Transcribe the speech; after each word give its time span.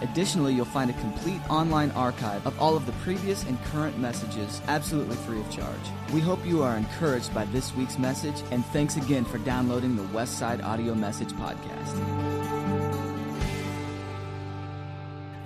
Additionally, 0.00 0.54
you'll 0.54 0.64
find 0.64 0.90
a 0.90 0.94
complete 0.94 1.40
online 1.50 1.90
archive 1.92 2.46
of 2.46 2.60
all 2.60 2.76
of 2.76 2.86
the 2.86 2.92
previous 3.04 3.44
and 3.44 3.62
current 3.64 3.98
messages 3.98 4.62
absolutely 4.68 5.16
free 5.16 5.40
of 5.40 5.50
charge. 5.50 5.76
We 6.12 6.20
hope 6.20 6.44
you 6.46 6.62
are 6.62 6.76
encouraged 6.76 7.34
by 7.34 7.46
this 7.46 7.74
week's 7.74 7.98
message, 7.98 8.40
and 8.50 8.64
thanks 8.66 8.96
again 8.96 9.24
for 9.24 9.38
downloading 9.38 9.96
the 9.96 10.04
Westside 10.04 10.62
Audio 10.62 10.94
Message 10.94 11.32
Podcast. 11.32 11.96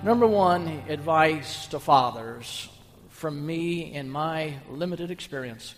Number 0.03 0.27
one, 0.27 0.67
advice 0.89 1.67
to 1.67 1.79
fathers 1.79 2.69
from 3.09 3.45
me 3.45 3.93
in 3.93 4.09
my 4.09 4.55
limited 4.69 5.11
experience 5.11 5.75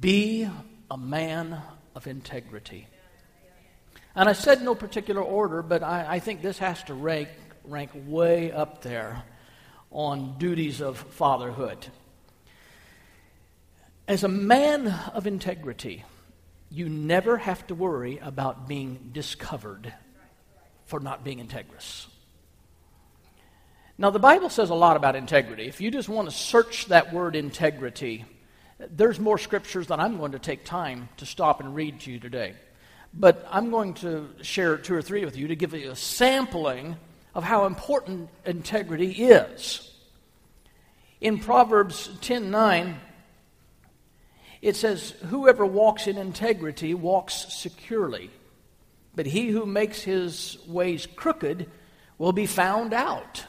be 0.00 0.46
a 0.90 0.98
man 0.98 1.62
of 1.94 2.06
integrity. 2.06 2.86
And 4.14 4.28
I 4.28 4.32
said 4.32 4.62
no 4.62 4.74
particular 4.74 5.22
order, 5.22 5.62
but 5.62 5.82
I, 5.82 6.14
I 6.14 6.18
think 6.18 6.42
this 6.42 6.58
has 6.58 6.82
to 6.84 6.94
rank, 6.94 7.28
rank 7.64 7.90
way 8.06 8.50
up 8.50 8.82
there 8.82 9.22
on 9.90 10.38
duties 10.38 10.80
of 10.80 10.98
fatherhood. 10.98 11.86
As 14.06 14.24
a 14.24 14.28
man 14.28 14.88
of 14.88 15.26
integrity, 15.26 16.04
you 16.70 16.88
never 16.88 17.36
have 17.36 17.66
to 17.68 17.74
worry 17.74 18.18
about 18.18 18.68
being 18.68 19.10
discovered 19.12 19.92
for 20.86 21.00
not 21.00 21.24
being 21.24 21.46
integrous. 21.46 22.06
Now, 24.00 24.10
the 24.10 24.18
Bible 24.18 24.48
says 24.48 24.70
a 24.70 24.74
lot 24.74 24.96
about 24.96 25.16
integrity. 25.16 25.66
If 25.66 25.80
you 25.80 25.90
just 25.90 26.08
want 26.08 26.30
to 26.30 26.34
search 26.34 26.86
that 26.86 27.12
word 27.12 27.34
integrity, 27.36 28.24
there's 28.78 29.18
more 29.18 29.38
scriptures 29.38 29.88
that 29.88 29.98
I'm 29.98 30.18
going 30.18 30.32
to 30.32 30.38
take 30.38 30.64
time 30.64 31.08
to 31.16 31.26
stop 31.26 31.60
and 31.60 31.74
read 31.74 32.00
to 32.00 32.12
you 32.12 32.20
today. 32.20 32.54
But 33.14 33.46
I'm 33.50 33.70
going 33.70 33.94
to 33.94 34.28
share 34.42 34.76
two 34.76 34.94
or 34.94 35.02
three 35.02 35.24
with 35.24 35.36
you 35.36 35.48
to 35.48 35.56
give 35.56 35.74
you 35.74 35.90
a 35.90 35.96
sampling 35.96 36.96
of 37.34 37.44
how 37.44 37.66
important 37.66 38.28
integrity 38.44 39.10
is. 39.12 39.92
In 41.20 41.38
Proverbs 41.38 42.08
10:9, 42.20 43.00
it 44.62 44.76
says, 44.76 45.10
"Whoever 45.30 45.64
walks 45.66 46.06
in 46.06 46.18
integrity 46.18 46.94
walks 46.94 47.46
securely, 47.54 48.30
but 49.14 49.26
he 49.26 49.48
who 49.48 49.66
makes 49.66 50.02
his 50.02 50.58
ways 50.66 51.06
crooked 51.06 51.70
will 52.18 52.32
be 52.32 52.46
found 52.46 52.92
out." 52.92 53.46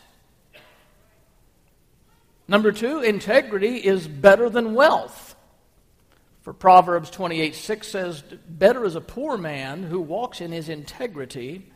Number 2.47 2.71
2, 2.71 3.02
integrity 3.02 3.77
is 3.77 4.07
better 4.07 4.49
than 4.49 4.73
wealth. 4.73 5.28
For 6.50 6.53
Proverbs 6.53 7.11
28 7.11 7.53
6 7.53 7.88
says, 7.88 8.23
Better 8.47 8.83
is 8.83 8.95
a 8.95 9.02
poor 9.02 9.38
man 9.38 9.83
who 9.83 10.02
walks 10.02 10.42
in 10.42 10.52
his 10.52 10.67
integrity 10.67 11.72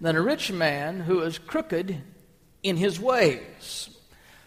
than 0.00 0.16
a 0.16 0.20
rich 0.20 0.50
man 0.50 0.98
who 0.98 1.20
is 1.20 1.38
crooked 1.38 2.02
in 2.60 2.76
his 2.76 2.98
ways. 2.98 3.88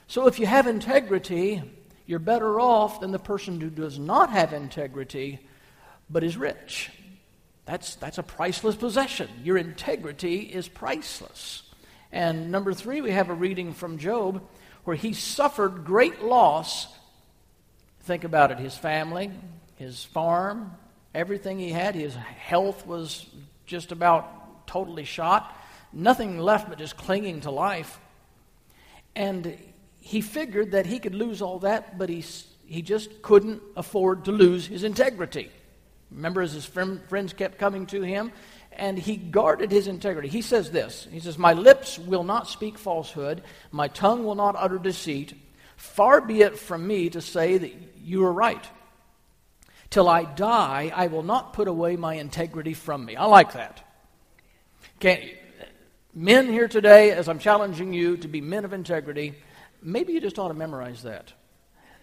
So 0.08 0.28
if 0.28 0.38
you 0.38 0.48
have 0.48 0.68
integrity, 0.68 1.64
you're 2.06 2.20
better 2.20 2.60
off 2.60 3.00
than 3.00 3.12
the 3.12 3.20
person 3.20 3.62
who 3.62 3.70
does 3.70 3.98
not 3.98 4.32
have 4.32 4.52
integrity 4.52 5.40
but 6.10 6.26
is 6.26 6.36
rich. 6.36 6.92
That's, 7.64 7.96
that's 7.96 8.18
a 8.18 8.24
priceless 8.24 8.76
possession. 8.76 9.30
Your 9.46 9.58
integrity 9.58 10.40
is 10.40 10.68
priceless. 10.68 11.64
And 12.12 12.52
number 12.52 12.74
three, 12.74 13.00
we 13.00 13.12
have 13.12 13.30
a 13.30 13.34
reading 13.34 13.74
from 13.74 13.98
Job 13.98 14.46
where 14.84 14.98
he 14.98 15.14
suffered 15.14 15.86
great 15.86 16.22
loss. 16.22 16.88
Think 18.02 18.26
about 18.26 18.52
it 18.52 18.60
his 18.60 18.76
family, 18.76 19.32
his 19.80 20.04
farm, 20.04 20.74
everything 21.16 21.58
he 21.58 21.72
had. 21.72 21.96
His 21.96 22.14
health 22.14 22.86
was 22.86 23.26
just 23.66 23.94
about 23.94 24.68
totally 24.68 25.06
shot. 25.06 25.56
Nothing 25.94 26.38
left 26.38 26.68
but 26.68 26.78
just 26.78 26.98
clinging 26.98 27.42
to 27.42 27.52
life. 27.52 27.98
And 29.16 29.58
he 30.02 30.20
figured 30.20 30.72
that 30.72 30.86
he 30.86 31.00
could 31.00 31.16
lose 31.16 31.42
all 31.42 31.60
that, 31.60 31.98
but 31.98 32.10
he, 32.10 32.26
he 32.66 32.82
just 32.82 33.22
couldn't 33.22 33.62
afford 33.78 34.26
to 34.26 34.34
lose 34.34 34.68
his 34.68 34.84
integrity. 34.84 35.50
Remember, 36.12 36.42
as 36.42 36.52
his 36.52 36.66
friends 36.66 37.32
kept 37.32 37.58
coming 37.58 37.86
to 37.88 38.02
him, 38.02 38.34
and 38.74 39.00
he 39.00 39.16
guarded 39.16 39.72
his 39.72 39.88
integrity. 39.88 40.28
He 40.28 40.42
says 40.42 40.72
this 40.72 41.08
He 41.10 41.22
says, 41.22 41.38
My 41.38 41.54
lips 41.54 41.98
will 41.98 42.26
not 42.26 42.50
speak 42.50 42.78
falsehood, 42.78 43.44
my 43.72 43.88
tongue 43.88 44.26
will 44.26 44.36
not 44.36 44.56
utter 44.58 44.78
deceit. 44.78 45.34
Far 45.78 46.20
be 46.20 46.42
it 46.42 46.60
from 46.60 46.86
me 46.86 47.10
to 47.12 47.22
say 47.22 47.58
that 47.58 47.74
you 48.04 48.26
are 48.26 48.34
right. 48.34 48.68
Till 49.90 50.08
I 50.08 50.24
die, 50.24 50.92
I 50.96 51.08
will 51.08 51.24
not 51.24 51.54
put 51.54 51.68
away 51.68 51.96
my 51.96 52.16
integrity 52.16 52.74
from 52.74 53.06
me. 53.06 53.16
I 53.16 53.26
like 53.26 53.54
that. 53.54 53.84
Okay, 54.98 55.40
men 56.14 56.48
here 56.48 56.68
today, 56.68 57.12
as 57.12 57.28
I'm 57.28 57.40
challenging 57.40 57.94
you 57.94 58.18
to 58.18 58.28
be 58.28 58.42
men 58.42 58.66
of 58.66 58.74
integrity, 58.74 59.36
maybe 59.82 60.14
you 60.14 60.22
just 60.22 60.38
ought 60.38 60.50
to 60.50 60.54
memorize 60.54 61.04
that. 61.04 61.34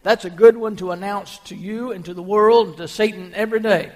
That's 0.03 0.25
a 0.25 0.31
good 0.31 0.57
one 0.57 0.77
to 0.77 0.93
announce 0.93 1.39
to 1.39 1.55
you 1.55 1.93
and 1.93 2.05
to 2.05 2.15
the 2.15 2.23
world 2.23 2.69
and 2.69 2.77
to 2.79 2.89
Satan 2.89 3.33
every 3.35 3.61
day. 3.61 3.93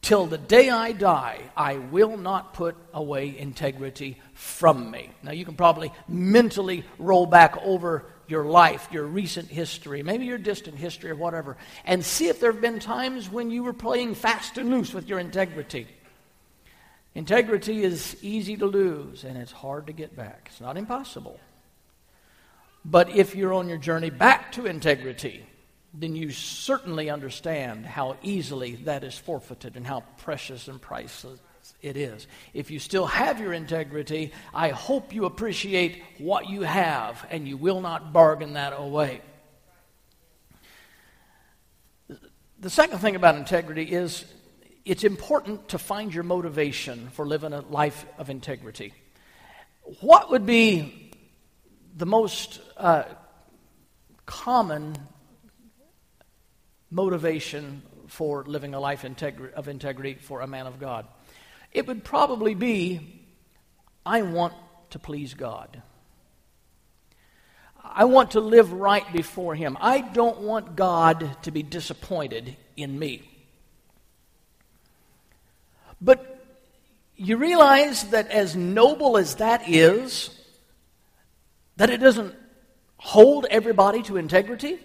Till 0.00 0.26
the 0.26 0.38
day 0.38 0.68
I 0.68 0.92
die, 0.92 1.38
I 1.56 1.76
will 1.76 2.16
not 2.16 2.54
put 2.54 2.76
away 2.92 3.38
integrity 3.38 4.20
from 4.34 4.90
me. 4.90 5.10
Now, 5.22 5.30
you 5.30 5.44
can 5.44 5.54
probably 5.54 5.92
mentally 6.08 6.84
roll 6.98 7.26
back 7.26 7.56
over 7.58 8.04
your 8.32 8.46
life, 8.46 8.88
your 8.90 9.04
recent 9.04 9.48
history, 9.48 10.02
maybe 10.02 10.24
your 10.24 10.38
distant 10.38 10.76
history 10.76 11.10
or 11.10 11.14
whatever, 11.14 11.58
and 11.84 12.02
see 12.02 12.28
if 12.28 12.40
there 12.40 12.50
have 12.50 12.62
been 12.62 12.80
times 12.80 13.30
when 13.30 13.50
you 13.50 13.62
were 13.62 13.74
playing 13.74 14.14
fast 14.14 14.56
and 14.56 14.70
loose 14.70 14.94
with 14.94 15.06
your 15.06 15.18
integrity. 15.18 15.86
Integrity 17.14 17.84
is 17.84 18.16
easy 18.22 18.56
to 18.56 18.64
lose 18.64 19.22
and 19.24 19.36
it's 19.36 19.52
hard 19.52 19.86
to 19.86 19.92
get 19.92 20.16
back. 20.16 20.48
It's 20.50 20.62
not 20.62 20.78
impossible. 20.78 21.38
But 22.86 23.10
if 23.10 23.34
you're 23.34 23.52
on 23.52 23.68
your 23.68 23.78
journey 23.78 24.08
back 24.08 24.52
to 24.52 24.64
integrity, 24.64 25.44
then 25.92 26.16
you 26.16 26.30
certainly 26.30 27.10
understand 27.10 27.84
how 27.84 28.16
easily 28.22 28.76
that 28.86 29.04
is 29.04 29.16
forfeited 29.16 29.76
and 29.76 29.86
how 29.86 30.04
precious 30.16 30.68
and 30.68 30.80
priceless 30.80 31.38
it 31.82 31.96
is. 31.96 32.28
If 32.54 32.70
you 32.70 32.78
still 32.78 33.06
have 33.06 33.40
your 33.40 33.52
integrity, 33.52 34.32
I 34.54 34.68
hope 34.68 35.12
you 35.12 35.24
appreciate 35.24 36.02
what 36.18 36.48
you 36.48 36.62
have 36.62 37.26
and 37.30 37.46
you 37.46 37.56
will 37.56 37.80
not 37.80 38.12
bargain 38.12 38.54
that 38.54 38.72
away. 38.76 39.20
The 42.60 42.70
second 42.70 43.00
thing 43.00 43.16
about 43.16 43.34
integrity 43.34 43.82
is 43.82 44.24
it's 44.84 45.02
important 45.02 45.70
to 45.70 45.78
find 45.78 46.14
your 46.14 46.22
motivation 46.22 47.08
for 47.12 47.26
living 47.26 47.52
a 47.52 47.60
life 47.60 48.06
of 48.18 48.30
integrity. 48.30 48.94
What 50.00 50.30
would 50.30 50.46
be 50.46 51.10
the 51.96 52.06
most 52.06 52.60
uh, 52.76 53.04
common 54.26 54.96
motivation 56.90 57.82
for 58.06 58.44
living 58.44 58.74
a 58.74 58.80
life 58.80 59.02
integri- 59.02 59.52
of 59.52 59.66
integrity 59.66 60.14
for 60.14 60.40
a 60.40 60.46
man 60.46 60.68
of 60.68 60.78
God? 60.78 61.06
It 61.72 61.86
would 61.86 62.04
probably 62.04 62.54
be 62.54 63.22
I 64.04 64.22
want 64.22 64.54
to 64.90 64.98
please 64.98 65.34
God. 65.34 65.82
I 67.82 68.04
want 68.04 68.32
to 68.32 68.40
live 68.40 68.72
right 68.72 69.10
before 69.12 69.54
Him. 69.54 69.76
I 69.80 70.00
don't 70.00 70.40
want 70.40 70.76
God 70.76 71.36
to 71.42 71.50
be 71.50 71.62
disappointed 71.62 72.56
in 72.76 72.98
me. 72.98 73.28
But 76.00 76.44
you 77.16 77.36
realize 77.36 78.04
that 78.10 78.30
as 78.30 78.56
noble 78.56 79.16
as 79.16 79.36
that 79.36 79.68
is, 79.68 80.30
that 81.76 81.90
it 81.90 81.98
doesn't 81.98 82.34
hold 82.96 83.46
everybody 83.50 84.02
to 84.04 84.16
integrity? 84.16 84.78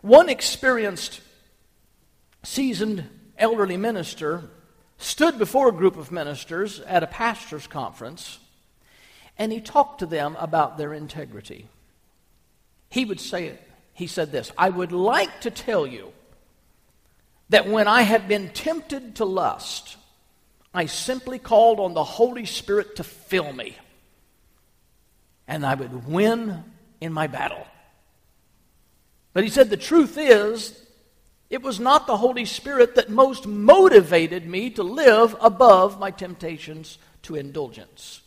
One 0.00 0.28
experienced, 0.28 1.20
seasoned 2.42 3.08
elderly 3.42 3.76
minister 3.76 4.44
stood 4.96 5.38
before 5.38 5.68
a 5.68 5.72
group 5.72 5.96
of 5.96 6.12
ministers 6.12 6.80
at 6.80 7.02
a 7.02 7.06
pastor's 7.08 7.66
conference 7.66 8.38
and 9.38 9.50
he 9.50 9.60
talked 9.60 9.98
to 9.98 10.06
them 10.06 10.36
about 10.38 10.78
their 10.78 10.92
integrity. 10.94 11.66
He 12.88 13.04
would 13.04 13.20
say, 13.20 13.46
it. 13.46 13.62
he 13.92 14.06
said 14.06 14.30
this 14.30 14.52
I 14.56 14.70
would 14.70 14.92
like 14.92 15.40
to 15.42 15.50
tell 15.50 15.86
you 15.86 16.12
that 17.48 17.68
when 17.68 17.88
I 17.88 18.02
have 18.02 18.28
been 18.28 18.50
tempted 18.50 19.16
to 19.16 19.24
lust, 19.24 19.96
I 20.72 20.86
simply 20.86 21.38
called 21.38 21.80
on 21.80 21.94
the 21.94 22.04
Holy 22.04 22.46
Spirit 22.46 22.96
to 22.96 23.04
fill 23.04 23.52
me, 23.52 23.76
and 25.48 25.66
I 25.66 25.74
would 25.74 26.06
win 26.06 26.64
in 27.00 27.12
my 27.12 27.26
battle. 27.26 27.66
But 29.32 29.44
he 29.44 29.50
said 29.50 29.70
the 29.70 29.76
truth 29.76 30.16
is 30.18 30.78
It 31.52 31.60
was 31.60 31.78
not 31.78 32.06
the 32.06 32.16
Holy 32.16 32.46
Spirit 32.46 32.94
that 32.94 33.10
most 33.10 33.46
motivated 33.46 34.46
me 34.46 34.70
to 34.70 34.82
live 34.82 35.36
above 35.38 36.00
my 36.00 36.10
temptations 36.10 36.96
to 37.24 37.34
indulgence. 37.34 38.22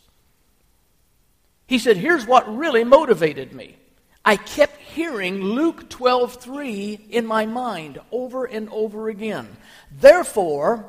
He 1.66 1.80
said, 1.80 1.96
Here's 1.96 2.24
what 2.24 2.56
really 2.56 2.84
motivated 2.84 3.52
me. 3.52 3.78
I 4.24 4.36
kept 4.36 4.80
hearing 4.80 5.42
Luke 5.42 5.88
12:3 5.88 7.10
in 7.10 7.26
my 7.26 7.46
mind 7.46 7.98
over 8.12 8.44
and 8.44 8.68
over 8.70 9.08
again. 9.08 9.56
Therefore, 9.90 10.88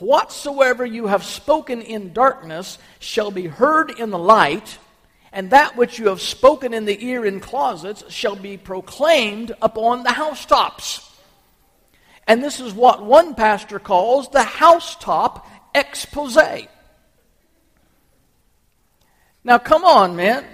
whatsoever 0.00 0.86
you 0.86 1.08
have 1.08 1.22
spoken 1.22 1.82
in 1.82 2.14
darkness 2.14 2.78
shall 2.98 3.30
be 3.30 3.46
heard 3.46 3.90
in 3.90 4.08
the 4.08 4.18
light, 4.18 4.78
and 5.34 5.50
that 5.50 5.76
which 5.76 5.98
you 5.98 6.08
have 6.08 6.22
spoken 6.22 6.72
in 6.72 6.86
the 6.86 7.04
ear 7.04 7.26
in 7.26 7.40
closets 7.40 8.10
shall 8.10 8.36
be 8.36 8.56
proclaimed 8.56 9.54
upon 9.60 10.02
the 10.02 10.12
housetops. 10.12 11.10
And 12.26 12.42
this 12.42 12.60
is 12.60 12.72
what 12.72 13.04
one 13.04 13.34
pastor 13.34 13.78
calls 13.78 14.28
the 14.30 14.42
housetop 14.42 15.46
expose. 15.74 16.38
Now, 19.42 19.58
come 19.58 19.84
on, 19.84 20.16
man. 20.16 20.44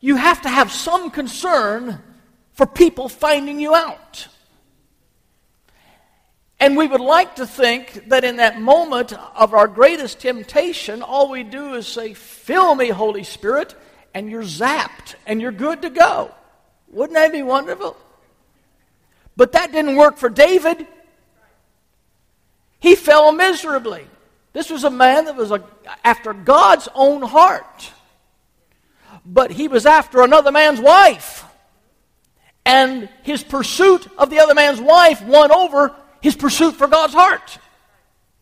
You 0.00 0.16
have 0.16 0.42
to 0.42 0.48
have 0.48 0.72
some 0.72 1.10
concern 1.10 2.00
for 2.52 2.66
people 2.66 3.08
finding 3.08 3.60
you 3.60 3.74
out. 3.74 4.28
And 6.58 6.76
we 6.76 6.86
would 6.86 7.00
like 7.00 7.36
to 7.36 7.46
think 7.46 8.08
that 8.08 8.24
in 8.24 8.36
that 8.36 8.60
moment 8.60 9.14
of 9.34 9.54
our 9.54 9.66
greatest 9.66 10.20
temptation, 10.20 11.00
all 11.00 11.30
we 11.30 11.42
do 11.42 11.74
is 11.74 11.86
say, 11.86 12.12
Fill 12.12 12.74
me, 12.74 12.88
Holy 12.88 13.24
Spirit, 13.24 13.74
and 14.12 14.30
you're 14.30 14.42
zapped 14.42 15.14
and 15.26 15.40
you're 15.40 15.52
good 15.52 15.82
to 15.82 15.90
go. 15.90 16.34
Wouldn't 16.88 17.14
that 17.14 17.32
be 17.32 17.42
wonderful? 17.42 17.96
But 19.36 19.52
that 19.52 19.72
didn't 19.72 19.96
work 19.96 20.16
for 20.16 20.28
David. 20.28 20.86
He 22.78 22.94
fell 22.94 23.32
miserably. 23.32 24.06
This 24.52 24.70
was 24.70 24.84
a 24.84 24.90
man 24.90 25.26
that 25.26 25.36
was 25.36 25.50
a, 25.50 25.62
after 26.04 26.32
God's 26.32 26.88
own 26.94 27.22
heart. 27.22 27.92
But 29.24 29.50
he 29.50 29.68
was 29.68 29.86
after 29.86 30.22
another 30.22 30.50
man's 30.50 30.80
wife. 30.80 31.44
And 32.64 33.08
his 33.22 33.42
pursuit 33.42 34.06
of 34.18 34.30
the 34.30 34.40
other 34.40 34.54
man's 34.54 34.80
wife 34.80 35.22
won 35.22 35.52
over 35.52 35.94
his 36.20 36.36
pursuit 36.36 36.74
for 36.74 36.86
God's 36.86 37.14
heart. 37.14 37.58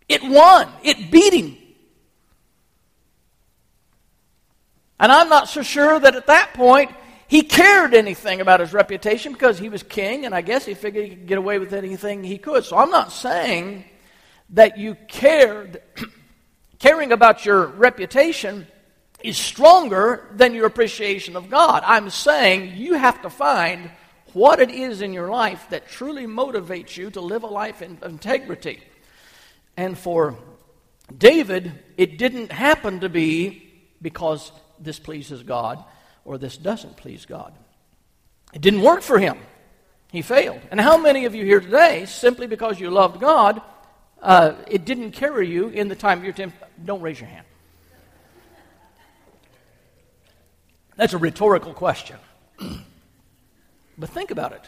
It 0.08 0.22
won, 0.22 0.68
it 0.82 1.10
beat 1.10 1.34
him. 1.34 1.56
And 5.00 5.12
I'm 5.12 5.28
not 5.28 5.48
so 5.48 5.62
sure 5.62 6.00
that 6.00 6.16
at 6.16 6.26
that 6.26 6.54
point 6.54 6.90
he 7.28 7.42
cared 7.42 7.92
anything 7.92 8.40
about 8.40 8.60
his 8.60 8.72
reputation 8.72 9.34
because 9.34 9.58
he 9.58 9.68
was 9.68 9.82
king, 9.82 10.24
and 10.24 10.34
I 10.34 10.40
guess 10.40 10.64
he 10.64 10.72
figured 10.72 11.04
he 11.04 11.10
could 11.10 11.26
get 11.26 11.36
away 11.36 11.58
with 11.58 11.74
anything 11.74 12.24
he 12.24 12.38
could. 12.38 12.64
So 12.64 12.78
I'm 12.78 12.90
not 12.90 13.12
saying 13.12 13.84
that 14.50 14.78
you 14.78 14.94
cared, 15.08 15.82
caring 16.78 17.12
about 17.12 17.44
your 17.44 17.66
reputation 17.66 18.66
is 19.22 19.36
stronger 19.36 20.26
than 20.32 20.54
your 20.54 20.64
appreciation 20.64 21.36
of 21.36 21.50
God. 21.50 21.82
I'm 21.84 22.08
saying 22.08 22.76
you 22.76 22.94
have 22.94 23.20
to 23.20 23.28
find 23.28 23.90
what 24.32 24.58
it 24.58 24.70
is 24.70 25.02
in 25.02 25.12
your 25.12 25.28
life 25.28 25.66
that 25.68 25.86
truly 25.86 26.26
motivates 26.26 26.96
you 26.96 27.10
to 27.10 27.20
live 27.20 27.42
a 27.42 27.46
life 27.46 27.82
in 27.82 27.98
integrity. 28.02 28.82
And 29.76 29.98
for 29.98 30.38
David, 31.14 31.72
it 31.98 32.16
didn't 32.16 32.52
happen 32.52 33.00
to 33.00 33.10
be 33.10 33.70
because 34.00 34.50
this 34.80 34.98
pleases 34.98 35.42
God 35.42 35.84
or 36.28 36.36
this 36.36 36.58
doesn't 36.58 36.98
please 36.98 37.24
God. 37.24 37.54
It 38.52 38.60
didn't 38.60 38.82
work 38.82 39.00
for 39.00 39.18
him. 39.18 39.38
He 40.12 40.20
failed. 40.20 40.60
And 40.70 40.78
how 40.78 40.98
many 40.98 41.24
of 41.24 41.34
you 41.34 41.42
here 41.42 41.58
today, 41.58 42.04
simply 42.04 42.46
because 42.46 42.78
you 42.78 42.90
loved 42.90 43.18
God, 43.18 43.62
uh, 44.20 44.52
it 44.66 44.84
didn't 44.84 45.12
carry 45.12 45.48
you 45.48 45.68
in 45.68 45.88
the 45.88 45.96
time 45.96 46.18
of 46.18 46.24
your 46.24 46.34
temptation. 46.34 46.68
Don't 46.84 47.00
raise 47.00 47.18
your 47.18 47.30
hand. 47.30 47.46
That's 50.96 51.14
a 51.14 51.18
rhetorical 51.18 51.72
question. 51.72 52.18
but 53.98 54.10
think 54.10 54.30
about 54.30 54.52
it. 54.52 54.64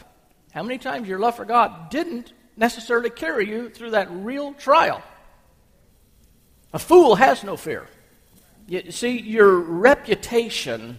How 0.53 0.63
many 0.63 0.79
times 0.79 1.09
your 1.09 1.19
love 1.19 1.37
for 1.37 1.45
God 1.45 1.91
didn't 1.91 2.33
necessarily 2.57 3.11
carry 3.11 3.47
you 3.47 3.69
through 3.69 3.91
that 3.91 4.11
real 4.11 4.55
trial? 4.55 5.03
A 6.73 6.79
fool 6.79 7.17
has 7.17 7.45
no 7.45 7.59
fear. 7.59 7.87
You 8.67 8.91
see, 8.93 9.21
your 9.21 9.59
reputation 9.59 10.99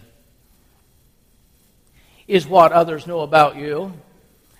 is 2.32 2.46
what 2.46 2.72
others 2.72 3.06
know 3.06 3.20
about 3.20 3.56
you, 3.56 3.92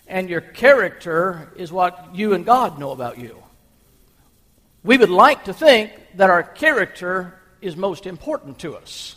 and 0.06 0.28
your 0.28 0.42
character 0.42 1.50
is 1.56 1.72
what 1.72 2.14
you 2.14 2.34
and 2.34 2.44
God 2.44 2.78
know 2.78 2.90
about 2.90 3.16
you. 3.16 3.42
We 4.84 4.98
would 4.98 5.08
like 5.08 5.44
to 5.44 5.54
think 5.54 5.90
that 6.16 6.28
our 6.28 6.42
character 6.42 7.40
is 7.62 7.74
most 7.74 8.04
important 8.04 8.58
to 8.58 8.76
us. 8.76 9.16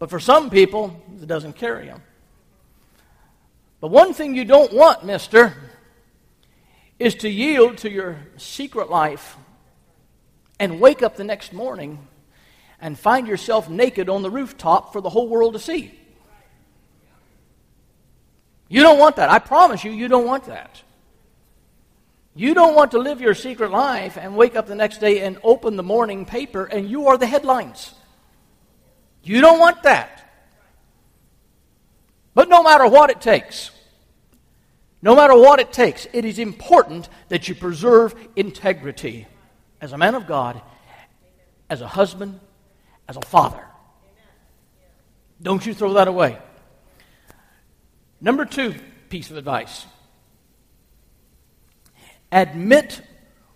But 0.00 0.10
for 0.10 0.18
some 0.18 0.50
people, 0.50 1.00
it 1.22 1.28
doesn't 1.28 1.52
carry 1.52 1.86
them. 1.86 2.02
But 3.80 3.92
one 3.92 4.12
thing 4.12 4.34
you 4.34 4.44
don't 4.44 4.72
want, 4.72 5.04
mister, 5.04 5.54
is 6.98 7.14
to 7.16 7.28
yield 7.28 7.78
to 7.78 7.88
your 7.88 8.18
secret 8.36 8.90
life 8.90 9.36
and 10.58 10.80
wake 10.80 11.04
up 11.04 11.14
the 11.14 11.22
next 11.22 11.52
morning 11.52 12.04
and 12.80 12.98
find 12.98 13.28
yourself 13.28 13.68
naked 13.70 14.08
on 14.08 14.22
the 14.22 14.30
rooftop 14.30 14.92
for 14.92 15.00
the 15.00 15.10
whole 15.10 15.28
world 15.28 15.52
to 15.52 15.60
see. 15.60 15.92
You 18.68 18.82
don't 18.82 18.98
want 18.98 19.16
that. 19.16 19.30
I 19.30 19.38
promise 19.38 19.84
you, 19.84 19.92
you 19.92 20.08
don't 20.08 20.26
want 20.26 20.44
that. 20.44 20.82
You 22.34 22.52
don't 22.52 22.74
want 22.74 22.90
to 22.90 22.98
live 22.98 23.20
your 23.20 23.34
secret 23.34 23.70
life 23.70 24.18
and 24.18 24.36
wake 24.36 24.56
up 24.56 24.66
the 24.66 24.74
next 24.74 24.98
day 24.98 25.20
and 25.20 25.38
open 25.42 25.76
the 25.76 25.82
morning 25.82 26.26
paper 26.26 26.64
and 26.64 26.88
you 26.88 27.06
are 27.06 27.16
the 27.16 27.26
headlines. 27.26 27.94
You 29.22 29.40
don't 29.40 29.58
want 29.58 29.82
that. 29.84 30.30
But 32.34 32.50
no 32.50 32.62
matter 32.62 32.86
what 32.86 33.08
it 33.08 33.22
takes, 33.22 33.70
no 35.00 35.16
matter 35.16 35.34
what 35.34 35.60
it 35.60 35.72
takes, 35.72 36.06
it 36.12 36.24
is 36.26 36.38
important 36.38 37.08
that 37.28 37.48
you 37.48 37.54
preserve 37.54 38.14
integrity 38.36 39.26
as 39.80 39.92
a 39.92 39.98
man 39.98 40.14
of 40.14 40.26
God, 40.26 40.60
as 41.70 41.80
a 41.80 41.88
husband, 41.88 42.38
as 43.08 43.16
a 43.16 43.22
father. 43.22 43.64
Don't 45.40 45.64
you 45.64 45.72
throw 45.72 45.94
that 45.94 46.08
away. 46.08 46.38
Number 48.20 48.44
two 48.44 48.74
piece 49.08 49.30
of 49.30 49.36
advice 49.36 49.86
Admit 52.32 53.00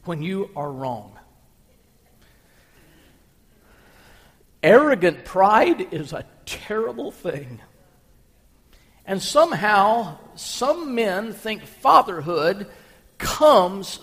when 0.05 0.23
you 0.23 0.51
are 0.57 0.71
wrong. 0.71 1.19
Arrogant 4.63 5.25
pride 5.25 5.93
is 5.93 6.13
a 6.13 6.25
terrible 6.45 7.11
thing. 7.11 7.61
And 9.07 9.21
somehow, 9.21 10.19
some 10.35 10.95
men 10.95 11.33
think 11.33 11.65
fatherhood 11.65 12.67
comes 13.19 13.99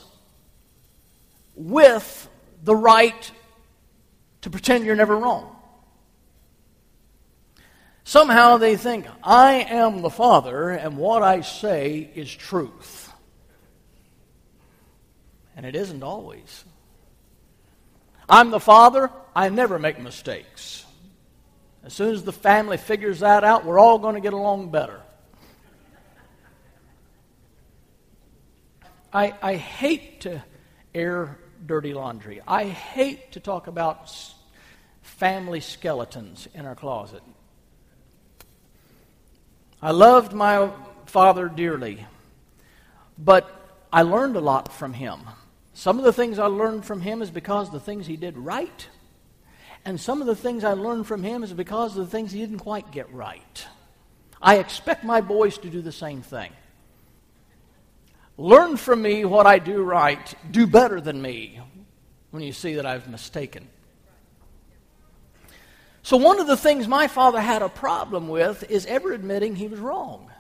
with 1.56 2.30
the 2.64 2.76
right 2.76 3.32
to 4.42 4.50
pretend 4.50 4.86
you're 4.86 4.96
never 4.96 5.16
wrong. 5.18 5.57
Somehow 8.08 8.56
they 8.56 8.78
think, 8.78 9.06
I 9.22 9.56
am 9.68 10.02
the 10.02 10.10
father, 10.10 10.70
and 10.70 10.96
what 10.96 11.24
I 11.24 11.42
say 11.42 12.10
is 12.16 12.34
truth. 12.34 13.12
And 15.58 15.66
it 15.66 15.76
isn't 15.76 16.02
always. 16.04 16.64
I'm 18.30 18.50
the 18.50 18.62
father, 18.62 19.12
I 19.36 19.50
never 19.50 19.78
make 19.78 20.00
mistakes. 20.00 20.86
As 21.84 21.92
soon 21.92 22.14
as 22.14 22.24
the 22.24 22.32
family 22.32 22.78
figures 22.78 23.20
that 23.20 23.44
out, 23.44 23.66
we're 23.66 23.78
all 23.78 24.00
going 24.00 24.16
to 24.16 24.22
get 24.22 24.32
along 24.32 24.72
better. 24.72 25.02
I, 29.12 29.34
I 29.42 29.56
hate 29.56 30.22
to 30.22 30.42
air 30.96 31.38
dirty 31.66 31.94
laundry. 31.94 32.40
I 32.48 32.68
hate 32.68 33.34
to 33.34 33.42
talk 33.42 33.68
about 33.68 34.10
family 35.02 35.60
skeletons 35.60 36.48
in 36.54 36.66
our 36.66 36.76
closet. 36.76 37.22
I 39.82 39.92
loved 39.92 40.34
my 40.34 40.72
father 41.06 41.48
dearly, 41.48 42.06
but 43.18 43.80
I 43.94 44.02
learned 44.02 44.36
a 44.36 44.42
lot 44.42 44.74
from 44.74 44.94
him. 44.94 45.20
Some 45.74 46.00
of 46.00 46.06
the 46.06 46.14
things 46.14 46.40
I 46.40 46.48
learned 46.48 46.86
from 46.86 47.02
him 47.02 47.22
is 47.22 47.30
because 47.30 47.70
the 47.70 47.80
things 47.80 48.08
he 48.08 48.18
did 48.18 48.38
right. 48.38 48.88
And 49.86 50.00
some 50.00 50.20
of 50.20 50.28
the 50.28 50.36
things 50.36 50.64
I 50.64 50.74
learned 50.74 51.06
from 51.06 51.24
him 51.24 51.44
is 51.44 51.54
because 51.54 51.96
of 51.96 52.06
the 52.06 52.12
things 52.12 52.32
he 52.32 52.40
didn't 52.40 52.60
quite 52.60 52.92
get 52.92 53.12
right. 53.14 53.68
I 54.42 54.58
expect 54.58 55.04
my 55.04 55.22
boys 55.22 55.60
to 55.60 55.70
do 55.70 55.82
the 55.82 55.92
same 55.92 56.24
thing. 56.24 56.52
Learn 58.38 58.78
from 58.78 59.02
me 59.02 59.26
what 59.26 59.46
I 59.46 59.60
do 59.60 59.84
right. 59.84 60.34
Do 60.52 60.68
better 60.68 61.00
than 61.00 61.22
me 61.22 61.60
when 62.32 62.44
you 62.44 62.52
see 62.52 62.76
that 62.76 62.86
I've 62.86 63.08
mistaken. 63.10 63.68
So, 66.08 66.16
one 66.16 66.40
of 66.40 66.48
the 66.48 66.56
things 66.56 66.88
my 66.88 67.10
father 67.10 67.42
had 67.42 67.62
a 67.62 67.68
problem 67.68 68.30
with 68.30 68.64
is 68.72 68.86
ever 68.86 69.12
admitting 69.12 69.58
he 69.58 69.68
was 69.68 69.82
wrong. 69.82 70.32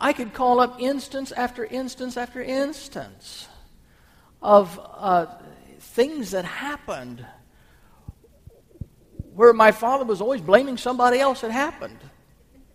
I 0.00 0.12
could 0.12 0.34
call 0.34 0.58
up 0.58 0.80
instance 0.80 1.30
after 1.30 1.64
instance 1.64 2.16
after 2.16 2.42
instance 2.42 3.46
of 4.42 4.80
uh, 4.82 5.26
things 5.78 6.32
that 6.32 6.44
happened 6.44 7.24
where 9.32 9.52
my 9.52 9.70
father 9.70 10.04
was 10.04 10.20
always 10.20 10.40
blaming 10.40 10.76
somebody 10.76 11.20
else 11.20 11.42
that 11.42 11.52
happened. 11.52 12.00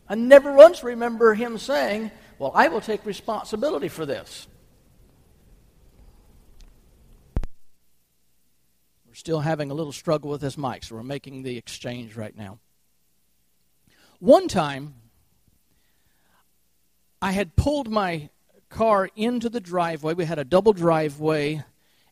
I 0.08 0.16
never 0.16 0.54
once 0.54 0.86
remember 0.86 1.34
him 1.34 1.58
saying, 1.58 2.12
Well, 2.40 2.54
I 2.56 2.70
will 2.70 2.80
take 2.80 3.06
responsibility 3.06 3.90
for 3.90 4.06
this. 4.06 4.48
Still 9.22 9.42
having 9.42 9.70
a 9.70 9.76
little 9.76 9.92
struggle 9.94 10.32
with 10.32 10.42
this 10.42 10.58
mic, 10.58 10.84
so 10.84 10.96
we're 10.96 11.04
making 11.04 11.44
the 11.44 11.56
exchange 11.56 12.16
right 12.16 12.36
now. 12.36 12.58
One 14.18 14.48
time, 14.48 14.96
I 17.22 17.32
had 17.32 17.56
pulled 17.56 17.88
my 17.88 18.30
car 18.70 19.10
into 19.16 19.48
the 19.48 19.60
driveway. 19.60 20.16
We 20.16 20.26
had 20.26 20.40
a 20.40 20.44
double 20.44 20.74
driveway 20.74 21.64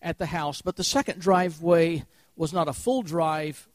at 0.03 0.19
the 0.19 0.27
house, 0.27 0.61
but 0.61 0.75
the 0.75 0.83
second 0.83 1.19
driveway 1.19 2.05
was 2.35 2.53
not 2.53 2.67
a 2.67 2.73
full 2.73 3.01
drive 3.01 3.67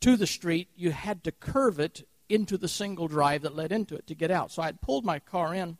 to 0.00 0.16
the 0.16 0.26
street. 0.26 0.66
You 0.74 0.90
had 0.90 1.22
to 1.22 1.30
curve 1.30 1.78
it 1.78 2.08
into 2.28 2.58
the 2.58 2.66
single 2.66 3.06
drive 3.06 3.42
that 3.42 3.54
led 3.54 3.70
into 3.70 3.94
it 3.94 4.08
to 4.08 4.16
get 4.16 4.32
out. 4.32 4.50
So 4.50 4.62
I 4.62 4.66
had 4.66 4.80
pulled 4.80 5.04
my 5.04 5.20
car 5.20 5.54
in 5.54 5.78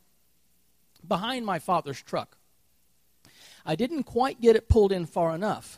behind 1.05 1.45
my 1.45 1.59
father's 1.59 2.01
truck. 2.01 2.37
I 3.65 3.75
didn't 3.75 4.03
quite 4.03 4.39
get 4.39 4.55
it 4.55 4.69
pulled 4.69 4.93
in 4.93 5.05
far 5.05 5.35
enough. 5.35 5.77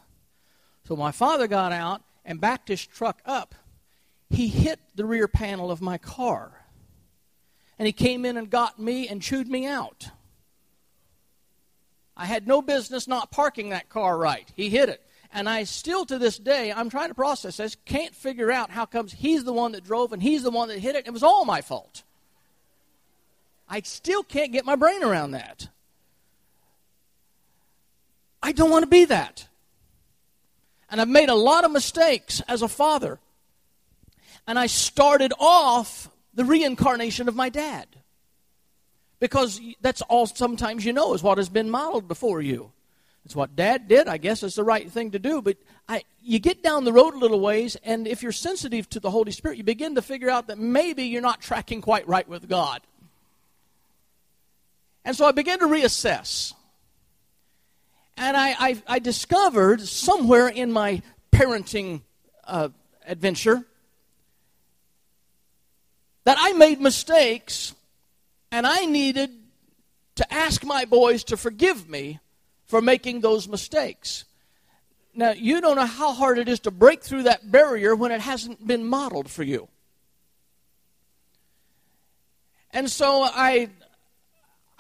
So 0.87 0.95
my 0.95 1.11
father 1.11 1.47
got 1.47 1.71
out 1.71 2.01
and 2.25 2.41
backed 2.41 2.67
his 2.67 2.85
truck 2.85 3.21
up. 3.25 3.55
He 4.29 4.47
hit 4.47 4.79
the 4.95 5.05
rear 5.05 5.27
panel 5.27 5.71
of 5.71 5.81
my 5.81 5.97
car. 5.97 6.65
And 7.79 7.85
he 7.85 7.93
came 7.93 8.25
in 8.25 8.37
and 8.37 8.49
got 8.49 8.79
me 8.79 9.07
and 9.07 9.21
chewed 9.21 9.47
me 9.47 9.65
out. 9.65 10.09
I 12.15 12.25
had 12.25 12.47
no 12.47 12.61
business 12.61 13.07
not 13.07 13.31
parking 13.31 13.69
that 13.69 13.89
car 13.89 14.17
right. 14.17 14.51
He 14.55 14.69
hit 14.69 14.89
it. 14.89 15.01
And 15.31 15.49
I 15.49 15.63
still 15.63 16.05
to 16.05 16.19
this 16.19 16.37
day, 16.37 16.71
I'm 16.71 16.89
trying 16.89 17.07
to 17.09 17.15
process 17.15 17.57
this, 17.57 17.75
can't 17.85 18.13
figure 18.13 18.51
out 18.51 18.69
how 18.69 18.85
comes 18.85 19.11
he's 19.11 19.43
the 19.43 19.53
one 19.53 19.71
that 19.71 19.83
drove 19.83 20.13
and 20.13 20.21
he's 20.21 20.43
the 20.43 20.51
one 20.51 20.67
that 20.67 20.77
hit 20.77 20.95
it. 20.95 21.07
It 21.07 21.13
was 21.13 21.23
all 21.23 21.43
my 21.43 21.61
fault. 21.61 22.03
I 23.67 23.81
still 23.81 24.23
can't 24.23 24.51
get 24.51 24.65
my 24.65 24.75
brain 24.75 25.03
around 25.03 25.31
that. 25.31 25.69
I 28.43 28.51
don't 28.51 28.69
want 28.69 28.83
to 28.83 28.89
be 28.89 29.05
that. 29.05 29.47
And 30.93 31.01
I've 31.01 31.09
made 31.09 31.29
a 31.29 31.35
lot 31.35 31.65
of 31.65 31.71
mistakes 31.71 32.39
as 32.47 32.61
a 32.61 32.67
father. 32.67 33.17
And 34.45 34.59
I 34.59 34.67
started 34.67 35.33
off 35.39 36.07
the 36.35 36.45
reincarnation 36.45 37.27
of 37.27 37.35
my 37.35 37.49
dad. 37.49 37.87
Because 39.19 39.59
that's 39.81 40.03
all 40.03 40.27
sometimes 40.27 40.85
you 40.85 40.93
know 40.93 41.15
is 41.15 41.23
what 41.23 41.39
has 41.39 41.49
been 41.49 41.71
modeled 41.71 42.07
before 42.07 42.43
you. 42.43 42.71
It's 43.25 43.35
what 43.35 43.55
dad 43.55 43.87
did. 43.87 44.07
I 44.07 44.17
guess 44.17 44.43
it's 44.43 44.53
the 44.53 44.63
right 44.63 44.87
thing 44.91 45.09
to 45.11 45.19
do. 45.19 45.41
But 45.41 45.57
I, 45.89 46.03
you 46.21 46.37
get 46.37 46.61
down 46.61 46.83
the 46.83 46.93
road 46.93 47.15
a 47.15 47.17
little 47.17 47.39
ways, 47.39 47.75
and 47.83 48.07
if 48.07 48.21
you're 48.21 48.31
sensitive 48.31 48.87
to 48.91 48.99
the 48.99 49.09
Holy 49.09 49.31
Spirit, 49.31 49.57
you 49.57 49.63
begin 49.63 49.95
to 49.95 50.03
figure 50.03 50.29
out 50.29 50.45
that 50.45 50.59
maybe 50.59 51.05
you're 51.05 51.23
not 51.23 51.41
tracking 51.41 51.81
quite 51.81 52.07
right 52.07 52.29
with 52.29 52.47
God. 52.47 52.81
And 55.03 55.15
so 55.15 55.25
I 55.25 55.31
began 55.31 55.57
to 55.57 55.65
reassess. 55.65 56.53
And 58.17 58.37
I, 58.37 58.55
I, 58.59 58.83
I 58.87 58.99
discovered 58.99 59.81
somewhere 59.81 60.47
in 60.47 60.71
my 60.71 61.01
parenting 61.31 62.01
uh, 62.45 62.69
adventure 63.07 63.65
that 66.23 66.37
I 66.39 66.53
made 66.53 66.79
mistakes 66.79 67.73
and 68.51 68.67
I 68.67 68.85
needed 68.85 69.31
to 70.15 70.33
ask 70.33 70.63
my 70.63 70.85
boys 70.85 71.23
to 71.25 71.37
forgive 71.37 71.89
me 71.89 72.19
for 72.65 72.81
making 72.81 73.21
those 73.21 73.47
mistakes. 73.47 74.25
Now, 75.15 75.31
you 75.31 75.61
don't 75.61 75.75
know 75.75 75.85
how 75.85 76.13
hard 76.13 76.37
it 76.37 76.47
is 76.47 76.59
to 76.61 76.71
break 76.71 77.03
through 77.03 77.23
that 77.23 77.51
barrier 77.51 77.95
when 77.95 78.11
it 78.11 78.21
hasn't 78.21 78.65
been 78.65 78.85
modeled 78.85 79.29
for 79.29 79.43
you. 79.43 79.67
And 82.71 82.89
so 82.89 83.23
I, 83.23 83.69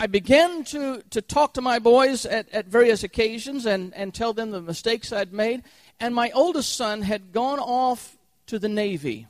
I 0.03 0.07
began 0.07 0.65
to, 0.65 1.01
to 1.11 1.21
talk 1.21 1.53
to 1.53 1.61
my 1.61 1.79
boys 1.79 2.25
at, 2.25 2.49
at 2.49 2.65
various 2.65 3.03
occasions 3.03 3.65
and, 3.65 3.93
and 3.93 4.13
tell 4.13 4.33
them 4.33 4.51
the 4.51 4.59
mistakes 4.59 5.13
I'd 5.13 5.31
made. 5.31 5.63
And 5.97 6.13
my 6.13 6.29
oldest 6.31 6.75
son 6.75 7.03
had 7.03 7.31
gone 7.31 7.59
off 7.59 8.17
to 8.47 8.59
the 8.59 8.67
Navy. 8.67 9.27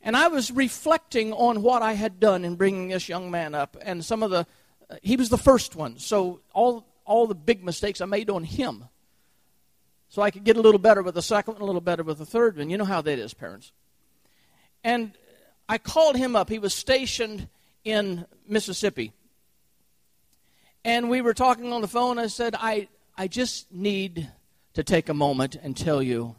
And 0.00 0.16
I 0.16 0.28
was 0.28 0.52
reflecting 0.52 1.32
on 1.32 1.62
what 1.62 1.82
I 1.82 1.94
had 1.94 2.20
done 2.20 2.44
in 2.44 2.54
bringing 2.54 2.86
this 2.86 3.08
young 3.08 3.28
man 3.28 3.52
up 3.52 3.76
and 3.82 4.04
some 4.04 4.22
of 4.22 4.30
the, 4.30 4.46
he 5.02 5.16
was 5.16 5.28
the 5.28 5.38
first 5.38 5.74
one. 5.74 5.98
So 5.98 6.38
all 6.52 6.86
all 7.04 7.26
the 7.26 7.34
big 7.34 7.64
mistakes 7.64 8.00
I 8.00 8.04
made 8.04 8.30
on 8.30 8.44
him. 8.44 8.84
So 10.08 10.22
I 10.22 10.30
could 10.30 10.44
get 10.44 10.56
a 10.56 10.60
little 10.60 10.78
better 10.78 11.02
with 11.02 11.16
the 11.16 11.22
second 11.22 11.54
one, 11.54 11.62
a 11.62 11.66
little 11.66 11.80
better 11.80 12.04
with 12.04 12.18
the 12.18 12.26
third 12.26 12.58
one. 12.58 12.70
You 12.70 12.78
know 12.78 12.84
how 12.84 13.02
that 13.02 13.18
is, 13.18 13.34
parents. 13.34 13.72
And 14.84 15.14
I 15.68 15.78
called 15.78 16.14
him 16.14 16.36
up. 16.36 16.48
He 16.48 16.60
was 16.60 16.74
stationed 16.74 17.48
in 17.82 18.24
Mississippi. 18.48 19.12
And 20.86 21.10
we 21.10 21.20
were 21.20 21.34
talking 21.34 21.72
on 21.72 21.80
the 21.80 21.88
phone. 21.88 22.16
I 22.16 22.28
said, 22.28 22.54
I, 22.56 22.86
I 23.18 23.26
just 23.26 23.72
need 23.72 24.30
to 24.74 24.84
take 24.84 25.08
a 25.08 25.14
moment 25.14 25.56
and 25.60 25.76
tell 25.76 26.00
you 26.00 26.36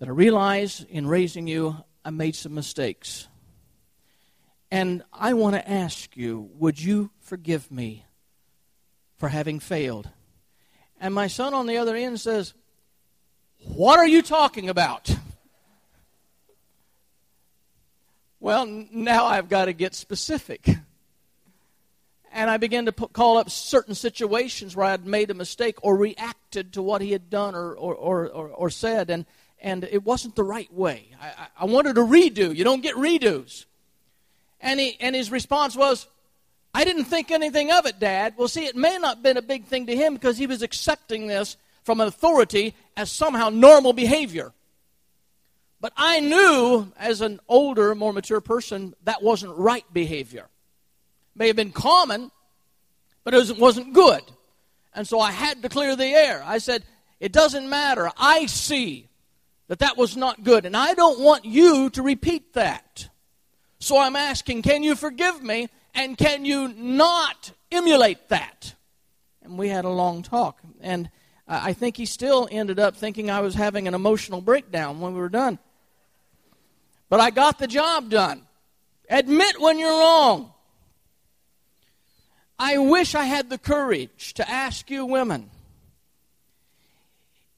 that 0.00 0.08
I 0.08 0.10
realize 0.10 0.84
in 0.90 1.06
raising 1.06 1.46
you, 1.46 1.76
I 2.04 2.10
made 2.10 2.34
some 2.34 2.52
mistakes. 2.52 3.28
And 4.72 5.04
I 5.12 5.34
want 5.34 5.54
to 5.54 5.70
ask 5.70 6.16
you, 6.16 6.50
would 6.58 6.82
you 6.82 7.12
forgive 7.20 7.70
me 7.70 8.06
for 9.18 9.28
having 9.28 9.60
failed. 9.60 10.08
And 11.00 11.14
my 11.14 11.28
son 11.28 11.54
on 11.54 11.68
the 11.68 11.76
other 11.76 11.94
end 11.94 12.18
says, 12.18 12.54
What 13.68 14.00
are 14.00 14.08
you 14.08 14.20
talking 14.20 14.68
about? 14.68 15.16
Well, 18.40 18.66
now 18.66 19.26
I've 19.26 19.48
got 19.48 19.66
to 19.66 19.72
get 19.72 19.94
specific. 19.94 20.68
And 22.32 22.48
I 22.48 22.58
began 22.58 22.86
to 22.86 22.92
put, 22.92 23.12
call 23.12 23.38
up 23.38 23.50
certain 23.50 23.94
situations 23.94 24.76
where 24.76 24.86
I 24.86 24.92
had 24.92 25.04
made 25.04 25.30
a 25.30 25.34
mistake 25.34 25.76
or 25.82 25.96
reacted 25.96 26.74
to 26.74 26.82
what 26.82 27.02
he 27.02 27.12
had 27.12 27.28
done 27.28 27.54
or, 27.54 27.74
or, 27.74 27.94
or, 27.94 28.28
or, 28.28 28.48
or 28.48 28.70
said, 28.70 29.10
and, 29.10 29.26
and 29.60 29.84
it 29.84 30.04
wasn't 30.04 30.36
the 30.36 30.44
right 30.44 30.72
way. 30.72 31.08
I, 31.20 31.48
I 31.60 31.64
wanted 31.64 31.98
a 31.98 32.02
redo. 32.02 32.54
You 32.54 32.62
don't 32.62 32.82
get 32.82 32.94
redos. 32.94 33.64
And, 34.60 34.78
he, 34.78 34.96
and 35.00 35.16
his 35.16 35.30
response 35.30 35.74
was, 35.74 36.06
I 36.72 36.84
didn't 36.84 37.06
think 37.06 37.30
anything 37.30 37.72
of 37.72 37.86
it, 37.86 37.98
Dad. 37.98 38.34
Well, 38.36 38.46
see, 38.46 38.66
it 38.66 38.76
may 38.76 38.96
not 38.98 39.16
have 39.16 39.22
been 39.22 39.36
a 39.36 39.42
big 39.42 39.64
thing 39.64 39.86
to 39.86 39.96
him 39.96 40.14
because 40.14 40.38
he 40.38 40.46
was 40.46 40.62
accepting 40.62 41.26
this 41.26 41.56
from 41.82 42.00
authority 42.00 42.74
as 42.96 43.10
somehow 43.10 43.48
normal 43.48 43.92
behavior. 43.92 44.52
But 45.80 45.92
I 45.96 46.20
knew 46.20 46.92
as 46.96 47.22
an 47.22 47.40
older, 47.48 47.94
more 47.94 48.12
mature 48.12 48.40
person 48.40 48.94
that 49.04 49.22
wasn't 49.22 49.56
right 49.56 49.84
behavior. 49.92 50.46
May 51.34 51.46
have 51.46 51.56
been 51.56 51.72
common, 51.72 52.30
but 53.24 53.34
it 53.34 53.58
wasn't 53.58 53.92
good. 53.92 54.22
And 54.94 55.06
so 55.06 55.20
I 55.20 55.30
had 55.30 55.62
to 55.62 55.68
clear 55.68 55.96
the 55.96 56.06
air. 56.06 56.42
I 56.44 56.58
said, 56.58 56.82
It 57.20 57.32
doesn't 57.32 57.68
matter. 57.68 58.10
I 58.16 58.46
see 58.46 59.08
that 59.68 59.78
that 59.78 59.96
was 59.96 60.16
not 60.16 60.42
good, 60.42 60.66
and 60.66 60.76
I 60.76 60.94
don't 60.94 61.20
want 61.20 61.44
you 61.44 61.90
to 61.90 62.02
repeat 62.02 62.54
that. 62.54 63.08
So 63.78 63.98
I'm 63.98 64.16
asking, 64.16 64.62
Can 64.62 64.82
you 64.82 64.94
forgive 64.96 65.42
me? 65.42 65.68
And 65.94 66.16
can 66.16 66.44
you 66.44 66.68
not 66.68 67.52
emulate 67.72 68.28
that? 68.28 68.74
And 69.42 69.58
we 69.58 69.68
had 69.68 69.84
a 69.84 69.90
long 69.90 70.22
talk. 70.22 70.60
And 70.80 71.10
I 71.48 71.72
think 71.72 71.96
he 71.96 72.06
still 72.06 72.48
ended 72.50 72.78
up 72.78 72.96
thinking 72.96 73.28
I 73.28 73.40
was 73.40 73.54
having 73.54 73.88
an 73.88 73.94
emotional 73.94 74.40
breakdown 74.40 75.00
when 75.00 75.14
we 75.14 75.20
were 75.20 75.28
done. 75.28 75.58
But 77.08 77.18
I 77.18 77.30
got 77.30 77.58
the 77.58 77.66
job 77.66 78.08
done. 78.08 78.42
Admit 79.08 79.60
when 79.60 79.78
you're 79.78 79.98
wrong. 79.98 80.52
I 82.62 82.76
wish 82.76 83.14
I 83.14 83.24
had 83.24 83.48
the 83.48 83.56
courage 83.56 84.34
to 84.34 84.48
ask 84.48 84.90
you, 84.90 85.06
women, 85.06 85.48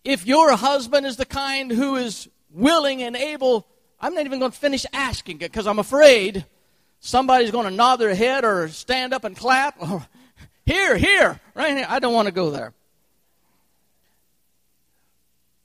if 0.04 0.24
your 0.24 0.56
husband 0.56 1.06
is 1.06 1.16
the 1.16 1.26
kind 1.26 1.72
who 1.72 1.96
is 1.96 2.28
willing 2.52 3.02
and 3.02 3.16
able, 3.16 3.66
I'm 4.00 4.14
not 4.14 4.26
even 4.26 4.38
going 4.38 4.52
to 4.52 4.56
finish 4.56 4.86
asking 4.92 5.38
it 5.38 5.50
because 5.50 5.66
I'm 5.66 5.80
afraid 5.80 6.46
somebody's 7.00 7.50
going 7.50 7.64
to 7.64 7.74
nod 7.74 7.96
their 7.96 8.14
head 8.14 8.44
or 8.44 8.68
stand 8.68 9.12
up 9.12 9.24
and 9.24 9.36
clap. 9.36 9.74
Or, 9.82 10.06
here, 10.66 10.96
here, 10.96 11.40
right 11.56 11.76
here. 11.76 11.86
I 11.88 11.98
don't 11.98 12.14
want 12.14 12.26
to 12.26 12.32
go 12.32 12.52
there. 12.52 12.72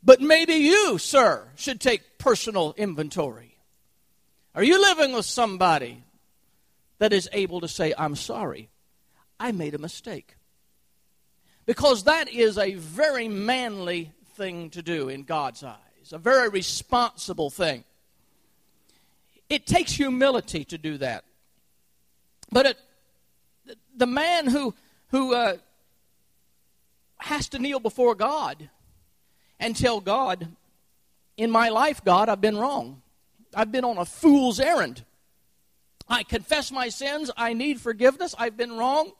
But 0.01 0.19
maybe 0.19 0.55
you, 0.55 0.97
sir, 0.97 1.47
should 1.55 1.79
take 1.79 2.17
personal 2.17 2.73
inventory. 2.75 3.55
Are 4.55 4.63
you 4.63 4.81
living 4.81 5.13
with 5.13 5.25
somebody 5.25 6.01
that 6.97 7.13
is 7.13 7.29
able 7.31 7.61
to 7.61 7.67
say, 7.67 7.93
I'm 7.95 8.15
sorry, 8.15 8.69
I 9.39 9.51
made 9.51 9.75
a 9.75 9.77
mistake? 9.77 10.35
Because 11.65 12.03
that 12.03 12.29
is 12.29 12.57
a 12.57 12.75
very 12.75 13.27
manly 13.27 14.11
thing 14.35 14.69
to 14.71 14.81
do 14.81 15.09
in 15.09 15.23
God's 15.23 15.63
eyes, 15.63 16.11
a 16.11 16.17
very 16.17 16.49
responsible 16.49 17.49
thing. 17.49 17.83
It 19.49 19.65
takes 19.65 19.91
humility 19.93 20.63
to 20.65 20.77
do 20.77 20.97
that. 20.99 21.23
But 22.51 22.65
it, 22.67 22.77
the 23.95 24.07
man 24.07 24.47
who, 24.47 24.73
who 25.09 25.33
uh, 25.33 25.57
has 27.17 27.49
to 27.49 27.59
kneel 27.59 27.79
before 27.79 28.15
God 28.15 28.69
and 29.59 29.75
tell 29.75 29.99
God, 29.99 30.47
in 31.37 31.51
my 31.51 31.69
life, 31.69 32.03
God, 32.03 32.29
I've 32.29 32.41
been 32.41 32.57
wrong. 32.57 33.01
I've 33.53 33.71
been 33.71 33.85
on 33.85 33.97
a 33.97 34.05
fool's 34.05 34.59
errand. 34.59 35.03
I 36.09 36.23
confess 36.23 36.71
my 36.71 36.89
sins. 36.89 37.29
I 37.37 37.53
need 37.53 37.79
forgiveness. 37.79 38.33
I've 38.37 38.57
been 38.57 38.77
wrong. 38.77 39.11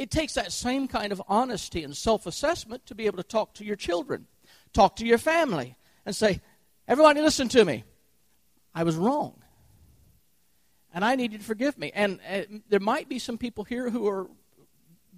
It 0.00 0.10
takes 0.10 0.32
that 0.32 0.50
same 0.50 0.88
kind 0.88 1.12
of 1.12 1.20
honesty 1.28 1.84
and 1.84 1.94
self 1.94 2.24
assessment 2.24 2.86
to 2.86 2.94
be 2.94 3.04
able 3.04 3.18
to 3.18 3.22
talk 3.22 3.52
to 3.56 3.66
your 3.66 3.76
children, 3.76 4.28
talk 4.72 4.96
to 4.96 5.04
your 5.04 5.18
family, 5.18 5.76
and 6.06 6.16
say, 6.16 6.40
Everybody, 6.88 7.20
listen 7.20 7.50
to 7.50 7.62
me. 7.66 7.84
I 8.74 8.84
was 8.84 8.96
wrong. 8.96 9.34
And 10.94 11.04
I 11.04 11.16
need 11.16 11.32
you 11.32 11.38
to 11.38 11.44
forgive 11.44 11.76
me. 11.76 11.92
And 11.94 12.18
uh, 12.26 12.44
there 12.70 12.80
might 12.80 13.10
be 13.10 13.18
some 13.18 13.36
people 13.36 13.62
here 13.62 13.90
who 13.90 14.08
are 14.08 14.26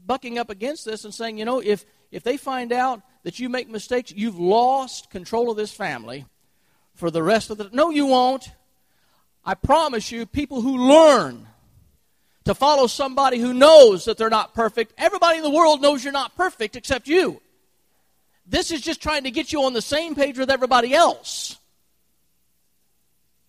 bucking 0.04 0.36
up 0.36 0.50
against 0.50 0.84
this 0.84 1.04
and 1.04 1.14
saying, 1.14 1.38
you 1.38 1.44
know, 1.44 1.60
if, 1.60 1.84
if 2.10 2.24
they 2.24 2.36
find 2.36 2.72
out 2.72 3.02
that 3.22 3.38
you 3.38 3.48
make 3.48 3.68
mistakes, 3.70 4.10
you've 4.10 4.40
lost 4.40 5.10
control 5.10 5.48
of 5.48 5.56
this 5.56 5.72
family 5.72 6.26
for 6.96 7.08
the 7.08 7.22
rest 7.22 7.50
of 7.50 7.58
the. 7.58 7.70
No, 7.72 7.90
you 7.90 8.06
won't. 8.06 8.50
I 9.44 9.54
promise 9.54 10.10
you, 10.10 10.26
people 10.26 10.60
who 10.60 10.88
learn 10.88 11.46
to 12.44 12.54
follow 12.54 12.86
somebody 12.86 13.38
who 13.38 13.52
knows 13.52 14.04
that 14.06 14.16
they're 14.18 14.30
not 14.30 14.54
perfect, 14.54 14.92
everybody 14.98 15.38
in 15.38 15.44
the 15.44 15.50
world 15.50 15.80
knows 15.80 16.02
you're 16.02 16.12
not 16.12 16.36
perfect 16.36 16.76
except 16.76 17.08
you. 17.08 17.40
This 18.46 18.70
is 18.70 18.80
just 18.80 19.00
trying 19.00 19.24
to 19.24 19.30
get 19.30 19.52
you 19.52 19.62
on 19.64 19.72
the 19.72 19.82
same 19.82 20.14
page 20.14 20.38
with 20.38 20.50
everybody 20.50 20.94
else. 20.94 21.56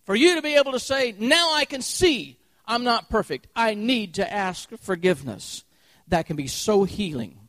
For 0.06 0.16
you 0.16 0.36
to 0.36 0.42
be 0.42 0.56
able 0.56 0.74
to 0.74 0.80
say, 0.80 1.16
now 1.18 1.54
I 1.54 1.66
can 1.66 1.82
see 1.82 2.38
I'm 2.66 2.84
not 2.84 3.10
perfect. 3.10 3.48
I 3.56 3.74
need 3.74 4.16
to 4.16 4.32
ask 4.32 4.70
forgiveness. 4.78 5.64
That 6.08 6.26
can 6.26 6.36
be 6.36 6.48
so 6.48 6.84
healing. 6.84 7.40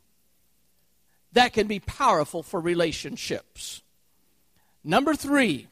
That 1.33 1.53
can 1.53 1.67
be 1.67 1.81
powerful 1.81 2.43
for 2.43 2.61
relationships. 2.61 3.83
Number 4.83 5.15
three, 5.15 5.69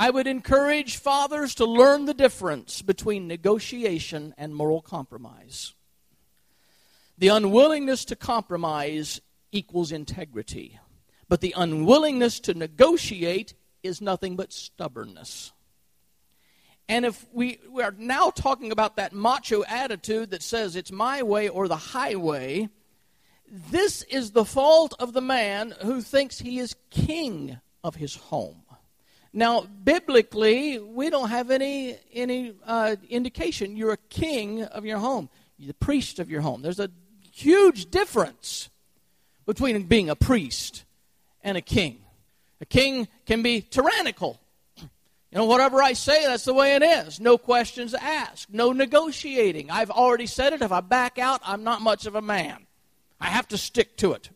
I 0.00 0.08
would 0.08 0.26
encourage 0.26 0.96
fathers 0.96 1.56
to 1.56 1.66
learn 1.66 2.06
the 2.06 2.14
difference 2.14 2.80
between 2.80 3.28
negotiation 3.28 4.34
and 4.38 4.56
moral 4.56 4.80
compromise. 4.80 5.74
The 7.18 7.28
unwillingness 7.28 8.06
to 8.06 8.16
compromise 8.16 9.20
equals 9.52 9.92
integrity, 9.92 10.80
but 11.28 11.42
the 11.42 11.52
unwillingness 11.54 12.40
to 12.40 12.54
negotiate 12.54 13.52
is 13.82 14.00
nothing 14.00 14.36
but 14.36 14.54
stubbornness. 14.54 15.52
And 16.88 17.04
if 17.04 17.26
we, 17.34 17.58
we 17.70 17.82
are 17.82 17.94
now 17.98 18.30
talking 18.30 18.72
about 18.72 18.96
that 18.96 19.12
macho 19.12 19.64
attitude 19.64 20.30
that 20.30 20.42
says 20.42 20.76
it's 20.76 20.90
my 20.90 21.22
way 21.22 21.50
or 21.50 21.68
the 21.68 21.76
highway, 21.76 22.70
this 23.46 24.02
is 24.04 24.30
the 24.30 24.46
fault 24.46 24.94
of 24.98 25.12
the 25.12 25.20
man 25.20 25.74
who 25.82 26.00
thinks 26.00 26.38
he 26.38 26.58
is 26.58 26.74
king 26.88 27.60
of 27.84 27.96
his 27.96 28.14
home. 28.14 28.62
Now, 29.32 29.62
biblically, 29.62 30.78
we 30.78 31.08
don't 31.08 31.28
have 31.28 31.50
any 31.50 31.96
any 32.12 32.54
uh, 32.66 32.96
indication 33.08 33.76
you're 33.76 33.92
a 33.92 33.96
king 34.08 34.64
of 34.64 34.84
your 34.84 34.98
home, 34.98 35.28
you're 35.56 35.68
the 35.68 35.74
priest 35.74 36.18
of 36.18 36.30
your 36.30 36.40
home. 36.40 36.62
There's 36.62 36.80
a 36.80 36.90
huge 37.32 37.90
difference 37.90 38.70
between 39.46 39.82
being 39.84 40.10
a 40.10 40.16
priest 40.16 40.84
and 41.42 41.56
a 41.56 41.60
king. 41.60 42.02
A 42.60 42.66
king 42.66 43.08
can 43.24 43.42
be 43.42 43.60
tyrannical. 43.60 44.40
You 44.76 45.38
know, 45.38 45.44
whatever 45.44 45.80
I 45.80 45.92
say, 45.92 46.26
that's 46.26 46.44
the 46.44 46.52
way 46.52 46.74
it 46.74 46.82
is. 46.82 47.20
No 47.20 47.38
questions 47.38 47.94
asked. 47.94 48.52
No 48.52 48.72
negotiating. 48.72 49.70
I've 49.70 49.90
already 49.90 50.26
said 50.26 50.52
it. 50.52 50.60
If 50.60 50.72
I 50.72 50.80
back 50.80 51.18
out, 51.18 51.40
I'm 51.44 51.62
not 51.62 51.82
much 51.82 52.06
of 52.06 52.16
a 52.16 52.20
man. 52.20 52.66
I 53.20 53.26
have 53.26 53.46
to 53.48 53.58
stick 53.58 53.96
to 53.98 54.12
it. 54.12 54.28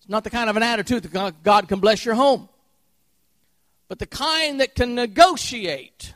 It's 0.00 0.08
not 0.08 0.24
the 0.24 0.30
kind 0.30 0.50
of 0.50 0.56
an 0.56 0.64
attitude 0.64 1.04
that 1.04 1.42
God 1.44 1.68
can 1.68 1.78
bless 1.78 2.04
your 2.04 2.16
home 2.16 2.48
but 3.88 3.98
the 3.98 4.06
kind 4.06 4.60
that 4.60 4.74
can 4.74 4.94
negotiate. 4.94 6.14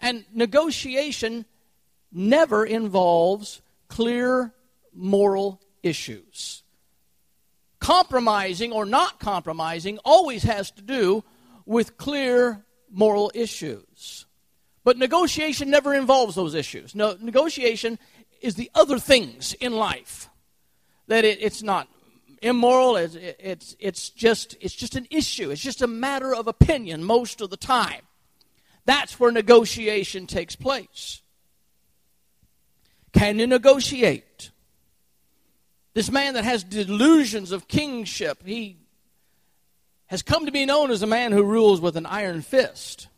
And 0.00 0.24
negotiation 0.32 1.44
never 2.10 2.64
involves 2.64 3.60
clear 3.88 4.52
moral 4.94 5.60
issues. 5.82 6.62
Compromising 7.78 8.72
or 8.72 8.86
not 8.86 9.20
compromising 9.20 9.98
always 10.04 10.42
has 10.42 10.70
to 10.72 10.82
do 10.82 11.22
with 11.66 11.98
clear 11.98 12.64
moral 12.90 13.30
issues. 13.34 14.24
But 14.84 14.98
negotiation 14.98 15.68
never 15.68 15.94
involves 15.94 16.34
those 16.34 16.54
issues. 16.54 16.94
No, 16.94 17.16
negotiation 17.20 17.98
is 18.40 18.54
the 18.54 18.70
other 18.74 18.98
things 18.98 19.52
in 19.54 19.72
life. 19.72 20.28
That 21.08 21.24
it, 21.24 21.38
it's 21.40 21.62
not 21.62 21.88
immoral. 22.42 22.96
It's, 22.96 23.16
it's, 23.16 23.76
it's, 23.78 24.10
just, 24.10 24.56
it's 24.60 24.74
just 24.74 24.96
an 24.96 25.06
issue. 25.10 25.50
It's 25.50 25.62
just 25.62 25.82
a 25.82 25.86
matter 25.86 26.34
of 26.34 26.46
opinion 26.46 27.04
most 27.04 27.40
of 27.40 27.50
the 27.50 27.56
time. 27.56 28.02
That's 28.84 29.18
where 29.18 29.32
negotiation 29.32 30.26
takes 30.26 30.56
place. 30.56 31.22
Can 33.12 33.38
you 33.38 33.46
negotiate? 33.46 34.50
This 35.94 36.10
man 36.10 36.34
that 36.34 36.44
has 36.44 36.62
delusions 36.62 37.52
of 37.52 37.68
kingship, 37.68 38.42
he 38.44 38.76
has 40.06 40.22
come 40.22 40.46
to 40.46 40.52
be 40.52 40.66
known 40.66 40.90
as 40.90 41.02
a 41.02 41.06
man 41.06 41.32
who 41.32 41.42
rules 41.42 41.80
with 41.80 41.96
an 41.96 42.06
iron 42.06 42.42
fist. 42.42 43.08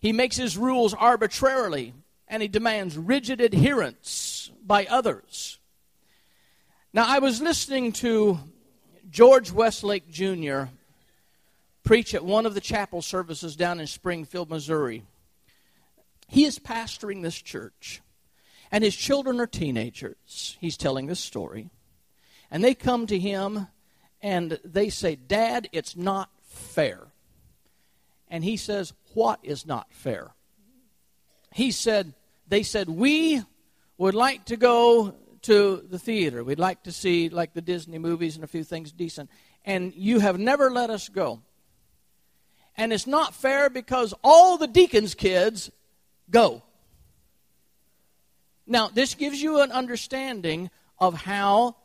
He 0.00 0.12
makes 0.12 0.36
his 0.36 0.56
rules 0.56 0.94
arbitrarily 0.94 1.92
and 2.28 2.40
he 2.40 2.48
demands 2.48 2.96
rigid 2.96 3.40
adherence 3.40 4.50
by 4.64 4.86
others. 4.86 5.59
Now, 6.92 7.04
I 7.06 7.20
was 7.20 7.40
listening 7.40 7.92
to 7.92 8.40
George 9.08 9.52
Westlake 9.52 10.10
Jr. 10.10 10.64
preach 11.84 12.16
at 12.16 12.24
one 12.24 12.46
of 12.46 12.54
the 12.54 12.60
chapel 12.60 13.00
services 13.00 13.54
down 13.54 13.78
in 13.78 13.86
Springfield, 13.86 14.50
Missouri. 14.50 15.04
He 16.26 16.44
is 16.44 16.58
pastoring 16.58 17.22
this 17.22 17.40
church, 17.40 18.02
and 18.72 18.82
his 18.82 18.96
children 18.96 19.38
are 19.38 19.46
teenagers. 19.46 20.56
He's 20.60 20.76
telling 20.76 21.06
this 21.06 21.20
story. 21.20 21.70
And 22.50 22.64
they 22.64 22.74
come 22.74 23.06
to 23.06 23.18
him 23.20 23.68
and 24.20 24.58
they 24.64 24.88
say, 24.88 25.14
Dad, 25.14 25.68
it's 25.70 25.96
not 25.96 26.28
fair. 26.42 27.06
And 28.28 28.42
he 28.42 28.56
says, 28.56 28.94
What 29.14 29.38
is 29.44 29.64
not 29.64 29.86
fair? 29.92 30.32
He 31.54 31.70
said, 31.70 32.14
They 32.48 32.64
said, 32.64 32.88
We 32.88 33.42
would 33.96 34.16
like 34.16 34.46
to 34.46 34.56
go 34.56 35.14
to 35.42 35.84
the 35.88 35.98
theater. 35.98 36.44
We'd 36.44 36.58
like 36.58 36.82
to 36.84 36.92
see 36.92 37.28
like 37.28 37.54
the 37.54 37.60
Disney 37.60 37.98
movies 37.98 38.34
and 38.34 38.44
a 38.44 38.48
few 38.48 38.64
things 38.64 38.92
decent. 38.92 39.30
And 39.64 39.94
you 39.94 40.20
have 40.20 40.38
never 40.38 40.70
let 40.70 40.90
us 40.90 41.08
go. 41.08 41.40
And 42.76 42.92
it's 42.92 43.06
not 43.06 43.34
fair 43.34 43.68
because 43.68 44.14
all 44.22 44.56
the 44.56 44.66
deacons' 44.66 45.14
kids 45.14 45.70
go. 46.30 46.62
Now, 48.66 48.88
this 48.88 49.14
gives 49.14 49.42
you 49.42 49.60
an 49.60 49.72
understanding 49.72 50.70
of 50.98 51.14
how 51.14 51.76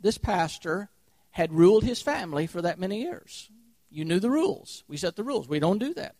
this 0.00 0.18
pastor 0.18 0.88
had 1.30 1.52
ruled 1.52 1.84
his 1.84 2.00
family 2.00 2.46
for 2.46 2.62
that 2.62 2.78
many 2.78 3.02
years. 3.02 3.50
You 3.90 4.04
knew 4.04 4.18
the 4.18 4.30
rules. 4.30 4.84
We 4.88 4.96
set 4.96 5.16
the 5.16 5.24
rules. 5.24 5.48
We 5.48 5.60
don't 5.60 5.78
do 5.78 5.92
that. 5.94 6.16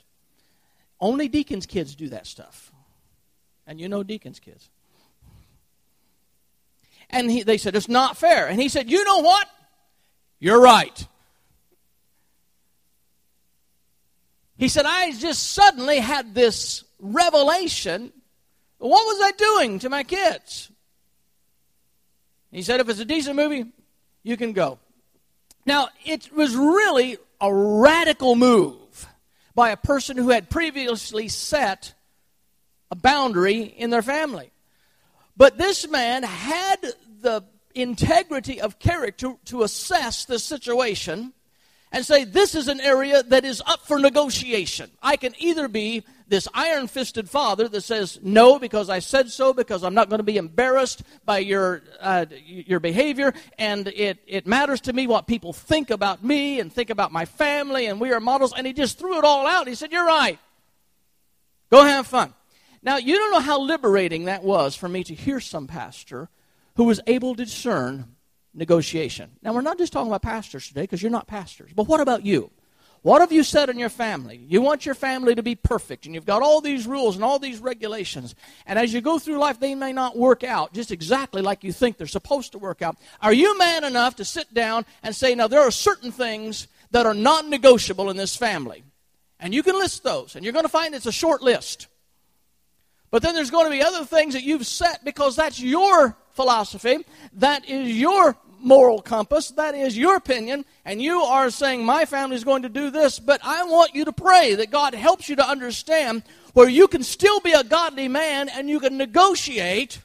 Only 1.00 1.28
deacons' 1.28 1.66
kids 1.66 1.94
do 1.94 2.08
that 2.10 2.26
stuff. 2.26 2.72
And 3.66 3.80
you 3.80 3.88
know 3.88 4.02
deacons' 4.02 4.38
kids. 4.38 4.70
And 7.12 7.30
he, 7.30 7.42
they 7.42 7.58
said, 7.58 7.76
It's 7.76 7.88
not 7.88 8.16
fair. 8.16 8.46
And 8.48 8.60
he 8.60 8.68
said, 8.68 8.90
You 8.90 9.04
know 9.04 9.18
what? 9.18 9.46
You're 10.40 10.60
right. 10.60 11.06
He 14.56 14.68
said, 14.68 14.86
I 14.86 15.12
just 15.12 15.52
suddenly 15.52 15.98
had 15.98 16.34
this 16.34 16.84
revelation. 16.98 18.12
What 18.78 19.04
was 19.06 19.20
I 19.20 19.32
doing 19.32 19.78
to 19.80 19.90
my 19.90 20.02
kids? 20.02 20.70
He 22.50 22.62
said, 22.62 22.80
If 22.80 22.88
it's 22.88 23.00
a 23.00 23.04
decent 23.04 23.36
movie, 23.36 23.66
you 24.22 24.36
can 24.36 24.52
go. 24.52 24.78
Now, 25.66 25.88
it 26.04 26.32
was 26.32 26.56
really 26.56 27.18
a 27.40 27.52
radical 27.52 28.34
move 28.36 29.06
by 29.54 29.70
a 29.70 29.76
person 29.76 30.16
who 30.16 30.30
had 30.30 30.48
previously 30.48 31.28
set 31.28 31.94
a 32.90 32.96
boundary 32.96 33.62
in 33.62 33.90
their 33.90 34.02
family. 34.02 34.52
But 35.36 35.58
this 35.58 35.88
man 35.88 36.22
had 36.22 36.78
the 37.22 37.44
integrity 37.74 38.60
of 38.60 38.78
character 38.78 39.34
to 39.46 39.62
assess 39.62 40.24
the 40.24 40.38
situation 40.38 41.32
and 41.92 42.06
say, 42.06 42.24
this 42.24 42.54
is 42.54 42.68
an 42.68 42.80
area 42.80 43.22
that 43.22 43.44
is 43.44 43.62
up 43.66 43.86
for 43.86 43.98
negotiation. 43.98 44.90
I 45.02 45.16
can 45.16 45.34
either 45.38 45.68
be 45.68 46.04
this 46.26 46.48
iron 46.54 46.88
fisted 46.88 47.28
father 47.28 47.68
that 47.68 47.82
says, 47.82 48.18
no, 48.22 48.58
because 48.58 48.88
I 48.88 49.00
said 49.00 49.30
so, 49.30 49.52
because 49.52 49.84
I'm 49.84 49.92
not 49.92 50.08
going 50.08 50.20
to 50.20 50.24
be 50.24 50.38
embarrassed 50.38 51.02
by 51.26 51.38
your, 51.38 51.82
uh, 52.00 52.24
your 52.46 52.80
behavior, 52.80 53.34
and 53.58 53.88
it, 53.88 54.18
it 54.26 54.46
matters 54.46 54.80
to 54.82 54.94
me 54.94 55.06
what 55.06 55.26
people 55.26 55.52
think 55.52 55.90
about 55.90 56.24
me 56.24 56.60
and 56.60 56.72
think 56.72 56.88
about 56.88 57.12
my 57.12 57.26
family, 57.26 57.86
and 57.86 58.00
we 58.00 58.12
are 58.12 58.20
models. 58.20 58.54
And 58.56 58.66
he 58.66 58.72
just 58.72 58.98
threw 58.98 59.18
it 59.18 59.24
all 59.24 59.46
out. 59.46 59.68
He 59.68 59.74
said, 59.74 59.92
You're 59.92 60.06
right. 60.06 60.38
Go 61.70 61.84
have 61.84 62.06
fun. 62.06 62.32
Now, 62.82 62.96
you 62.96 63.16
don't 63.16 63.32
know 63.32 63.40
how 63.40 63.60
liberating 63.60 64.24
that 64.24 64.42
was 64.42 64.74
for 64.74 64.88
me 64.88 65.04
to 65.04 65.14
hear 65.14 65.38
some 65.38 65.66
pastor 65.66 66.30
who 66.76 66.84
was 66.84 67.00
able 67.06 67.34
to 67.34 67.44
discern 67.44 68.16
negotiation. 68.54 69.30
Now, 69.42 69.52
we're 69.52 69.62
not 69.62 69.78
just 69.78 69.92
talking 69.92 70.10
about 70.10 70.22
pastors 70.22 70.68
today 70.68 70.82
because 70.82 71.02
you're 71.02 71.10
not 71.10 71.26
pastors, 71.26 71.70
but 71.74 71.88
what 71.88 72.00
about 72.00 72.24
you? 72.24 72.50
What 73.02 73.20
have 73.20 73.32
you 73.32 73.42
said 73.42 73.68
in 73.68 73.80
your 73.80 73.88
family? 73.88 74.40
You 74.46 74.62
want 74.62 74.86
your 74.86 74.94
family 74.94 75.34
to 75.34 75.42
be 75.42 75.56
perfect, 75.56 76.06
and 76.06 76.14
you've 76.14 76.24
got 76.24 76.40
all 76.40 76.60
these 76.60 76.86
rules 76.86 77.16
and 77.16 77.24
all 77.24 77.40
these 77.40 77.58
regulations. 77.58 78.36
And 78.64 78.78
as 78.78 78.94
you 78.94 79.00
go 79.00 79.18
through 79.18 79.38
life, 79.38 79.58
they 79.58 79.74
may 79.74 79.92
not 79.92 80.16
work 80.16 80.44
out 80.44 80.72
just 80.72 80.92
exactly 80.92 81.42
like 81.42 81.64
you 81.64 81.72
think 81.72 81.96
they're 81.96 82.06
supposed 82.06 82.52
to 82.52 82.58
work 82.58 82.80
out. 82.80 82.96
Are 83.20 83.32
you 83.32 83.58
man 83.58 83.82
enough 83.82 84.16
to 84.16 84.24
sit 84.24 84.54
down 84.54 84.86
and 85.02 85.16
say, 85.16 85.34
now, 85.34 85.48
there 85.48 85.62
are 85.62 85.72
certain 85.72 86.12
things 86.12 86.68
that 86.92 87.04
are 87.04 87.14
non 87.14 87.50
negotiable 87.50 88.08
in 88.08 88.16
this 88.16 88.36
family? 88.36 88.84
And 89.40 89.52
you 89.52 89.64
can 89.64 89.74
list 89.74 90.04
those, 90.04 90.36
and 90.36 90.44
you're 90.44 90.52
going 90.52 90.64
to 90.64 90.68
find 90.68 90.94
it's 90.94 91.04
a 91.04 91.12
short 91.12 91.42
list. 91.42 91.88
But 93.12 93.22
then 93.22 93.34
there's 93.34 93.50
going 93.50 93.66
to 93.66 93.70
be 93.70 93.82
other 93.82 94.06
things 94.06 94.32
that 94.32 94.42
you've 94.42 94.66
set 94.66 95.04
because 95.04 95.36
that's 95.36 95.60
your 95.60 96.16
philosophy, 96.30 97.04
that 97.34 97.68
is 97.68 97.96
your 97.96 98.34
moral 98.58 99.02
compass, 99.02 99.50
that 99.50 99.74
is 99.74 99.98
your 99.98 100.16
opinion, 100.16 100.64
and 100.86 101.00
you 101.02 101.20
are 101.20 101.50
saying, 101.50 101.84
My 101.84 102.06
family 102.06 102.36
is 102.36 102.42
going 102.42 102.62
to 102.62 102.70
do 102.70 102.90
this, 102.90 103.18
but 103.18 103.40
I 103.44 103.64
want 103.64 103.94
you 103.94 104.06
to 104.06 104.12
pray 104.12 104.54
that 104.54 104.70
God 104.70 104.94
helps 104.94 105.28
you 105.28 105.36
to 105.36 105.46
understand 105.46 106.22
where 106.54 106.70
you 106.70 106.88
can 106.88 107.02
still 107.02 107.38
be 107.40 107.52
a 107.52 107.62
godly 107.62 108.08
man 108.08 108.48
and 108.48 108.70
you 108.70 108.80
can 108.80 108.96
negotiate 108.96 110.00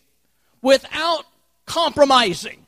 without 0.62 1.24
compromising. 1.66 2.66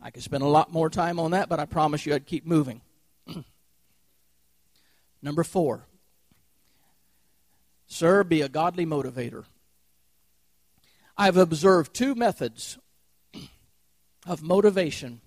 I 0.00 0.10
could 0.10 0.22
spend 0.22 0.42
a 0.42 0.46
lot 0.48 0.72
more 0.72 0.88
time 0.88 1.18
on 1.20 1.32
that, 1.32 1.50
but 1.50 1.60
I 1.60 1.66
promise 1.66 2.06
you 2.06 2.14
I'd 2.14 2.24
keep 2.24 2.46
moving. 2.46 2.80
Number 5.22 5.44
four, 5.44 5.86
sir, 7.94 8.24
be 8.24 8.40
a 8.40 8.48
godly 8.48 8.84
motivator. 8.84 9.44
I've 11.16 11.36
observed 11.36 11.94
two 11.94 12.16
methods 12.16 12.76
of 14.26 14.42
motivation 14.42 15.20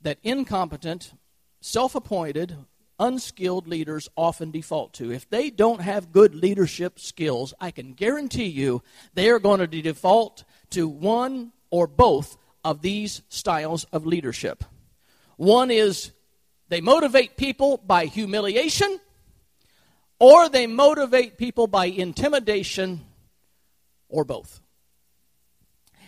that 0.00 0.18
incompetent, 0.24 1.12
self 1.60 1.94
appointed, 1.94 2.56
unskilled 2.98 3.68
leaders 3.68 4.08
often 4.16 4.50
default 4.50 4.92
to. 4.94 5.12
If 5.12 5.30
they 5.30 5.50
don't 5.50 5.80
have 5.80 6.10
good 6.10 6.34
leadership 6.34 6.98
skills, 6.98 7.54
I 7.60 7.70
can 7.70 7.92
guarantee 7.92 8.46
you 8.46 8.82
they 9.14 9.30
are 9.30 9.38
going 9.38 9.60
to 9.60 9.68
default 9.68 10.42
to 10.70 10.88
one 10.88 11.52
or 11.70 11.86
both 11.86 12.36
of 12.64 12.82
these 12.82 13.22
styles 13.28 13.84
of 13.92 14.04
leadership. 14.04 14.64
One 15.36 15.70
is 15.70 16.10
they 16.68 16.80
motivate 16.80 17.36
people 17.36 17.76
by 17.76 18.06
humiliation, 18.06 18.98
or 20.18 20.48
they 20.48 20.66
motivate 20.66 21.38
people 21.38 21.66
by 21.66 21.86
intimidation, 21.86 23.00
or 24.08 24.24
both. 24.24 24.60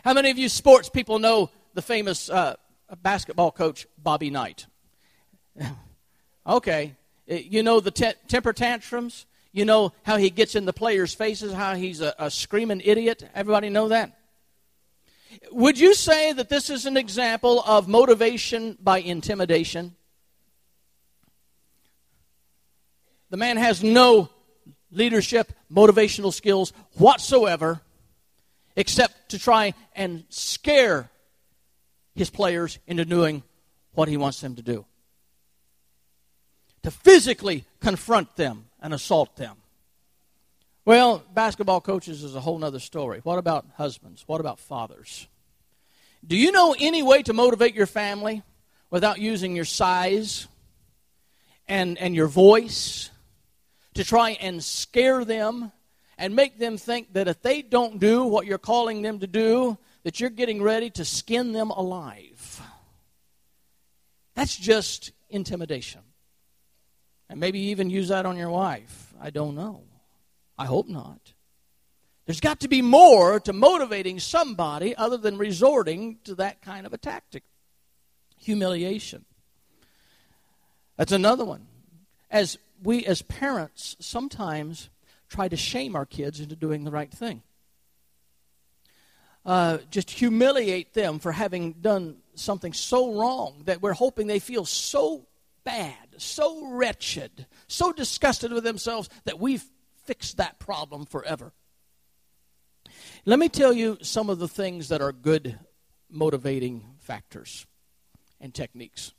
How 0.04 0.14
many 0.14 0.30
of 0.30 0.38
you 0.38 0.48
sports 0.48 0.88
people 0.88 1.18
know 1.18 1.50
the 1.74 1.82
famous 1.82 2.30
uh, 2.30 2.56
basketball 3.02 3.52
coach, 3.52 3.86
Bobby 3.98 4.30
Knight? 4.30 4.66
okay. 6.46 6.96
Uh, 7.30 7.34
you 7.34 7.62
know 7.62 7.80
the 7.80 7.90
te- 7.90 8.14
temper 8.26 8.52
tantrums? 8.52 9.26
You 9.52 9.64
know 9.64 9.92
how 10.04 10.16
he 10.16 10.30
gets 10.30 10.54
in 10.54 10.64
the 10.64 10.72
players' 10.72 11.12
faces, 11.12 11.52
how 11.52 11.74
he's 11.74 12.00
a, 12.00 12.14
a 12.18 12.30
screaming 12.30 12.80
idiot? 12.84 13.28
Everybody 13.34 13.68
know 13.68 13.88
that? 13.88 14.16
Would 15.52 15.78
you 15.78 15.94
say 15.94 16.32
that 16.32 16.48
this 16.48 16.70
is 16.70 16.86
an 16.86 16.96
example 16.96 17.60
of 17.60 17.88
motivation 17.88 18.78
by 18.80 19.00
intimidation? 19.00 19.96
The 23.30 23.36
man 23.36 23.56
has 23.56 23.82
no 23.82 24.28
leadership, 24.90 25.52
motivational 25.72 26.32
skills 26.32 26.72
whatsoever, 26.94 27.80
except 28.76 29.30
to 29.30 29.38
try 29.38 29.74
and 29.94 30.24
scare 30.28 31.08
his 32.14 32.28
players 32.28 32.78
into 32.86 33.04
doing 33.04 33.42
what 33.92 34.08
he 34.08 34.16
wants 34.16 34.40
them 34.40 34.56
to 34.56 34.62
do. 34.62 34.84
To 36.82 36.90
physically 36.90 37.64
confront 37.80 38.36
them 38.36 38.66
and 38.80 38.92
assault 38.92 39.36
them. 39.36 39.56
Well, 40.84 41.22
basketball 41.32 41.80
coaches 41.80 42.24
is 42.24 42.34
a 42.34 42.40
whole 42.40 42.64
other 42.64 42.80
story. 42.80 43.20
What 43.22 43.38
about 43.38 43.66
husbands? 43.76 44.24
What 44.26 44.40
about 44.40 44.58
fathers? 44.58 45.28
Do 46.26 46.36
you 46.36 46.50
know 46.52 46.74
any 46.78 47.02
way 47.02 47.22
to 47.22 47.32
motivate 47.32 47.74
your 47.74 47.86
family 47.86 48.42
without 48.90 49.20
using 49.20 49.54
your 49.54 49.64
size 49.64 50.48
and, 51.68 51.96
and 51.98 52.14
your 52.14 52.26
voice 52.26 53.10
to 53.94 54.04
try 54.04 54.30
and 54.30 54.62
scare 54.62 55.24
them 55.24 55.72
and 56.18 56.36
make 56.36 56.58
them 56.58 56.76
think 56.76 57.14
that 57.14 57.28
if 57.28 57.40
they 57.42 57.62
don't 57.62 57.98
do 57.98 58.24
what 58.24 58.46
you're 58.46 58.58
calling 58.58 59.02
them 59.02 59.18
to 59.20 59.26
do, 59.26 59.78
that 60.04 60.20
you're 60.20 60.30
getting 60.30 60.62
ready 60.62 60.90
to 60.90 61.04
skin 61.04 61.52
them 61.52 61.70
alive. 61.70 62.60
That's 64.34 64.56
just 64.56 65.12
intimidation. 65.28 66.02
And 67.28 67.40
maybe 67.40 67.58
even 67.58 67.90
use 67.90 68.08
that 68.08 68.26
on 68.26 68.36
your 68.36 68.50
wife. 68.50 69.14
I 69.20 69.30
don't 69.30 69.54
know. 69.54 69.82
I 70.58 70.66
hope 70.66 70.88
not. 70.88 71.32
There's 72.26 72.40
got 72.40 72.60
to 72.60 72.68
be 72.68 72.82
more 72.82 73.40
to 73.40 73.52
motivating 73.52 74.20
somebody 74.20 74.94
other 74.94 75.16
than 75.16 75.38
resorting 75.38 76.18
to 76.24 76.34
that 76.36 76.62
kind 76.62 76.86
of 76.86 76.92
a 76.92 76.98
tactic 76.98 77.44
humiliation. 78.38 79.24
That's 80.96 81.12
another 81.12 81.44
one. 81.44 81.66
As 82.30 82.58
we 82.82 83.04
as 83.06 83.22
parents 83.22 83.96
sometimes 84.00 84.90
try 85.28 85.48
to 85.48 85.56
shame 85.56 85.94
our 85.94 86.06
kids 86.06 86.40
into 86.40 86.56
doing 86.56 86.84
the 86.84 86.90
right 86.90 87.10
thing. 87.10 87.42
Uh, 89.44 89.78
just 89.90 90.10
humiliate 90.10 90.92
them 90.92 91.18
for 91.18 91.32
having 91.32 91.72
done 91.72 92.16
something 92.34 92.72
so 92.72 93.14
wrong 93.14 93.62
that 93.64 93.80
we're 93.80 93.94
hoping 93.94 94.26
they 94.26 94.38
feel 94.38 94.64
so 94.64 95.26
bad, 95.64 95.96
so 96.18 96.66
wretched, 96.66 97.46
so 97.66 97.92
disgusted 97.92 98.52
with 98.52 98.64
themselves 98.64 99.08
that 99.24 99.38
we've 99.38 99.64
fixed 100.04 100.36
that 100.36 100.58
problem 100.58 101.06
forever. 101.06 101.52
Let 103.24 103.38
me 103.38 103.48
tell 103.48 103.72
you 103.72 103.98
some 104.02 104.28
of 104.28 104.38
the 104.38 104.48
things 104.48 104.88
that 104.88 105.00
are 105.00 105.12
good 105.12 105.58
motivating 106.10 106.96
factors 106.98 107.66
and 108.40 108.52
techniques. 108.52 109.12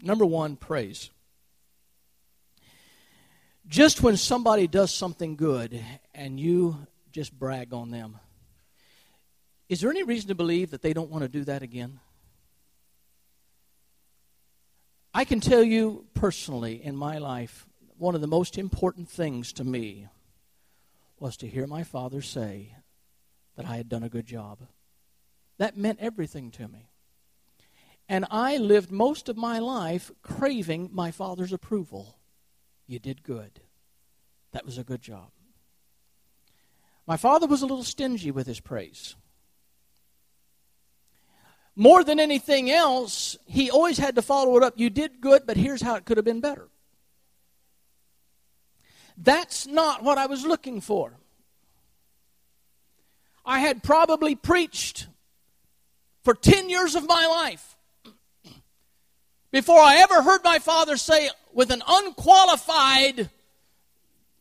Number 0.00 0.24
one, 0.24 0.56
praise. 0.56 1.10
Just 3.68 4.02
when 4.02 4.16
somebody 4.16 4.66
does 4.66 4.92
something 4.94 5.36
good 5.36 5.78
and 6.14 6.40
you 6.40 6.86
just 7.12 7.38
brag 7.38 7.74
on 7.74 7.90
them, 7.90 8.18
is 9.68 9.82
there 9.82 9.90
any 9.90 10.02
reason 10.02 10.28
to 10.28 10.34
believe 10.34 10.70
that 10.70 10.80
they 10.80 10.94
don't 10.94 11.10
want 11.10 11.22
to 11.22 11.28
do 11.28 11.44
that 11.44 11.62
again? 11.62 12.00
I 15.12 15.26
can 15.26 15.40
tell 15.40 15.62
you 15.62 16.06
personally 16.14 16.82
in 16.82 16.96
my 16.96 17.18
life, 17.18 17.66
one 17.98 18.14
of 18.14 18.22
the 18.22 18.26
most 18.26 18.56
important 18.56 19.10
things 19.10 19.52
to 19.54 19.64
me 19.64 20.08
was 21.18 21.36
to 21.38 21.46
hear 21.46 21.66
my 21.66 21.82
father 21.82 22.22
say 22.22 22.74
that 23.56 23.66
I 23.66 23.76
had 23.76 23.90
done 23.90 24.02
a 24.02 24.08
good 24.08 24.26
job. 24.26 24.60
That 25.58 25.76
meant 25.76 25.98
everything 26.00 26.50
to 26.52 26.68
me. 26.68 26.88
And 28.08 28.24
I 28.30 28.56
lived 28.56 28.90
most 28.90 29.28
of 29.28 29.36
my 29.36 29.58
life 29.58 30.10
craving 30.22 30.88
my 30.92 31.10
father's 31.10 31.52
approval. 31.52 32.17
You 32.88 32.98
did 32.98 33.22
good. 33.22 33.60
That 34.52 34.64
was 34.64 34.78
a 34.78 34.82
good 34.82 35.02
job. 35.02 35.30
My 37.06 37.16
father 37.16 37.46
was 37.46 37.62
a 37.62 37.66
little 37.66 37.84
stingy 37.84 38.30
with 38.30 38.46
his 38.46 38.60
praise. 38.60 39.14
More 41.76 42.02
than 42.02 42.18
anything 42.18 42.70
else, 42.70 43.36
he 43.46 43.70
always 43.70 43.98
had 43.98 44.16
to 44.16 44.22
follow 44.22 44.56
it 44.56 44.64
up. 44.64 44.74
You 44.76 44.90
did 44.90 45.20
good, 45.20 45.42
but 45.46 45.56
here's 45.56 45.80
how 45.80 45.94
it 45.94 46.06
could 46.06 46.16
have 46.16 46.24
been 46.24 46.40
better. 46.40 46.68
That's 49.16 49.66
not 49.66 50.02
what 50.02 50.18
I 50.18 50.26
was 50.26 50.44
looking 50.44 50.80
for. 50.80 51.12
I 53.44 53.60
had 53.60 53.82
probably 53.82 54.34
preached 54.34 55.06
for 56.22 56.34
10 56.34 56.68
years 56.68 56.94
of 56.94 57.06
my 57.06 57.26
life 57.26 57.77
before 59.50 59.80
I 59.80 59.96
ever 59.96 60.22
heard 60.22 60.42
my 60.44 60.58
father 60.58 60.96
say 60.96 61.30
with 61.52 61.70
an 61.70 61.82
unqualified 61.86 63.30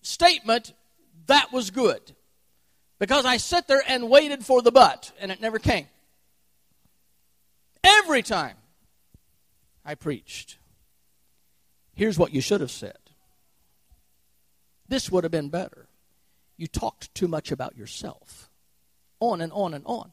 statement, 0.01 0.73
that 1.27 1.51
was 1.51 1.71
good. 1.71 2.01
Because 2.99 3.25
I 3.25 3.37
sat 3.37 3.67
there 3.67 3.83
and 3.87 4.09
waited 4.09 4.45
for 4.45 4.61
the 4.61 4.71
but, 4.71 5.11
and 5.19 5.31
it 5.31 5.39
never 5.39 5.59
came. 5.59 5.87
Every 7.83 8.23
time 8.23 8.57
I 9.85 9.95
preached, 9.95 10.57
here's 11.93 12.17
what 12.17 12.33
you 12.33 12.41
should 12.41 12.61
have 12.61 12.71
said. 12.71 12.97
This 14.87 15.11
would 15.11 15.23
have 15.23 15.31
been 15.31 15.49
better. 15.49 15.87
You 16.57 16.67
talked 16.67 17.13
too 17.13 17.27
much 17.27 17.51
about 17.51 17.77
yourself. 17.77 18.49
On 19.19 19.41
and 19.41 19.51
on 19.51 19.73
and 19.73 19.85
on. 19.85 20.11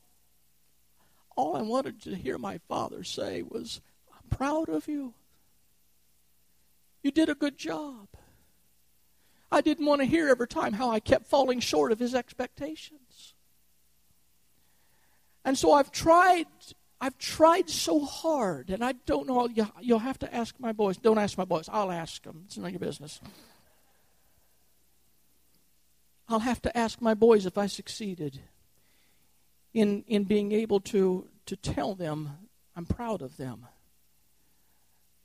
All 1.36 1.56
I 1.56 1.62
wanted 1.62 2.02
to 2.02 2.14
hear 2.14 2.38
my 2.38 2.58
father 2.68 3.02
say 3.02 3.42
was, 3.42 3.80
proud 4.30 4.68
of 4.68 4.88
you. 4.88 5.14
You 7.02 7.10
did 7.10 7.28
a 7.28 7.34
good 7.34 7.58
job. 7.58 8.08
I 9.52 9.60
didn't 9.60 9.86
want 9.86 10.00
to 10.00 10.06
hear 10.06 10.28
every 10.28 10.48
time 10.48 10.72
how 10.72 10.90
I 10.90 11.00
kept 11.00 11.26
falling 11.26 11.60
short 11.60 11.92
of 11.92 11.98
his 11.98 12.14
expectations. 12.14 13.34
And 15.44 15.56
so 15.56 15.72
I've 15.72 15.92
tried 15.92 16.46
I've 17.00 17.18
tried 17.18 17.68
so 17.68 18.00
hard, 18.00 18.70
and 18.70 18.82
I 18.82 18.92
don't 19.04 19.26
know. 19.26 19.48
You'll 19.80 19.98
have 19.98 20.18
to 20.20 20.34
ask 20.34 20.54
my 20.58 20.72
boys. 20.72 20.96
Don't 20.96 21.18
ask 21.18 21.36
my 21.36 21.44
boys. 21.44 21.68
I'll 21.70 21.92
ask 21.92 22.22
them. 22.22 22.44
It's 22.46 22.56
none 22.56 22.66
of 22.66 22.72
your 22.72 22.80
business. 22.80 23.20
I'll 26.28 26.38
have 26.38 26.62
to 26.62 26.74
ask 26.76 27.02
my 27.02 27.12
boys 27.12 27.44
if 27.44 27.58
I 27.58 27.66
succeeded 27.66 28.40
in, 29.74 30.04
in 30.06 30.24
being 30.24 30.52
able 30.52 30.80
to, 30.80 31.28
to 31.44 31.56
tell 31.56 31.94
them 31.94 32.30
I'm 32.74 32.86
proud 32.86 33.20
of 33.20 33.36
them 33.36 33.66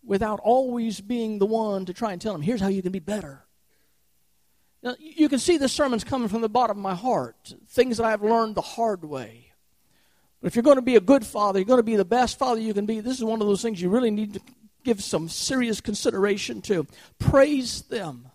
without 0.04 0.40
always 0.40 1.02
being 1.02 1.40
the 1.40 1.46
one 1.46 1.86
to 1.86 1.94
try 1.94 2.12
and 2.12 2.22
tell 2.22 2.34
them, 2.34 2.42
here's 2.42 2.62
how 2.62 2.68
you 2.68 2.82
can 2.82 2.92
be 2.92 3.00
better. 3.00 3.46
Now, 4.82 4.96
you 5.00 5.28
can 5.28 5.40
see 5.40 5.58
this 5.58 5.74
sermon's 5.74 6.04
coming 6.04 6.30
from 6.30 6.42
the 6.42 6.50
bottom 6.50 6.78
of 6.78 6.84
my 6.84 6.96
heart, 6.96 7.54
things 7.68 7.98
that 7.98 8.06
I've 8.06 8.24
learned 8.24 8.56
the 8.56 8.62
hard 8.62 9.04
way. 9.04 9.52
But 10.42 10.48
if 10.48 10.56
you're 10.56 10.64
going 10.64 10.78
to 10.78 10.82
be 10.82 10.96
a 10.96 11.02
good 11.02 11.26
father, 11.26 11.60
you're 11.60 11.66
going 11.66 11.80
to 11.80 11.84
be 11.84 11.98
the 11.98 12.06
best 12.06 12.40
father 12.40 12.62
you 12.62 12.74
can 12.74 12.86
be, 12.86 13.02
this 13.02 13.18
is 13.18 13.24
one 13.24 13.42
of 13.42 13.48
those 13.48 13.62
things 13.62 13.82
you 13.82 13.90
really 13.90 14.12
need 14.12 14.36
to 14.36 14.42
give 14.86 15.04
some 15.04 15.28
serious 15.28 15.82
consideration 15.82 16.62
to. 16.62 16.88
Praise 17.18 17.82
them. 17.84 18.30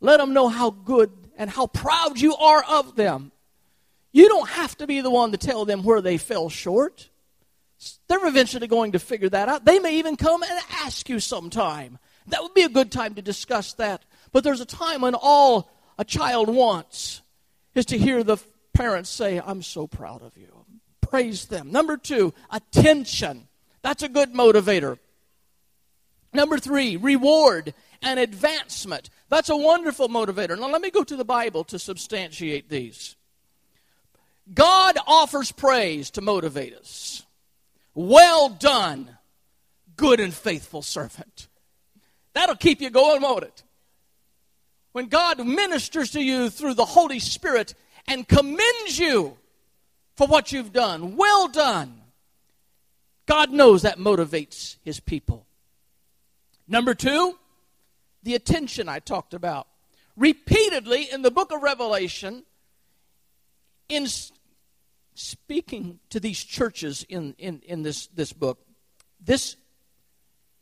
Let 0.00 0.18
them 0.18 0.32
know 0.32 0.48
how 0.48 0.70
good 0.70 1.10
and 1.36 1.50
how 1.50 1.66
proud 1.66 2.18
you 2.18 2.34
are 2.36 2.64
of 2.64 2.96
them. 2.96 3.30
You 4.12 4.28
don't 4.28 4.48
have 4.48 4.76
to 4.78 4.86
be 4.86 5.00
the 5.00 5.10
one 5.10 5.32
to 5.32 5.36
tell 5.36 5.64
them 5.64 5.82
where 5.82 6.00
they 6.00 6.16
fell 6.16 6.48
short. 6.48 7.10
They're 8.08 8.26
eventually 8.26 8.66
going 8.66 8.92
to 8.92 8.98
figure 8.98 9.28
that 9.28 9.48
out. 9.48 9.64
They 9.64 9.78
may 9.78 9.98
even 9.98 10.16
come 10.16 10.42
and 10.42 10.60
ask 10.84 11.08
you 11.08 11.20
sometime. 11.20 11.98
That 12.28 12.42
would 12.42 12.54
be 12.54 12.62
a 12.62 12.68
good 12.68 12.90
time 12.90 13.14
to 13.14 13.22
discuss 13.22 13.74
that. 13.74 14.02
But 14.32 14.44
there's 14.44 14.60
a 14.60 14.66
time 14.66 15.02
when 15.02 15.14
all 15.14 15.70
a 15.98 16.04
child 16.04 16.48
wants 16.48 17.22
is 17.74 17.86
to 17.86 17.98
hear 17.98 18.22
the 18.22 18.38
parents 18.72 19.10
say, 19.10 19.40
I'm 19.44 19.62
so 19.62 19.86
proud 19.86 20.22
of 20.22 20.36
you. 20.36 20.64
Praise 21.00 21.46
them. 21.46 21.70
Number 21.70 21.96
two, 21.96 22.34
attention. 22.50 23.48
That's 23.82 24.02
a 24.02 24.08
good 24.08 24.32
motivator. 24.32 24.98
Number 26.32 26.58
three, 26.58 26.96
reward 26.96 27.74
and 28.02 28.18
advancement. 28.18 29.10
That's 29.28 29.48
a 29.48 29.56
wonderful 29.56 30.08
motivator. 30.08 30.58
Now, 30.58 30.68
let 30.68 30.82
me 30.82 30.90
go 30.90 31.04
to 31.04 31.16
the 31.16 31.24
Bible 31.24 31.64
to 31.64 31.78
substantiate 31.78 32.68
these. 32.68 33.14
God 34.52 34.98
offers 35.06 35.52
praise 35.52 36.10
to 36.12 36.20
motivate 36.20 36.74
us. 36.74 37.23
Well 37.94 38.48
done, 38.48 39.16
good 39.96 40.20
and 40.20 40.34
faithful 40.34 40.82
servant. 40.82 41.48
That'll 42.32 42.56
keep 42.56 42.80
you 42.80 42.90
going, 42.90 43.22
won't 43.22 43.44
it? 43.44 43.62
When 44.92 45.06
God 45.06 45.44
ministers 45.44 46.10
to 46.12 46.20
you 46.20 46.50
through 46.50 46.74
the 46.74 46.84
Holy 46.84 47.18
Spirit 47.18 47.74
and 48.06 48.26
commends 48.26 48.98
you 48.98 49.36
for 50.16 50.26
what 50.26 50.52
you've 50.52 50.72
done, 50.72 51.16
well 51.16 51.48
done. 51.48 52.00
God 53.26 53.50
knows 53.50 53.82
that 53.82 53.98
motivates 53.98 54.76
his 54.84 55.00
people. 55.00 55.46
Number 56.68 56.94
two, 56.94 57.38
the 58.22 58.34
attention 58.34 58.88
I 58.88 58.98
talked 58.98 59.34
about. 59.34 59.66
Repeatedly 60.16 61.10
in 61.10 61.22
the 61.22 61.30
book 61.30 61.52
of 61.52 61.62
Revelation, 61.62 62.44
in 63.88 64.06
speaking 65.14 66.00
to 66.10 66.20
these 66.20 66.42
churches 66.42 67.04
in, 67.08 67.34
in, 67.38 67.60
in 67.64 67.82
this, 67.82 68.08
this 68.08 68.32
book, 68.32 68.58
this 69.20 69.56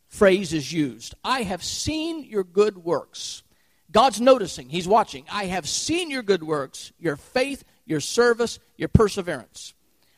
phrase 0.08 0.52
is 0.52 0.72
used 0.72 1.14
I 1.24 1.42
have 1.42 1.64
seen 1.64 2.24
your 2.24 2.44
good 2.44 2.78
works. 2.78 3.42
God's 3.90 4.20
noticing, 4.20 4.68
He's 4.68 4.88
watching. 4.88 5.24
I 5.30 5.46
have 5.46 5.68
seen 5.68 6.10
your 6.10 6.22
good 6.22 6.42
works, 6.42 6.92
your 6.98 7.16
faith, 7.16 7.64
your 7.84 8.00
service, 8.00 8.58
your 8.76 8.88
perseverance. 8.88 9.74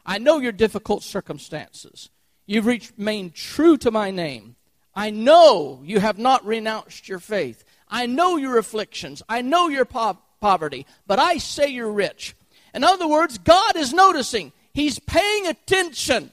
I 0.07 0.19
know 0.19 0.39
your 0.39 0.53
difficult 0.53 1.03
circumstances. 1.03 2.11
You've 2.47 2.67
remained 2.67 3.35
true 3.35 3.77
to 3.79 3.91
my 3.91 4.11
name. 4.11 4.57
I 4.95 5.11
know 5.11 5.81
you 5.83 5.99
have 5.99 6.19
not 6.19 6.45
renounced 6.45 7.09
your 7.09 7.19
faith. 7.19 7.65
I 7.89 8.07
know 8.07 8.37
your 8.37 8.59
afflictions. 8.59 9.23
I 9.29 9.43
know 9.43 9.69
your 9.69 9.85
po- 9.85 10.19
poverty, 10.41 10.87
but 11.07 11.19
I 11.19 11.39
say 11.39 11.69
you're 11.69 11.91
rich. 11.91 12.37
In 12.75 12.85
other 12.85 13.07
words, 13.07 13.39
God 13.39 13.77
is 13.77 13.93
noticing, 13.95 14.53
He's 14.73 14.99
paying 14.99 15.47
attention. 15.47 16.33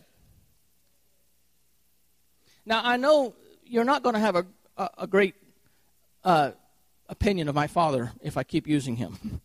Now, 2.66 2.82
I 2.84 2.98
know 2.98 3.36
you're 3.64 3.86
not 3.86 4.04
going 4.04 4.16
to 4.16 4.20
have 4.20 4.36
a, 4.36 4.46
a, 4.78 4.90
a 5.00 5.08
great 5.08 5.36
uh, 6.24 6.52
opinion 7.08 7.48
of 7.48 7.56
my 7.56 7.68
father 7.68 8.12
if 8.22 8.38
I 8.38 8.44
keep 8.44 8.68
using 8.68 8.96
him. 8.96 9.42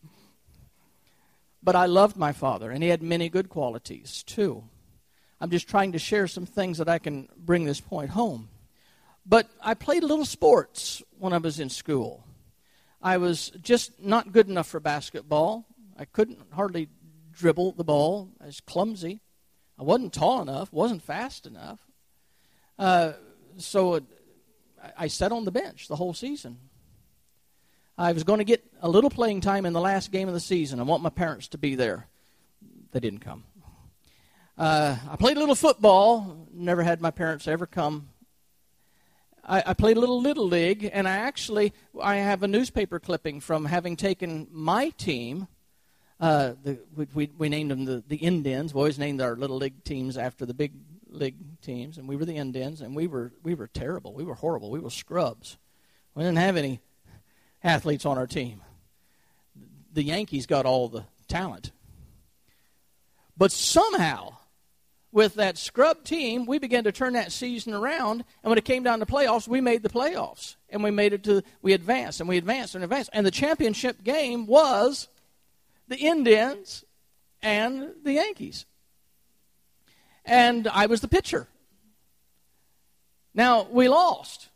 but 1.63 1.77
I 1.77 1.87
loved 1.87 2.17
my 2.17 2.33
father, 2.33 2.71
and 2.71 2.83
he 2.83 2.89
had 2.89 3.03
many 3.03 3.29
good 3.29 3.49
qualities, 3.49 4.23
too. 4.23 4.65
I'm 5.41 5.51
just 5.51 5.69
trying 5.69 5.93
to 5.93 5.99
share 5.99 6.27
some 6.27 6.47
things 6.47 6.79
that 6.79 6.89
I 6.89 6.99
can 6.99 7.29
bring 7.37 7.65
this 7.65 7.81
point 7.81 8.11
home. 8.11 8.49
But 9.27 9.51
I 9.61 9.75
played 9.75 10.05
little 10.05 10.25
sports 10.25 11.03
when 11.19 11.33
I 11.33 11.39
was 11.39 11.61
in 11.61 11.69
school. 11.69 12.25
I 13.03 13.19
was 13.19 13.51
just 13.61 14.03
not 14.03 14.33
good 14.33 14.49
enough 14.49 14.69
for 14.69 14.81
basketball. 14.81 15.67
I 15.99 16.05
couldn't 16.05 16.39
hardly 16.53 16.89
dribble 17.33 17.73
the 17.73 17.85
ball. 17.85 18.31
I 18.41 18.47
was 18.47 18.61
clumsy. 18.61 19.21
I 19.79 19.83
wasn't 19.83 20.13
tall 20.13 20.43
enough, 20.43 20.73
wasn't 20.73 21.03
fast 21.03 21.47
enough. 21.47 21.81
Uh, 22.79 23.13
so 23.59 23.95
it, 23.95 24.05
I 24.97 25.09
sat 25.09 25.33
on 25.33 25.45
the 25.45 25.51
bench 25.51 25.89
the 25.89 25.97
whole 25.97 26.15
season. 26.15 26.59
I 27.99 28.13
was 28.13 28.25
going 28.25 28.39
to 28.39 28.45
get 28.45 28.63
a 28.81 28.89
little 28.89 29.11
playing 29.11 29.41
time 29.41 29.65
in 29.65 29.73
the 29.73 29.81
last 29.81 30.13
game 30.13 30.29
of 30.29 30.35
the 30.35 30.41
season. 30.41 30.81
I 30.81 30.83
want 30.83 31.03
my 31.03 31.11
parents 31.11 31.49
to 31.49 31.59
be 31.59 31.75
there. 31.75 32.09
They 32.93 33.01
didn't 33.01 33.21
come. 33.21 33.45
Uh, 34.59 34.97
I 35.11 35.17
played 35.17 35.37
a 35.37 35.41
little 35.41 35.55
football. 35.55 36.47
Never 36.53 36.83
had 36.83 37.01
my 37.01 37.11
parents 37.11 37.49
ever 37.49 37.67
come. 37.67 38.09
I, 39.45 39.63
I 39.67 39.75
played 39.75 39.97
a 39.97 40.01
little 40.01 40.21
little 40.21 40.47
league, 40.47 40.89
and 40.93 41.07
I 41.07 41.17
actually 41.17 41.73
I 42.01 42.17
have 42.17 42.43
a 42.43 42.49
newspaper 42.49 42.99
clipping 42.99 43.41
from 43.41 43.67
having 43.67 43.97
taken 43.97 44.49
my 44.51 44.91
team 44.91 45.47
uh, 46.19 46.53
the, 46.63 46.79
we, 47.15 47.31
we, 47.37 47.49
named 47.49 47.71
them 47.71 47.85
the, 47.85 48.03
the 48.09 48.17
Indians. 48.17 48.73
We 48.73 48.79
always 48.79 48.99
named 48.99 49.21
our 49.21 49.37
little 49.37 49.59
league 49.59 49.85
teams 49.85 50.17
after 50.17 50.47
the 50.47 50.55
big 50.55 50.73
league 51.11 51.61
teams, 51.61 51.99
and 51.99 52.09
we 52.09 52.17
were 52.17 52.25
the 52.25 52.37
Indians, 52.37 52.81
and 52.81 52.97
we 52.97 53.07
were 53.07 53.33
we 53.43 53.55
were 53.55 53.67
terrible. 53.67 54.15
We 54.15 54.25
were 54.25 54.35
horrible. 54.35 54.71
We 54.71 54.81
were 54.81 54.91
scrubs. 54.91 55.59
We 56.15 56.23
didn't 56.23 56.39
have 56.39 56.57
any 56.57 56.81
athletes 57.63 58.07
on 58.07 58.17
our 58.17 58.27
team. 58.27 58.63
The 59.93 60.03
Yankees 60.03 60.47
got 60.47 60.65
all 60.65 60.89
the 60.89 61.05
talent, 61.29 61.73
but 63.37 63.53
somehow, 63.53 64.37
with 65.13 65.35
that 65.35 65.59
scrub 65.59 66.03
team, 66.05 66.47
we 66.47 66.59
began 66.59 66.85
to 66.85 66.93
turn 66.93 67.13
that 67.13 67.33
season 67.33 67.75
around. 67.75 68.25
And 68.43 68.51
when 68.51 68.59
it 68.59 68.65
came 68.65 68.83
down 68.83 69.01
to 69.01 69.07
playoffs, 69.07 69.47
we 69.49 69.61
made 69.61 69.83
the 69.83 69.91
playoffs, 69.91 70.57
and 70.71 70.83
we 70.83 70.91
made 70.91 71.13
it 71.13 71.25
to 71.25 71.43
we 71.61 71.75
advanced, 71.75 72.21
and 72.21 72.29
we 72.29 72.39
advanced 72.39 72.75
and 72.75 72.83
advanced, 72.83 73.11
and 73.13 73.27
the 73.27 73.31
championship 73.31 74.03
game 74.03 74.47
was 74.47 75.09
the 75.89 75.99
Indians 75.99 76.85
and 77.43 77.93
the 78.03 78.15
Yankees. 78.15 78.67
And 80.25 80.67
I 80.67 80.87
was 80.87 81.01
the 81.01 81.09
pitcher. 81.09 81.47
Now, 83.35 83.67
we 83.71 83.89
lost. 83.89 84.49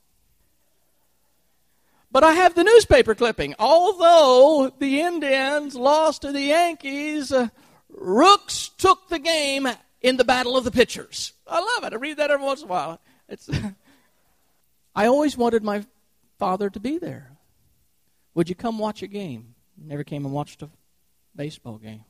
But 2.11 2.25
I 2.25 2.33
have 2.33 2.55
the 2.55 2.65
newspaper 2.65 3.15
clipping. 3.15 3.55
Although 3.59 4.73
the 4.79 5.01
Indians 5.01 5.77
lost 5.77 6.23
to 6.23 6.33
the 6.33 6.41
Yankees, 6.41 7.31
uh, 7.31 7.49
Rooks 7.89 8.71
took 8.79 9.09
the 9.09 9.19
game 9.19 9.69
in 10.01 10.17
the 10.17 10.25
battle 10.25 10.57
of 10.57 10.65
the 10.65 10.71
pitchers. 10.71 11.33
I 11.47 11.61
love 11.61 11.85
it. 11.85 11.95
I 11.95 11.97
read 11.97 12.17
that 12.17 12.31
every 12.31 12.45
once 12.45 12.63
in 12.63 12.69
a 12.69 12.71
while. 12.71 13.01
It's 13.29 13.49
I 14.95 15.07
always 15.07 15.37
wanted 15.37 15.63
my 15.63 15.85
father 16.39 16.71
to 16.71 16.81
be 16.81 16.99
there. 16.99 17.37
Would 18.35 18.49
you 18.49 18.55
come 18.55 18.79
watch 18.79 19.03
a 19.03 19.07
game? 19.07 19.55
Never 19.77 20.05
came 20.05 20.25
and 20.25 20.35
watched 20.35 20.63
a 20.63 20.71
baseball 21.35 21.79
game. 21.79 22.05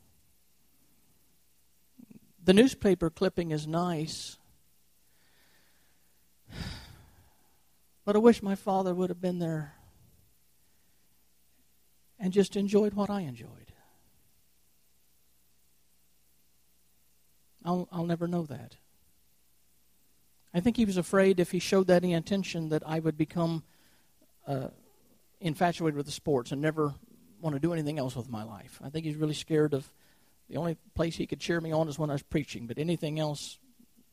The 2.43 2.55
newspaper 2.55 3.11
clipping 3.11 3.51
is 3.51 3.67
nice. 3.67 4.39
But 8.05 8.17
I 8.17 8.19
wish 8.19 8.43
my 8.43 8.55
father 8.55 8.95
would 8.95 9.11
have 9.11 9.21
been 9.21 9.39
there 9.39 9.75
and 12.19 12.33
just 12.33 12.57
enjoyed 12.57 12.95
what 12.95 13.11
I 13.11 13.21
enjoyed. 13.21 13.73
I'll, 17.65 17.89
I'll 17.93 18.07
never 18.07 18.27
know 18.27 18.45
that. 18.45 18.77
I 20.53 20.61
think 20.61 20.77
he 20.77 20.85
was 20.85 20.97
afraid 20.97 21.39
if 21.39 21.53
he 21.53 21.59
showed 21.59 21.87
that 21.87 22.03
intention 22.03 22.71
that 22.71 22.83
I 22.85 22.99
would 22.99 23.17
become 23.17 23.63
uh, 24.47 24.69
infatuated 25.41 25.97
with 25.97 26.07
the 26.07 26.13
sports 26.13 26.51
and 26.51 26.61
never 26.61 26.95
want 27.41 27.55
to 27.55 27.61
do 27.61 27.73
anything 27.73 27.99
else 27.99 28.17
with 28.17 28.29
my 28.29 28.43
life. 28.43 28.81
I 28.83 28.91
think 28.91 29.05
he's 29.05 29.17
really 29.17 29.35
scared 29.35 29.75
of 29.75 29.89
the 30.49 30.57
only 30.57 30.77
place 30.95 31.17
he 31.17 31.27
could 31.27 31.41
cheer 31.41 31.61
me 31.61 31.73
on 31.73 31.89
is 31.89 31.99
when 31.99 32.11
I 32.11 32.15
was 32.15 32.23
preaching, 32.23 32.67
but 32.67 32.79
anything 32.79 33.21
else, 33.21 33.59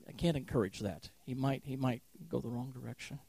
I 0.08 0.12
can't 0.12 0.38
encourage 0.38 0.80
that. 0.82 1.10
He 1.26 1.34
might 1.34 1.64
he 1.66 1.76
might 1.76 2.02
go 2.30 2.40
the 2.40 2.50
wrong 2.50 2.72
direction. 2.72 3.20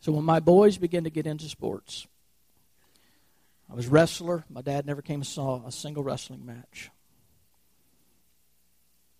So 0.00 0.10
when 0.10 0.24
my 0.24 0.40
boys 0.40 0.78
began 0.78 1.04
to 1.04 1.10
get 1.10 1.26
into 1.26 1.48
sports, 1.48 2.08
I 3.70 3.74
was 3.74 3.86
wrestler. 3.86 4.44
My 4.50 4.60
dad 4.60 4.84
never 4.84 5.00
came 5.00 5.20
and 5.20 5.26
saw 5.26 5.64
a 5.64 5.70
single 5.70 6.02
wrestling 6.02 6.44
match. 6.44 6.90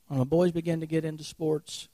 When 0.08 0.18
my 0.18 0.24
boys 0.24 0.50
began 0.50 0.80
to 0.80 0.86
get 0.86 1.04
into 1.04 1.24
sports, 1.24 1.88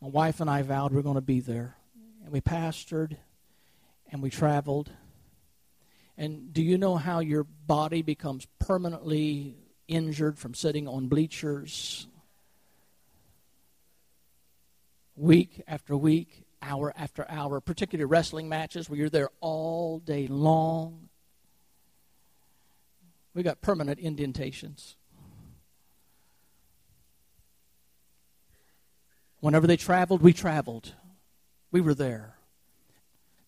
my 0.00 0.08
wife 0.08 0.40
and 0.40 0.48
I 0.48 0.62
vowed 0.62 0.92
we're 0.92 1.02
going 1.02 1.16
to 1.16 1.20
be 1.20 1.40
there. 1.40 1.76
And 2.22 2.32
we 2.32 2.40
pastored 2.40 3.16
and 4.10 4.22
we 4.22 4.30
traveled. 4.30 4.90
And 6.16 6.52
do 6.52 6.62
you 6.62 6.78
know 6.78 6.96
how 6.96 7.20
your 7.20 7.44
body 7.44 8.02
becomes 8.02 8.46
permanently 8.58 9.56
injured 9.86 10.38
from 10.38 10.54
sitting 10.54 10.88
on 10.88 11.08
bleachers 11.08 12.08
week 15.14 15.62
after 15.66 15.96
week, 15.96 16.44
hour 16.60 16.92
after 16.96 17.24
hour, 17.28 17.60
particularly 17.60 18.08
wrestling 18.08 18.48
matches 18.48 18.88
where 18.88 18.98
you're 18.98 19.10
there 19.10 19.30
all 19.40 20.00
day 20.00 20.26
long? 20.26 21.08
We 23.34 23.42
got 23.42 23.60
permanent 23.60 24.00
indentations. 24.00 24.96
Whenever 29.40 29.68
they 29.68 29.76
traveled, 29.76 30.20
we 30.20 30.32
traveled. 30.32 30.94
We 31.70 31.80
were 31.80 31.94
there. 31.94 32.37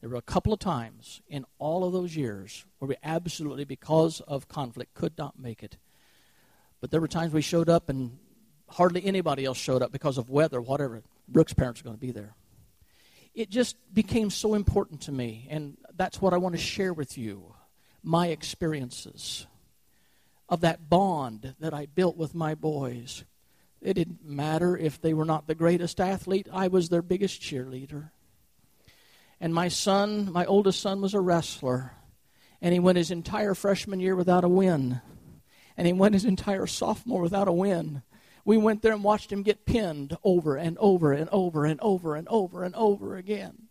There 0.01 0.09
were 0.09 0.17
a 0.17 0.23
couple 0.23 0.53
of 0.53 0.59
times 0.59 1.21
in 1.29 1.45
all 1.59 1.85
of 1.85 1.93
those 1.93 2.17
years 2.17 2.65
where 2.79 2.89
we 2.89 2.97
absolutely, 3.03 3.65
because 3.65 4.21
of 4.23 4.49
conflict, 4.49 4.95
could 4.95 5.17
not 5.19 5.39
make 5.39 5.63
it. 5.63 5.77
But 6.81 6.91
there 6.91 7.01
were 7.01 7.09
times 7.09 7.35
we 7.35 7.43
showed 7.43 7.69
up 7.69 7.91
and 7.91 8.19
hardly 8.69 9.05
anybody 9.05 9.45
else 9.45 9.59
showed 9.59 9.83
up 9.83 9.93
because 9.93 10.17
of 10.17 10.31
weather, 10.31 10.61
whatever. 10.61 11.03
Brooks' 11.29 11.53
parents 11.53 11.83
were 11.83 11.89
going 11.89 11.99
to 11.99 12.01
be 12.01 12.13
there. 12.13 12.35
It 13.35 13.51
just 13.51 13.77
became 13.93 14.31
so 14.31 14.55
important 14.55 15.03
to 15.03 15.13
me, 15.13 15.47
and 15.51 15.77
that's 15.95 16.21
what 16.21 16.33
I 16.33 16.39
want 16.39 16.55
to 16.55 16.61
share 16.61 16.93
with 16.93 17.19
you 17.19 17.55
my 18.03 18.29
experiences 18.29 19.47
of 20.49 20.63
that 20.63 20.89
bond 20.89 21.55
that 21.61 21.75
I 21.75 21.87
built 21.87 22.17
with 22.17 22.35
my 22.35 22.55
boys. 22.55 23.25
It 23.81 23.95
didn't 23.95 24.25
matter 24.25 24.77
if 24.77 25.01
they 25.01 25.15
were 25.15 25.25
not 25.25 25.47
the 25.47 25.55
greatest 25.55 26.01
athlete, 26.01 26.49
I 26.53 26.69
was 26.69 26.89
their 26.89 27.03
biggest 27.03 27.41
cheerleader. 27.41 28.11
And 29.41 29.55
my 29.55 29.69
son, 29.69 30.31
my 30.31 30.45
oldest 30.45 30.81
son, 30.81 31.01
was 31.01 31.15
a 31.15 31.21
wrestler. 31.21 31.93
And 32.61 32.75
he 32.75 32.79
went 32.79 32.99
his 32.99 33.11
entire 33.11 33.55
freshman 33.55 34.01
year 34.01 34.15
without 34.15 34.45
a 34.45 34.49
win. 34.49 35.01
And 35.77 35.87
he 35.87 35.95
went 35.95 36.15
his 36.15 36.27
entire 36.27 36.67
sophomore 36.67 37.23
without 37.23 37.49
a 37.49 37.53
win. 37.53 38.03
We 38.45 38.59
went 38.59 38.83
there 38.83 38.93
and 38.93 39.03
watched 39.03 39.33
him 39.33 39.43
get 39.43 39.65
pinned 39.65 40.17
over 40.23 40.57
and 40.57 40.77
over 40.79 41.13
and 41.13 41.29
over 41.31 41.65
and 41.65 41.81
over 41.81 42.17
and 42.17 42.29
over 42.29 42.65
and 42.65 42.75
over 42.75 43.17
again. 43.17 43.69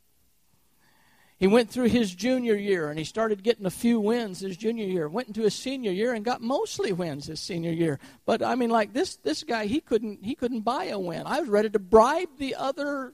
He 1.37 1.47
went 1.47 1.69
through 1.69 1.87
his 1.87 2.13
junior 2.13 2.55
year 2.55 2.89
and 2.89 2.99
he 2.99 3.05
started 3.05 3.43
getting 3.43 3.65
a 3.65 3.71
few 3.71 3.99
wins 3.99 4.41
his 4.41 4.57
junior 4.57 4.85
year. 4.85 5.07
Went 5.07 5.29
into 5.29 5.43
his 5.43 5.55
senior 5.55 5.91
year 5.91 6.13
and 6.13 6.25
got 6.25 6.41
mostly 6.41 6.91
wins 6.91 7.27
his 7.27 7.39
senior 7.39 7.71
year. 7.71 7.97
But 8.25 8.43
I 8.43 8.55
mean, 8.55 8.69
like 8.69 8.91
this 8.91 9.15
this 9.17 9.43
guy, 9.43 9.65
he 9.65 9.79
couldn't 9.79 10.25
he 10.25 10.35
couldn't 10.35 10.61
buy 10.61 10.85
a 10.85 10.99
win. 10.99 11.23
I 11.25 11.39
was 11.39 11.47
ready 11.47 11.69
to 11.69 11.79
bribe 11.79 12.37
the 12.37 12.55
other 12.55 13.13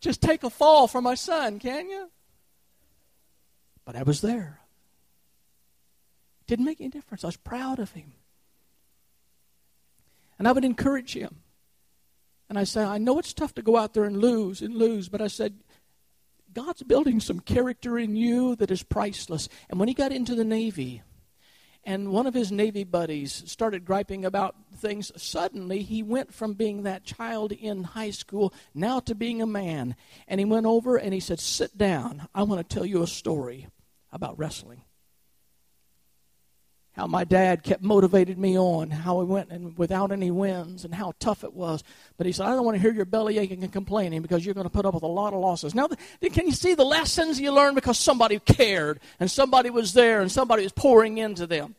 Just 0.00 0.20
take 0.22 0.44
a 0.44 0.50
fall 0.50 0.86
for 0.86 1.02
my 1.02 1.14
son, 1.14 1.58
can 1.58 1.88
you? 1.88 2.10
But 3.84 3.96
I 3.96 4.02
was 4.02 4.20
there. 4.20 4.60
Didn't 6.46 6.64
make 6.64 6.80
any 6.80 6.90
difference. 6.90 7.24
I 7.24 7.28
was 7.28 7.36
proud 7.36 7.78
of 7.78 7.92
him. 7.92 8.12
And 10.38 10.46
I 10.46 10.52
would 10.52 10.64
encourage 10.64 11.14
him. 11.14 11.40
And 12.48 12.58
I 12.58 12.64
say, 12.64 12.82
I 12.82 12.98
know 12.98 13.18
it's 13.18 13.34
tough 13.34 13.54
to 13.54 13.62
go 13.62 13.76
out 13.76 13.92
there 13.92 14.04
and 14.04 14.16
lose 14.16 14.62
and 14.62 14.74
lose, 14.74 15.08
but 15.08 15.20
I 15.20 15.26
said, 15.26 15.58
God's 16.52 16.82
building 16.82 17.20
some 17.20 17.40
character 17.40 17.98
in 17.98 18.16
you 18.16 18.56
that 18.56 18.70
is 18.70 18.82
priceless. 18.82 19.48
And 19.68 19.78
when 19.78 19.88
he 19.88 19.94
got 19.94 20.12
into 20.12 20.34
the 20.34 20.44
Navy, 20.44 21.02
and 21.88 22.12
one 22.12 22.26
of 22.26 22.34
his 22.34 22.52
Navy 22.52 22.84
buddies 22.84 23.42
started 23.46 23.86
griping 23.86 24.26
about 24.26 24.54
things. 24.76 25.10
Suddenly, 25.16 25.80
he 25.80 26.02
went 26.02 26.34
from 26.34 26.52
being 26.52 26.82
that 26.82 27.02
child 27.02 27.50
in 27.50 27.82
high 27.82 28.10
school 28.10 28.52
now 28.74 29.00
to 29.00 29.14
being 29.14 29.40
a 29.40 29.46
man. 29.46 29.96
And 30.28 30.38
he 30.38 30.44
went 30.44 30.66
over 30.66 30.98
and 30.98 31.14
he 31.14 31.20
said, 31.20 31.40
Sit 31.40 31.78
down. 31.78 32.28
I 32.34 32.42
want 32.42 32.68
to 32.68 32.74
tell 32.74 32.84
you 32.84 33.02
a 33.02 33.06
story 33.06 33.68
about 34.12 34.38
wrestling. 34.38 34.82
How 36.92 37.06
my 37.06 37.24
dad 37.24 37.62
kept 37.62 37.82
motivated 37.82 38.36
me 38.36 38.58
on, 38.58 38.90
how 38.90 39.20
we 39.20 39.24
went 39.24 39.50
and 39.50 39.78
without 39.78 40.12
any 40.12 40.30
wins, 40.30 40.84
and 40.84 40.94
how 40.94 41.14
tough 41.20 41.42
it 41.42 41.54
was. 41.54 41.82
But 42.18 42.26
he 42.26 42.32
said, 42.32 42.44
I 42.44 42.50
don't 42.50 42.66
want 42.66 42.74
to 42.74 42.82
hear 42.82 42.92
your 42.92 43.06
belly 43.06 43.38
aching 43.38 43.62
and 43.62 43.72
complaining 43.72 44.20
because 44.20 44.44
you're 44.44 44.54
going 44.54 44.66
to 44.66 44.70
put 44.70 44.84
up 44.84 44.92
with 44.92 45.04
a 45.04 45.06
lot 45.06 45.32
of 45.32 45.40
losses. 45.40 45.74
Now, 45.74 45.88
can 46.20 46.44
you 46.44 46.52
see 46.52 46.74
the 46.74 46.84
lessons 46.84 47.40
you 47.40 47.50
learned 47.50 47.76
because 47.76 47.98
somebody 47.98 48.40
cared 48.40 49.00
and 49.18 49.30
somebody 49.30 49.70
was 49.70 49.94
there 49.94 50.20
and 50.20 50.30
somebody 50.30 50.64
was 50.64 50.72
pouring 50.72 51.16
into 51.16 51.46
them? 51.46 51.76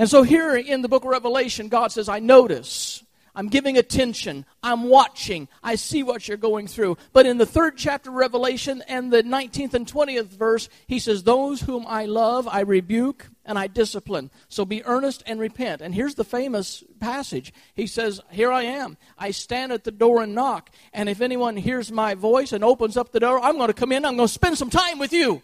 And 0.00 0.08
so 0.08 0.22
here 0.22 0.56
in 0.56 0.80
the 0.80 0.88
book 0.88 1.04
of 1.04 1.10
Revelation, 1.10 1.68
God 1.68 1.92
says, 1.92 2.08
I 2.08 2.20
notice, 2.20 3.04
I'm 3.34 3.48
giving 3.48 3.76
attention, 3.76 4.46
I'm 4.62 4.84
watching, 4.84 5.46
I 5.62 5.74
see 5.74 6.02
what 6.02 6.26
you're 6.26 6.38
going 6.38 6.68
through. 6.68 6.96
But 7.12 7.26
in 7.26 7.36
the 7.36 7.44
third 7.44 7.76
chapter 7.76 8.08
of 8.08 8.16
Revelation 8.16 8.82
and 8.88 9.12
the 9.12 9.22
19th 9.22 9.74
and 9.74 9.86
20th 9.86 10.28
verse, 10.28 10.70
he 10.86 11.00
says, 11.00 11.24
Those 11.24 11.60
whom 11.60 11.84
I 11.86 12.06
love, 12.06 12.48
I 12.48 12.60
rebuke 12.60 13.28
and 13.44 13.58
I 13.58 13.66
discipline. 13.66 14.30
So 14.48 14.64
be 14.64 14.82
earnest 14.86 15.22
and 15.26 15.38
repent. 15.38 15.82
And 15.82 15.94
here's 15.94 16.14
the 16.14 16.24
famous 16.24 16.82
passage. 16.98 17.52
He 17.74 17.86
says, 17.86 18.22
Here 18.30 18.50
I 18.50 18.62
am. 18.62 18.96
I 19.18 19.32
stand 19.32 19.70
at 19.70 19.84
the 19.84 19.90
door 19.90 20.22
and 20.22 20.34
knock. 20.34 20.70
And 20.94 21.10
if 21.10 21.20
anyone 21.20 21.58
hears 21.58 21.92
my 21.92 22.14
voice 22.14 22.52
and 22.54 22.64
opens 22.64 22.96
up 22.96 23.12
the 23.12 23.20
door, 23.20 23.38
I'm 23.38 23.58
going 23.58 23.68
to 23.68 23.74
come 23.74 23.92
in, 23.92 24.06
I'm 24.06 24.16
going 24.16 24.28
to 24.28 24.32
spend 24.32 24.56
some 24.56 24.70
time 24.70 24.98
with 24.98 25.12
you. 25.12 25.42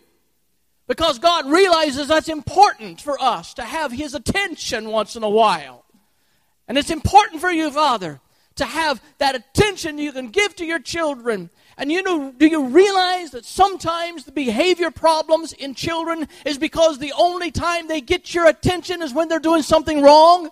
Because 0.86 1.18
God 1.18 1.46
realizes 1.46 2.08
that's 2.08 2.28
important 2.28 3.00
for 3.00 3.20
us 3.20 3.54
to 3.54 3.62
have 3.62 3.90
His 3.90 4.14
attention 4.14 4.88
once 4.88 5.16
in 5.16 5.22
a 5.22 5.28
while. 5.28 5.84
And 6.68 6.78
it's 6.78 6.90
important 6.90 7.40
for 7.40 7.50
you, 7.50 7.70
Father, 7.70 8.20
to 8.56 8.64
have 8.64 9.00
that 9.18 9.34
attention 9.34 9.98
you 9.98 10.12
can 10.12 10.28
give 10.28 10.54
to 10.56 10.64
your 10.64 10.78
children. 10.78 11.50
And 11.76 11.92
you 11.92 12.02
know, 12.02 12.32
do 12.36 12.46
you 12.46 12.66
realize 12.66 13.32
that 13.32 13.44
sometimes 13.44 14.24
the 14.24 14.32
behavior 14.32 14.90
problems 14.90 15.52
in 15.52 15.74
children 15.74 16.28
is 16.44 16.56
because 16.56 16.98
the 16.98 17.12
only 17.18 17.50
time 17.50 17.86
they 17.88 18.00
get 18.00 18.34
your 18.34 18.46
attention 18.46 19.02
is 19.02 19.12
when 19.12 19.28
they're 19.28 19.38
doing 19.38 19.62
something 19.62 20.02
wrong? 20.02 20.50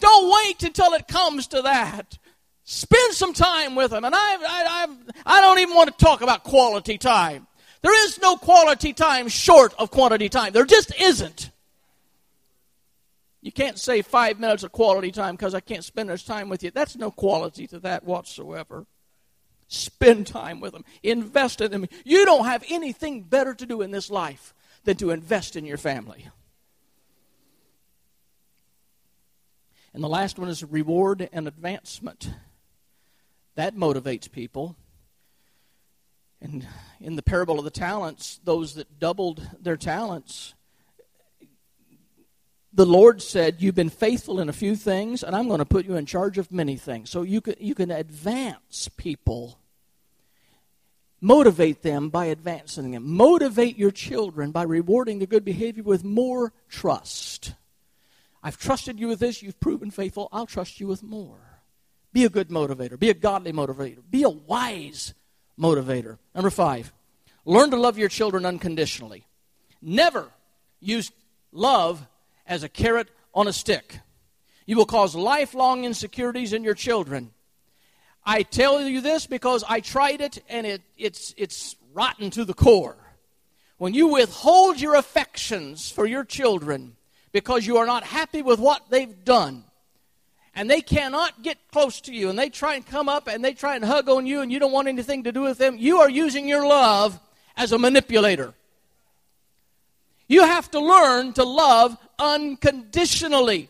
Don't 0.00 0.32
wait 0.32 0.62
until 0.62 0.92
it 0.92 1.08
comes 1.08 1.46
to 1.48 1.62
that. 1.62 2.18
Spend 2.64 3.14
some 3.14 3.32
time 3.32 3.74
with 3.74 3.90
them. 3.90 4.04
And 4.04 4.14
I, 4.14 4.18
I, 4.18 4.86
I, 5.26 5.38
I 5.38 5.40
don't 5.40 5.58
even 5.58 5.74
want 5.74 5.96
to 5.96 6.04
talk 6.04 6.22
about 6.22 6.44
quality 6.44 6.98
time. 6.98 7.46
There 7.82 8.04
is 8.06 8.20
no 8.20 8.36
quality 8.36 8.92
time 8.92 9.28
short 9.28 9.74
of 9.78 9.90
quantity 9.90 10.28
time. 10.28 10.52
There 10.52 10.64
just 10.64 10.94
isn't. 11.00 11.50
You 13.40 13.50
can't 13.50 13.78
say 13.78 14.02
five 14.02 14.38
minutes 14.38 14.62
of 14.62 14.70
quality 14.70 15.10
time 15.10 15.34
because 15.34 15.52
I 15.52 15.60
can't 15.60 15.84
spend 15.84 16.10
as 16.10 16.22
time 16.22 16.48
with 16.48 16.62
you. 16.62 16.70
That's 16.70 16.96
no 16.96 17.10
quality 17.10 17.66
to 17.68 17.80
that 17.80 18.04
whatsoever. 18.04 18.86
Spend 19.66 20.28
time 20.28 20.60
with 20.60 20.72
them, 20.72 20.84
invest 21.02 21.60
in 21.60 21.70
them. 21.70 21.86
You 22.04 22.24
don't 22.24 22.44
have 22.44 22.62
anything 22.68 23.22
better 23.22 23.54
to 23.54 23.66
do 23.66 23.82
in 23.82 23.90
this 23.90 24.10
life 24.10 24.54
than 24.84 24.96
to 24.98 25.10
invest 25.10 25.56
in 25.56 25.64
your 25.64 25.78
family. 25.78 26.28
And 29.94 30.04
the 30.04 30.08
last 30.08 30.38
one 30.38 30.48
is 30.48 30.62
reward 30.62 31.28
and 31.32 31.48
advancement. 31.48 32.30
That 33.56 33.74
motivates 33.74 34.30
people. 34.30 34.76
And 36.42 36.66
in 37.00 37.14
the 37.14 37.22
parable 37.22 37.58
of 37.58 37.64
the 37.64 37.70
talents, 37.70 38.40
those 38.44 38.74
that 38.74 38.98
doubled 38.98 39.48
their 39.60 39.76
talents, 39.76 40.54
the 42.72 42.84
Lord 42.84 43.22
said, 43.22 43.56
You've 43.60 43.76
been 43.76 43.90
faithful 43.90 44.40
in 44.40 44.48
a 44.48 44.52
few 44.52 44.74
things, 44.74 45.22
and 45.22 45.36
I'm 45.36 45.46
going 45.46 45.60
to 45.60 45.64
put 45.64 45.86
you 45.86 45.94
in 45.94 46.04
charge 46.04 46.38
of 46.38 46.50
many 46.50 46.76
things. 46.76 47.10
So 47.10 47.22
you 47.22 47.40
can, 47.40 47.54
you 47.60 47.74
can 47.74 47.90
advance 47.92 48.88
people, 48.96 49.58
motivate 51.20 51.82
them 51.82 52.08
by 52.08 52.26
advancing 52.26 52.90
them. 52.90 53.08
Motivate 53.08 53.78
your 53.78 53.92
children 53.92 54.50
by 54.50 54.64
rewarding 54.64 55.20
the 55.20 55.26
good 55.26 55.44
behavior 55.44 55.84
with 55.84 56.02
more 56.02 56.52
trust. 56.68 57.54
I've 58.42 58.58
trusted 58.58 58.98
you 58.98 59.06
with 59.06 59.20
this, 59.20 59.42
you've 59.42 59.60
proven 59.60 59.92
faithful, 59.92 60.28
I'll 60.32 60.46
trust 60.46 60.80
you 60.80 60.88
with 60.88 61.04
more. 61.04 61.38
Be 62.12 62.24
a 62.24 62.28
good 62.28 62.48
motivator, 62.48 62.98
be 62.98 63.10
a 63.10 63.14
godly 63.14 63.52
motivator, 63.52 64.00
be 64.10 64.24
a 64.24 64.28
wise 64.28 65.14
motivator. 65.58 66.18
Number 66.34 66.50
five, 66.50 66.92
learn 67.44 67.70
to 67.70 67.76
love 67.76 67.98
your 67.98 68.08
children 68.08 68.46
unconditionally. 68.46 69.24
Never 69.80 70.28
use 70.80 71.10
love 71.52 72.06
as 72.46 72.62
a 72.62 72.68
carrot 72.68 73.08
on 73.34 73.48
a 73.48 73.52
stick. 73.52 74.00
You 74.66 74.76
will 74.76 74.86
cause 74.86 75.14
lifelong 75.14 75.84
insecurities 75.84 76.52
in 76.52 76.64
your 76.64 76.74
children. 76.74 77.30
I 78.24 78.42
tell 78.42 78.80
you 78.80 79.00
this 79.00 79.26
because 79.26 79.64
I 79.68 79.80
tried 79.80 80.20
it 80.20 80.42
and 80.48 80.66
it, 80.66 80.82
it's, 80.96 81.34
it's 81.36 81.76
rotten 81.92 82.30
to 82.30 82.44
the 82.44 82.54
core. 82.54 82.96
When 83.78 83.94
you 83.94 84.08
withhold 84.08 84.80
your 84.80 84.94
affections 84.94 85.90
for 85.90 86.06
your 86.06 86.24
children 86.24 86.96
because 87.32 87.66
you 87.66 87.78
are 87.78 87.86
not 87.86 88.04
happy 88.04 88.42
with 88.42 88.60
what 88.60 88.82
they've 88.90 89.24
done, 89.24 89.64
and 90.54 90.68
they 90.68 90.80
cannot 90.80 91.42
get 91.42 91.58
close 91.70 92.00
to 92.02 92.12
you 92.12 92.28
and 92.28 92.38
they 92.38 92.50
try 92.50 92.74
and 92.74 92.86
come 92.86 93.08
up 93.08 93.26
and 93.28 93.44
they 93.44 93.54
try 93.54 93.76
and 93.76 93.84
hug 93.84 94.08
on 94.08 94.26
you 94.26 94.40
and 94.40 94.52
you 94.52 94.58
don't 94.58 94.72
want 94.72 94.88
anything 94.88 95.24
to 95.24 95.32
do 95.32 95.42
with 95.42 95.58
them, 95.58 95.76
you 95.78 95.98
are 95.98 96.10
using 96.10 96.46
your 96.46 96.66
love 96.66 97.18
as 97.56 97.72
a 97.72 97.78
manipulator. 97.78 98.54
You 100.28 100.44
have 100.44 100.70
to 100.70 100.80
learn 100.80 101.32
to 101.34 101.44
love 101.44 101.96
unconditionally. 102.18 103.68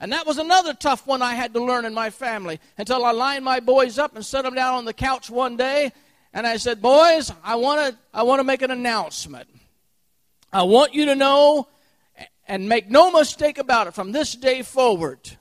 And 0.00 0.12
that 0.12 0.26
was 0.26 0.38
another 0.38 0.74
tough 0.74 1.06
one 1.06 1.22
I 1.22 1.34
had 1.34 1.54
to 1.54 1.64
learn 1.64 1.84
in 1.84 1.94
my 1.94 2.10
family 2.10 2.60
until 2.76 3.04
I 3.04 3.12
lined 3.12 3.44
my 3.44 3.60
boys 3.60 3.98
up 3.98 4.14
and 4.14 4.24
set 4.24 4.42
them 4.42 4.54
down 4.54 4.74
on 4.74 4.84
the 4.84 4.92
couch 4.92 5.30
one 5.30 5.56
day 5.56 5.92
and 6.34 6.46
I 6.46 6.56
said, 6.56 6.82
"Boys, 6.82 7.32
I 7.44 7.54
want 7.54 7.94
to 7.94 7.98
I 8.12 8.24
want 8.24 8.40
to 8.40 8.44
make 8.44 8.60
an 8.60 8.72
announcement. 8.72 9.48
I 10.52 10.64
want 10.64 10.92
you 10.92 11.06
to 11.06 11.14
know 11.14 11.68
and 12.46 12.68
make 12.68 12.90
no 12.90 13.10
mistake 13.10 13.56
about 13.56 13.86
it 13.86 13.94
from 13.94 14.12
this 14.12 14.34
day 14.34 14.62
forward. 14.62 15.38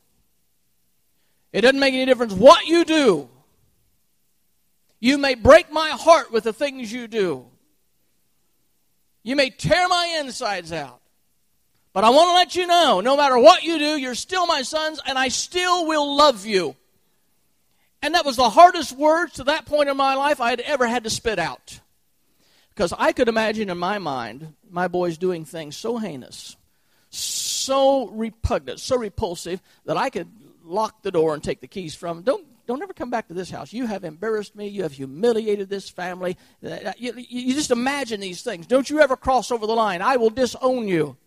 It 1.54 1.62
doesn't 1.62 1.80
make 1.80 1.94
any 1.94 2.06
difference 2.06 2.34
what 2.34 2.66
you 2.66 2.84
do. 2.84 3.30
You 5.00 5.18
may 5.18 5.36
break 5.36 5.72
my 5.72 5.90
heart 5.90 6.32
with 6.32 6.46
the 6.46 6.54
things 6.54 6.92
you 6.92 7.08
do. 7.08 7.46
You 9.22 9.36
may 9.36 9.52
tear 9.52 9.88
my 9.88 10.18
insides 10.20 10.72
out. 10.72 11.00
But 11.94 12.04
I 12.04 12.10
want 12.10 12.30
to 12.30 12.34
let 12.34 12.56
you 12.56 12.66
know 12.66 13.02
no 13.02 13.16
matter 13.16 13.38
what 13.38 13.64
you 13.64 13.78
do, 13.78 13.98
you're 13.98 14.16
still 14.16 14.48
my 14.48 14.64
sons, 14.64 15.00
and 15.06 15.18
I 15.18 15.28
still 15.28 15.86
will 15.86 16.16
love 16.18 16.46
you. 16.46 16.76
And 18.02 18.16
that 18.16 18.26
was 18.26 18.36
the 18.36 18.50
hardest 18.50 18.98
words 18.98 19.34
to 19.34 19.46
that 19.46 19.66
point 19.66 19.90
in 19.90 19.96
my 19.96 20.16
life 20.16 20.42
I 20.42 20.50
had 20.50 20.60
ever 20.62 20.88
had 20.88 21.04
to 21.04 21.10
spit 21.10 21.38
out. 21.38 21.80
Because 22.70 22.94
I 22.98 23.12
could 23.12 23.30
imagine 23.30 23.70
in 23.70 23.78
my 23.78 24.00
mind 24.00 24.56
my 24.70 24.88
boys 24.88 25.20
doing 25.20 25.46
things 25.46 25.78
so 25.78 25.98
heinous, 26.00 26.58
so 27.12 28.08
repugnant, 28.08 28.80
so 28.80 28.98
repulsive 28.98 29.62
that 29.86 29.96
I 29.96 30.10
could 30.10 30.28
lock 30.64 31.02
the 31.04 31.12
door 31.12 31.34
and 31.34 31.44
take 31.44 31.62
the 31.62 31.68
keys 31.68 31.96
from. 31.96 32.22
Don't 32.22 32.46
don't 32.66 32.82
ever 32.82 32.94
come 32.94 33.10
back 33.10 33.28
to 33.28 33.34
this 33.34 33.50
house. 33.50 33.74
You 33.74 33.88
have 33.88 34.06
embarrassed 34.06 34.56
me. 34.56 34.68
You 34.68 34.84
have 34.84 34.94
humiliated 34.94 35.70
this 35.70 35.90
family. 35.90 36.38
You, 36.62 37.14
you, 37.18 37.54
just 37.54 37.72
imagine 37.72 38.22
these 38.22 38.42
things. 38.42 38.68
Don't 38.68 38.90
you 38.90 39.02
ever 39.02 39.18
cross 39.18 39.52
over 39.52 39.68
the 39.68 39.74
line. 39.74 40.02
I 40.02 40.16
will 40.16 40.30
disown 40.30 40.88
you. 40.88 41.18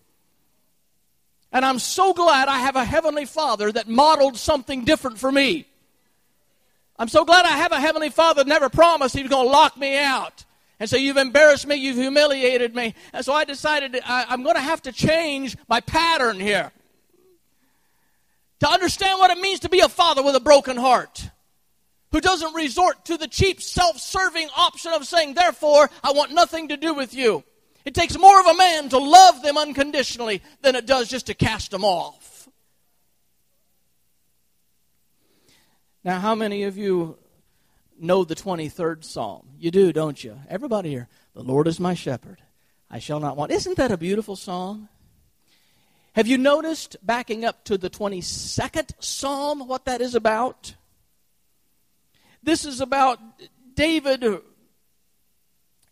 And 1.52 1.64
I'm 1.64 1.78
so 1.78 2.14
glad 2.14 2.48
I 2.48 2.58
have 2.58 2.76
a 2.76 2.84
Heavenly 2.84 3.26
Father 3.26 3.70
that 3.70 3.86
modeled 3.86 4.38
something 4.38 4.84
different 4.84 5.18
for 5.18 5.30
me. 5.30 5.66
I'm 6.98 7.08
so 7.08 7.26
glad 7.26 7.44
I 7.44 7.50
have 7.50 7.72
a 7.72 7.80
Heavenly 7.80 8.08
Father 8.08 8.42
that 8.42 8.48
never 8.48 8.70
promised 8.70 9.14
He 9.14 9.22
was 9.22 9.30
going 9.30 9.46
to 9.46 9.52
lock 9.52 9.76
me 9.76 9.98
out. 9.98 10.44
And 10.80 10.88
so 10.88 10.96
you've 10.96 11.16
embarrassed 11.16 11.66
me, 11.66 11.76
you've 11.76 11.96
humiliated 11.96 12.74
me. 12.74 12.94
And 13.12 13.24
so 13.24 13.32
I 13.32 13.44
decided 13.44 13.98
I, 14.04 14.26
I'm 14.28 14.42
going 14.42 14.56
to 14.56 14.62
have 14.62 14.82
to 14.82 14.92
change 14.92 15.56
my 15.68 15.80
pattern 15.80 16.40
here. 16.40 16.72
To 18.60 18.68
understand 18.68 19.18
what 19.18 19.30
it 19.30 19.38
means 19.38 19.60
to 19.60 19.68
be 19.68 19.80
a 19.80 19.88
father 19.88 20.22
with 20.22 20.34
a 20.34 20.40
broken 20.40 20.76
heart. 20.76 21.30
Who 22.12 22.20
doesn't 22.20 22.54
resort 22.54 23.04
to 23.06 23.16
the 23.16 23.28
cheap, 23.28 23.60
self 23.60 23.98
serving 23.98 24.48
option 24.56 24.92
of 24.92 25.04
saying, 25.04 25.34
Therefore, 25.34 25.90
I 26.02 26.12
want 26.12 26.32
nothing 26.32 26.68
to 26.68 26.76
do 26.76 26.94
with 26.94 27.12
you. 27.14 27.44
It 27.84 27.94
takes 27.94 28.18
more 28.18 28.40
of 28.40 28.46
a 28.46 28.54
man 28.54 28.88
to 28.88 28.98
love 28.98 29.42
them 29.42 29.58
unconditionally 29.58 30.42
than 30.62 30.74
it 30.74 30.86
does 30.86 31.08
just 31.08 31.26
to 31.26 31.34
cast 31.34 31.70
them 31.70 31.84
off. 31.84 32.48
Now, 36.02 36.20
how 36.20 36.34
many 36.34 36.62
of 36.62 36.78
you 36.78 37.18
know 37.98 38.24
the 38.24 38.34
23rd 38.34 39.04
Psalm. 39.04 39.48
You 39.58 39.70
do, 39.70 39.92
don't 39.92 40.22
you? 40.22 40.38
Everybody 40.48 40.90
here. 40.90 41.08
The 41.34 41.42
Lord 41.42 41.66
is 41.66 41.80
my 41.80 41.94
shepherd. 41.94 42.42
I 42.90 42.98
shall 42.98 43.20
not 43.20 43.36
want. 43.36 43.52
Isn't 43.52 43.76
that 43.76 43.90
a 43.90 43.96
beautiful 43.96 44.36
song? 44.36 44.88
Have 46.16 46.26
you 46.26 46.38
noticed, 46.38 46.96
backing 47.02 47.44
up 47.44 47.62
to 47.64 47.76
the 47.76 47.90
22nd 47.90 48.92
Psalm, 49.00 49.68
what 49.68 49.84
that 49.84 50.00
is 50.00 50.14
about? 50.14 50.74
This 52.42 52.64
is 52.64 52.80
about 52.80 53.18
David 53.74 54.24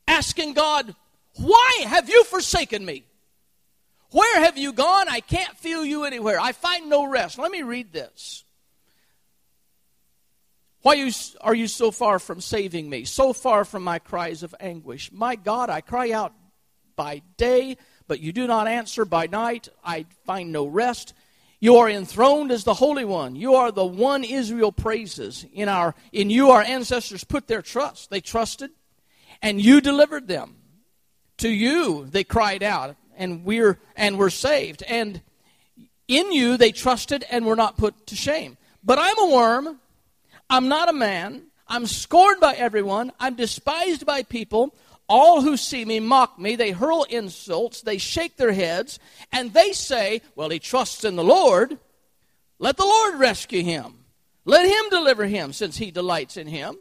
asking 0.08 0.54
God, 0.54 0.94
Why 1.34 1.84
have 1.88 2.08
you 2.08 2.24
forsaken 2.24 2.86
me? 2.86 3.04
Where 4.12 4.40
have 4.40 4.56
you 4.56 4.72
gone? 4.72 5.10
I 5.10 5.20
can't 5.20 5.58
feel 5.58 5.84
you 5.84 6.04
anywhere. 6.04 6.40
I 6.40 6.52
find 6.52 6.88
no 6.88 7.04
rest. 7.04 7.38
Let 7.38 7.50
me 7.50 7.60
read 7.60 7.92
this. 7.92 8.44
Why 10.80 11.10
are 11.42 11.54
you 11.54 11.66
so 11.66 11.90
far 11.90 12.18
from 12.18 12.40
saving 12.40 12.88
me, 12.88 13.04
so 13.04 13.34
far 13.34 13.66
from 13.66 13.84
my 13.84 13.98
cries 13.98 14.42
of 14.42 14.54
anguish? 14.58 15.12
My 15.12 15.36
God, 15.36 15.68
I 15.68 15.82
cry 15.82 16.12
out 16.12 16.32
by 16.96 17.20
day, 17.36 17.76
but 18.06 18.20
you 18.20 18.32
do 18.32 18.46
not 18.46 18.68
answer. 18.68 19.04
By 19.04 19.26
night, 19.26 19.68
I 19.84 20.06
find 20.26 20.52
no 20.52 20.66
rest. 20.66 21.14
You 21.60 21.76
are 21.76 21.88
enthroned 21.88 22.50
as 22.50 22.64
the 22.64 22.74
Holy 22.74 23.04
One. 23.04 23.36
You 23.36 23.54
are 23.54 23.72
the 23.72 23.84
one 23.84 24.24
Israel 24.24 24.72
praises. 24.72 25.46
In, 25.52 25.68
our, 25.68 25.94
in 26.12 26.30
you, 26.30 26.50
our 26.50 26.62
ancestors 26.62 27.24
put 27.24 27.46
their 27.46 27.62
trust. 27.62 28.10
They 28.10 28.20
trusted, 28.20 28.70
and 29.40 29.60
you 29.60 29.80
delivered 29.80 30.28
them. 30.28 30.56
To 31.38 31.48
you, 31.48 32.06
they 32.06 32.22
cried 32.22 32.62
out, 32.62 32.96
and 33.16 33.44
we're, 33.44 33.78
and 33.96 34.18
were 34.18 34.30
saved. 34.30 34.82
And 34.86 35.20
in 36.06 36.32
you, 36.32 36.56
they 36.56 36.70
trusted 36.70 37.24
and 37.30 37.44
were 37.44 37.56
not 37.56 37.76
put 37.76 38.06
to 38.08 38.16
shame. 38.16 38.56
But 38.84 38.98
I'm 39.00 39.18
a 39.18 39.34
worm 39.34 39.80
I'm 40.48 40.68
not 40.68 40.88
a 40.88 40.92
man. 40.92 41.42
I'm 41.66 41.86
scorned 41.86 42.40
by 42.40 42.54
everyone. 42.54 43.12
I'm 43.18 43.34
despised 43.34 44.04
by 44.04 44.22
people. 44.22 44.74
All 45.08 45.42
who 45.42 45.56
see 45.56 45.84
me 45.84 46.00
mock 46.00 46.38
me. 46.38 46.56
They 46.56 46.70
hurl 46.70 47.04
insults. 47.04 47.82
They 47.82 47.98
shake 47.98 48.36
their 48.36 48.52
heads. 48.52 48.98
And 49.32 49.52
they 49.52 49.72
say, 49.72 50.22
Well, 50.34 50.50
he 50.50 50.58
trusts 50.58 51.04
in 51.04 51.16
the 51.16 51.24
Lord. 51.24 51.78
Let 52.58 52.76
the 52.76 52.84
Lord 52.84 53.18
rescue 53.18 53.62
him. 53.62 54.04
Let 54.44 54.66
him 54.66 54.90
deliver 54.90 55.24
him, 55.24 55.52
since 55.52 55.76
he 55.76 55.90
delights 55.90 56.36
in 56.36 56.46
him. 56.46 56.76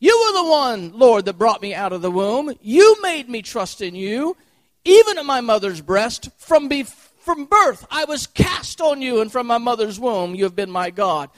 You 0.00 0.18
were 0.18 0.42
the 0.42 0.50
one, 0.50 0.98
Lord, 0.98 1.26
that 1.26 1.38
brought 1.38 1.62
me 1.62 1.74
out 1.74 1.92
of 1.92 2.02
the 2.02 2.10
womb. 2.10 2.54
You 2.60 3.00
made 3.02 3.28
me 3.28 3.42
trust 3.42 3.80
in 3.80 3.94
you, 3.94 4.36
even 4.84 5.18
at 5.18 5.26
my 5.26 5.40
mother's 5.40 5.80
breast. 5.80 6.30
From, 6.38 6.68
be- 6.68 6.84
from 6.84 7.44
birth, 7.44 7.86
I 7.90 8.06
was 8.06 8.26
cast 8.26 8.80
on 8.80 9.02
you, 9.02 9.20
and 9.20 9.30
from 9.30 9.46
my 9.46 9.58
mother's 9.58 10.00
womb, 10.00 10.34
you 10.34 10.44
have 10.44 10.56
been 10.56 10.70
my 10.70 10.90
God. 10.90 11.30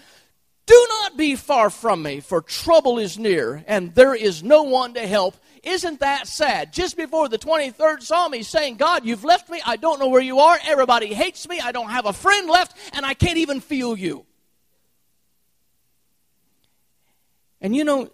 Do 0.66 0.86
not 0.88 1.16
be 1.16 1.34
far 1.34 1.70
from 1.70 2.02
me, 2.02 2.20
for 2.20 2.40
trouble 2.40 2.98
is 2.98 3.18
near, 3.18 3.64
and 3.66 3.94
there 3.94 4.14
is 4.14 4.44
no 4.44 4.62
one 4.62 4.94
to 4.94 5.06
help. 5.06 5.36
Isn't 5.62 6.00
that 6.00 6.26
sad? 6.26 6.72
Just 6.72 6.96
before 6.96 7.28
the 7.28 7.38
23rd 7.38 8.02
Psalm, 8.02 8.32
he's 8.32 8.48
saying, 8.48 8.76
God, 8.76 9.04
you've 9.04 9.22
left 9.22 9.48
me. 9.48 9.60
I 9.64 9.76
don't 9.76 10.00
know 10.00 10.08
where 10.08 10.20
you 10.20 10.40
are. 10.40 10.58
Everybody 10.64 11.14
hates 11.14 11.48
me. 11.48 11.60
I 11.60 11.70
don't 11.70 11.90
have 11.90 12.06
a 12.06 12.12
friend 12.12 12.48
left, 12.48 12.76
and 12.92 13.06
I 13.06 13.14
can't 13.14 13.38
even 13.38 13.60
feel 13.60 13.96
you. 13.96 14.26
And 17.60 17.76
you 17.76 17.84
know, 17.84 18.10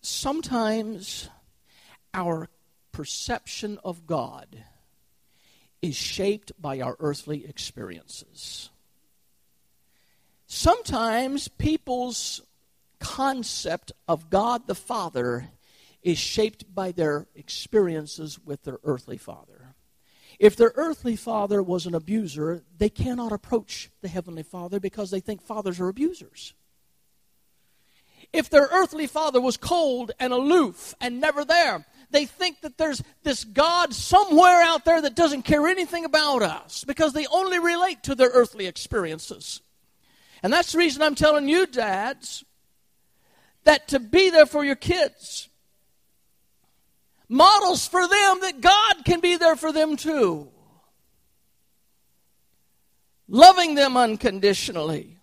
sometimes 0.00 1.28
our 2.14 2.48
perception 2.92 3.78
of 3.84 4.06
God 4.06 4.46
is 5.82 5.96
shaped 5.96 6.52
by 6.60 6.80
our 6.80 6.96
earthly 6.98 7.44
experiences. 7.46 8.70
Sometimes 10.46 11.48
people's 11.48 12.40
concept 12.98 13.92
of 14.08 14.30
God 14.30 14.66
the 14.66 14.74
Father 14.74 15.50
is 16.02 16.18
shaped 16.18 16.74
by 16.74 16.92
their 16.92 17.26
experiences 17.34 18.38
with 18.38 18.62
their 18.64 18.78
earthly 18.84 19.18
father. 19.18 19.74
If 20.38 20.56
their 20.56 20.72
earthly 20.74 21.16
father 21.16 21.62
was 21.62 21.84
an 21.84 21.94
abuser, 21.94 22.62
they 22.78 22.88
cannot 22.88 23.30
approach 23.30 23.90
the 24.00 24.08
heavenly 24.08 24.42
father 24.42 24.80
because 24.80 25.10
they 25.10 25.20
think 25.20 25.42
fathers 25.42 25.78
are 25.80 25.88
abusers. 25.88 26.54
If 28.32 28.48
their 28.48 28.68
earthly 28.72 29.06
father 29.06 29.40
was 29.40 29.58
cold 29.58 30.12
and 30.18 30.32
aloof 30.32 30.94
and 31.00 31.20
never 31.20 31.44
there, 31.44 31.84
they 32.10 32.24
think 32.24 32.62
that 32.62 32.78
there's 32.78 33.02
this 33.22 33.44
God 33.44 33.92
somewhere 33.92 34.62
out 34.62 34.86
there 34.86 35.02
that 35.02 35.14
doesn't 35.14 35.42
care 35.42 35.66
anything 35.66 36.06
about 36.06 36.42
us 36.42 36.84
because 36.84 37.12
they 37.12 37.26
only 37.26 37.58
relate 37.58 38.02
to 38.04 38.14
their 38.14 38.30
earthly 38.30 38.66
experiences. 38.66 39.60
And 40.42 40.50
that's 40.52 40.72
the 40.72 40.78
reason 40.78 41.02
I'm 41.02 41.14
telling 41.14 41.48
you, 41.48 41.66
dads, 41.66 42.44
that 43.64 43.88
to 43.88 44.00
be 44.00 44.30
there 44.30 44.46
for 44.46 44.64
your 44.64 44.76
kids 44.76 45.49
models 47.30 47.88
for 47.88 48.06
them 48.06 48.40
that 48.42 48.60
God 48.60 49.04
can 49.06 49.20
be 49.20 49.36
there 49.38 49.56
for 49.56 49.72
them 49.72 49.96
too. 49.96 50.48
Loving 53.28 53.76
them 53.76 53.96
unconditionally. 53.96 55.16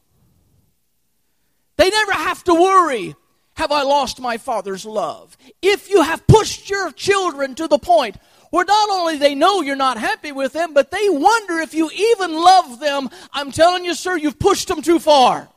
They 1.76 1.90
never 1.90 2.14
have 2.14 2.44
to 2.46 2.56
worry 2.56 3.16
have 3.58 3.72
I 3.72 3.82
lost 3.82 4.22
my 4.22 4.38
father's 4.38 4.86
love? 4.86 5.36
If 5.64 5.90
you 5.90 6.04
have 6.04 6.28
pushed 6.28 6.70
your 6.70 6.92
children 6.92 7.56
to 7.56 7.68
the 7.68 7.80
point 7.80 8.16
where 8.52 8.66
not 8.66 8.90
only 8.92 9.18
they 9.18 9.34
know 9.34 9.62
you're 9.62 9.76
not 9.76 9.98
happy 9.98 10.32
with 10.32 10.54
them, 10.54 10.76
but 10.76 10.92
they 10.92 11.10
wonder 11.10 11.60
if 11.60 11.74
you 11.74 11.90
even 11.92 12.36
love 12.36 12.80
them. 12.80 13.10
I'm 13.34 13.52
telling 13.52 13.84
you, 13.84 13.96
sir, 13.96 14.16
you've 14.16 14.38
pushed 14.38 14.68
them 14.68 14.84
too 14.84 15.00
far. 15.00 15.50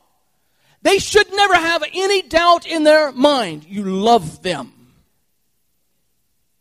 They 0.81 0.97
should 0.97 1.31
never 1.31 1.53
have 1.53 1.83
any 1.93 2.23
doubt 2.23 2.65
in 2.65 2.83
their 2.83 3.11
mind. 3.11 3.65
You 3.65 3.83
love 3.83 4.41
them. 4.41 4.80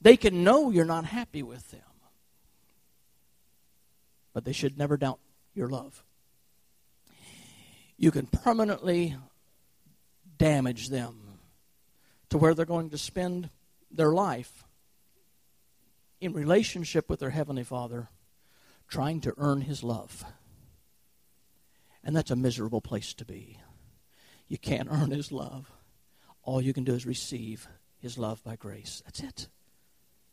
They 0.01 0.17
can 0.17 0.45
know 0.45 0.71
you're 0.71 0.85
not 0.85 1.05
happy 1.05 1.43
with 1.43 1.71
them, 1.71 1.81
but 4.33 4.45
they 4.45 4.53
should 4.53 4.79
never 4.79 4.97
doubt 4.97 5.19
your 5.55 5.69
love. 5.69 6.03
you 8.01 8.11
can 8.11 8.27
permanently 8.27 9.15
damage 10.39 10.89
them 10.89 11.39
to 12.31 12.39
where 12.39 12.55
they're 12.55 12.65
going 12.65 12.89
to 12.89 12.97
spend 12.97 13.51
their 13.91 14.11
life 14.11 14.65
in 16.19 16.33
relationship 16.33 17.11
with 17.11 17.21
their 17.21 17.29
Heavenly 17.31 17.63
Father, 17.63 18.09
trying 18.89 19.21
to 19.21 19.35
earn 19.37 19.61
His 19.61 19.85
love. 19.85 20.25
And 22.03 22.17
that's 22.17 22.31
a 22.31 22.37
miserable 22.37 22.81
place 22.81 23.13
to 23.15 23.27
be. 23.27 23.59
You 24.49 24.57
can't 24.57 24.89
earn 24.91 25.11
His 25.11 25.31
love. 25.31 25.71
All 26.43 26.63
you 26.63 26.73
can 26.73 26.85
do 26.85 26.95
is 26.95 27.05
receive 27.05 27.69
His 27.99 28.17
love 28.17 28.43
by 28.43 28.57
grace. 28.57 29.03
That's 29.05 29.21
it. 29.21 29.49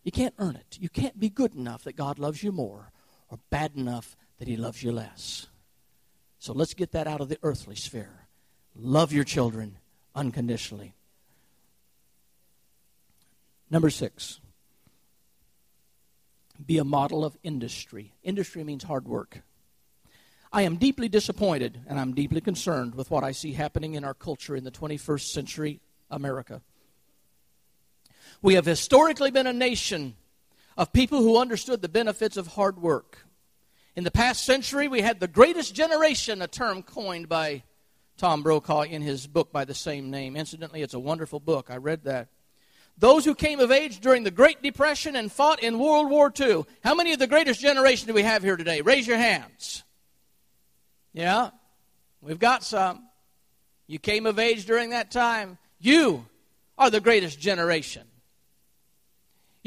You 0.08 0.12
can't 0.14 0.36
earn 0.38 0.55
it. 0.55 0.78
You 0.80 0.88
can't 0.88 1.20
be 1.20 1.28
good 1.28 1.53
enough 1.53 1.84
that 1.84 1.97
God 1.97 2.18
loves 2.18 2.41
you 2.41 2.53
more 2.53 2.93
or 3.30 3.39
bad 3.49 3.74
enough 3.76 4.16
that 4.39 4.47
He 4.47 4.55
loves 4.55 4.82
you 4.82 4.93
less. 4.93 5.47
So 6.39 6.53
let's 6.53 6.74
get 6.74 6.93
that 6.93 7.08
out 7.08 7.20
of 7.20 7.28
the 7.28 7.38
earthly 7.43 7.76
sphere. 7.76 8.26
Love 8.74 9.12
your 9.12 9.26
children 9.26 9.80
unconditionally. 10.16 10.95
Number 13.70 13.89
six, 13.89 14.39
be 16.66 16.78
a 16.78 16.86
model 16.86 17.26
of 17.26 17.38
industry. 17.43 18.14
Industry 18.24 18.64
means 18.64 18.86
hard 18.86 19.10
work. 19.10 19.41
I 20.53 20.62
am 20.62 20.78
deeply 20.78 21.10
disappointed 21.10 21.82
and 21.86 21.99
I'm 21.99 22.14
deeply 22.14 22.39
concerned 22.39 22.95
with 22.95 23.12
what 23.12 23.26
I 23.26 23.34
see 23.34 23.51
happening 23.51 23.95
in 23.95 24.05
our 24.05 24.14
culture 24.14 24.55
in 24.55 24.64
the 24.64 24.72
21st 24.72 25.34
century 25.34 25.82
America. 26.10 26.62
We 28.42 28.54
have 28.54 28.66
historically 28.66 29.32
been 29.32 29.48
a 29.48 29.54
nation 29.54 30.16
of 30.78 30.94
people 30.94 31.22
who 31.22 31.38
understood 31.38 31.82
the 31.82 31.90
benefits 31.90 32.38
of 32.38 32.48
hard 32.48 32.82
work. 32.82 33.26
In 33.96 34.04
the 34.04 34.12
past 34.12 34.44
century, 34.44 34.88
we 34.88 35.02
had 35.02 35.20
the 35.20 35.28
greatest 35.28 35.74
generation, 35.74 36.42
a 36.42 36.48
term 36.48 36.84
coined 36.84 37.28
by 37.28 37.64
Tom 38.18 38.44
Brokaw 38.44 38.82
in 38.82 39.02
his 39.02 39.26
book 39.26 39.52
by 39.52 39.66
the 39.66 39.74
same 39.74 40.12
name. 40.12 40.36
Incidentally, 40.36 40.84
it's 40.84 40.94
a 40.94 41.00
wonderful 41.00 41.40
book. 41.40 41.72
I 41.72 41.78
read 41.78 42.04
that. 42.04 42.28
Those 43.00 43.26
who 43.26 43.36
came 43.36 43.60
of 43.60 43.72
age 43.72 44.00
during 44.00 44.24
the 44.24 44.32
Great 44.32 44.62
Depression 44.62 45.16
and 45.16 45.32
fought 45.32 45.62
in 45.62 45.80
World 45.80 46.10
War 46.10 46.32
II. 46.40 46.66
How 46.84 46.96
many 46.96 47.14
of 47.14 47.20
the 47.20 47.28
greatest 47.28 47.60
generation 47.60 48.08
do 48.08 48.14
we 48.14 48.24
have 48.24 48.44
here 48.44 48.58
today? 48.58 48.82
Raise 48.82 49.08
your 49.08 49.18
hands. 49.18 49.84
Yeah, 51.14 51.52
we've 52.22 52.40
got 52.40 52.64
some. 52.64 53.08
You 53.88 54.00
came 54.00 54.26
of 54.26 54.38
age 54.38 54.66
during 54.66 54.92
that 54.92 55.12
time. 55.12 55.58
You 55.80 56.26
are 56.78 56.90
the 56.90 57.00
greatest 57.00 57.40
generation. 57.40 58.04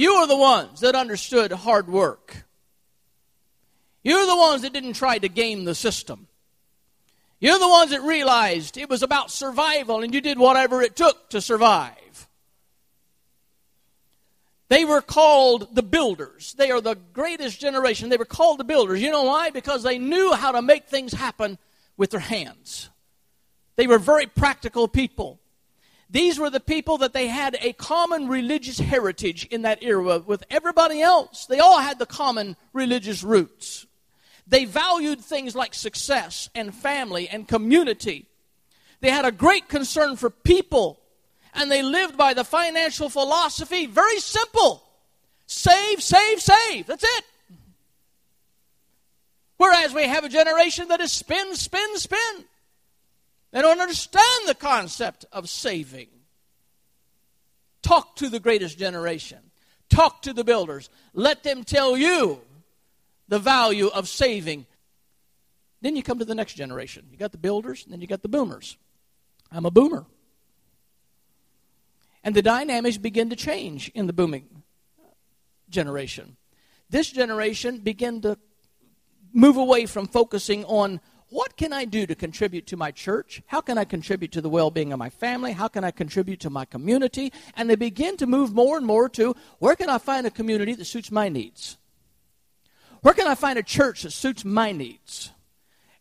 You 0.00 0.12
are 0.12 0.26
the 0.26 0.34
ones 0.34 0.80
that 0.80 0.94
understood 0.94 1.52
hard 1.52 1.86
work. 1.86 2.46
You're 4.02 4.24
the 4.24 4.34
ones 4.34 4.62
that 4.62 4.72
didn't 4.72 4.94
try 4.94 5.18
to 5.18 5.28
game 5.28 5.66
the 5.66 5.74
system. 5.74 6.26
You're 7.38 7.58
the 7.58 7.68
ones 7.68 7.90
that 7.90 8.00
realized 8.00 8.78
it 8.78 8.88
was 8.88 9.02
about 9.02 9.30
survival 9.30 10.00
and 10.00 10.14
you 10.14 10.22
did 10.22 10.38
whatever 10.38 10.80
it 10.80 10.96
took 10.96 11.28
to 11.28 11.42
survive. 11.42 12.26
They 14.70 14.86
were 14.86 15.02
called 15.02 15.74
the 15.74 15.82
builders. 15.82 16.54
They 16.54 16.70
are 16.70 16.80
the 16.80 16.96
greatest 17.12 17.60
generation. 17.60 18.08
They 18.08 18.16
were 18.16 18.24
called 18.24 18.56
the 18.56 18.64
builders. 18.64 19.02
You 19.02 19.10
know 19.10 19.24
why? 19.24 19.50
Because 19.50 19.82
they 19.82 19.98
knew 19.98 20.32
how 20.32 20.52
to 20.52 20.62
make 20.62 20.86
things 20.86 21.12
happen 21.12 21.58
with 21.98 22.08
their 22.08 22.20
hands. 22.20 22.88
They 23.76 23.86
were 23.86 23.98
very 23.98 24.24
practical 24.24 24.88
people. 24.88 25.40
These 26.10 26.40
were 26.40 26.50
the 26.50 26.58
people 26.60 26.98
that 26.98 27.12
they 27.12 27.28
had 27.28 27.56
a 27.60 27.72
common 27.72 28.26
religious 28.26 28.80
heritage 28.80 29.46
in 29.46 29.62
that 29.62 29.82
era 29.82 30.18
with 30.18 30.42
everybody 30.50 31.00
else. 31.00 31.46
They 31.46 31.60
all 31.60 31.78
had 31.78 32.00
the 32.00 32.06
common 32.06 32.56
religious 32.72 33.22
roots. 33.22 33.86
They 34.44 34.64
valued 34.64 35.20
things 35.20 35.54
like 35.54 35.72
success 35.72 36.50
and 36.52 36.74
family 36.74 37.28
and 37.28 37.46
community. 37.46 38.26
They 39.00 39.10
had 39.10 39.24
a 39.24 39.30
great 39.30 39.68
concern 39.68 40.16
for 40.16 40.30
people, 40.30 40.98
and 41.54 41.70
they 41.70 41.82
lived 41.82 42.16
by 42.16 42.34
the 42.34 42.44
financial 42.44 43.08
philosophy 43.08 43.86
very 43.86 44.18
simple 44.18 44.82
save, 45.46 46.02
save, 46.02 46.40
save. 46.40 46.86
That's 46.86 47.04
it. 47.04 47.24
Whereas 49.58 49.94
we 49.94 50.04
have 50.04 50.24
a 50.24 50.28
generation 50.28 50.88
that 50.88 51.00
is 51.00 51.12
spin, 51.12 51.54
spin, 51.54 51.96
spin. 51.96 52.44
They 53.52 53.62
don't 53.62 53.80
understand 53.80 54.46
the 54.46 54.54
concept 54.54 55.24
of 55.32 55.48
saving. 55.48 56.08
Talk 57.82 58.16
to 58.16 58.28
the 58.28 58.40
greatest 58.40 58.78
generation. 58.78 59.38
Talk 59.88 60.22
to 60.22 60.32
the 60.32 60.44
builders. 60.44 60.88
Let 61.14 61.42
them 61.42 61.64
tell 61.64 61.96
you 61.96 62.40
the 63.28 63.38
value 63.38 63.88
of 63.88 64.08
saving. 64.08 64.66
Then 65.80 65.96
you 65.96 66.02
come 66.02 66.18
to 66.18 66.24
the 66.24 66.34
next 66.34 66.54
generation. 66.54 67.06
You 67.10 67.16
got 67.16 67.32
the 67.32 67.38
builders, 67.38 67.84
and 67.84 67.92
then 67.92 68.00
you 68.00 68.06
got 68.06 68.22
the 68.22 68.28
boomers. 68.28 68.76
I'm 69.50 69.66
a 69.66 69.70
boomer. 69.70 70.04
And 72.22 72.34
the 72.34 72.42
dynamics 72.42 72.98
begin 72.98 73.30
to 73.30 73.36
change 73.36 73.88
in 73.94 74.06
the 74.06 74.12
booming 74.12 74.46
generation. 75.70 76.36
This 76.90 77.10
generation 77.10 77.78
began 77.78 78.20
to 78.20 78.36
move 79.32 79.56
away 79.56 79.86
from 79.86 80.06
focusing 80.06 80.64
on 80.64 81.00
what 81.30 81.56
can 81.56 81.72
I 81.72 81.84
do 81.84 82.06
to 82.06 82.14
contribute 82.16 82.66
to 82.68 82.76
my 82.76 82.90
church? 82.90 83.40
How 83.46 83.60
can 83.60 83.78
I 83.78 83.84
contribute 83.84 84.32
to 84.32 84.40
the 84.40 84.48
well 84.48 84.70
being 84.70 84.92
of 84.92 84.98
my 84.98 85.10
family? 85.10 85.52
How 85.52 85.68
can 85.68 85.84
I 85.84 85.92
contribute 85.92 86.40
to 86.40 86.50
my 86.50 86.64
community? 86.64 87.32
And 87.56 87.70
they 87.70 87.76
begin 87.76 88.16
to 88.18 88.26
move 88.26 88.52
more 88.52 88.76
and 88.76 88.84
more 88.84 89.08
to 89.10 89.36
where 89.60 89.76
can 89.76 89.88
I 89.88 89.98
find 89.98 90.26
a 90.26 90.30
community 90.30 90.74
that 90.74 90.84
suits 90.84 91.12
my 91.12 91.28
needs? 91.28 91.78
Where 93.02 93.14
can 93.14 93.28
I 93.28 93.36
find 93.36 93.58
a 93.58 93.62
church 93.62 94.02
that 94.02 94.10
suits 94.10 94.44
my 94.44 94.72
needs? 94.72 95.30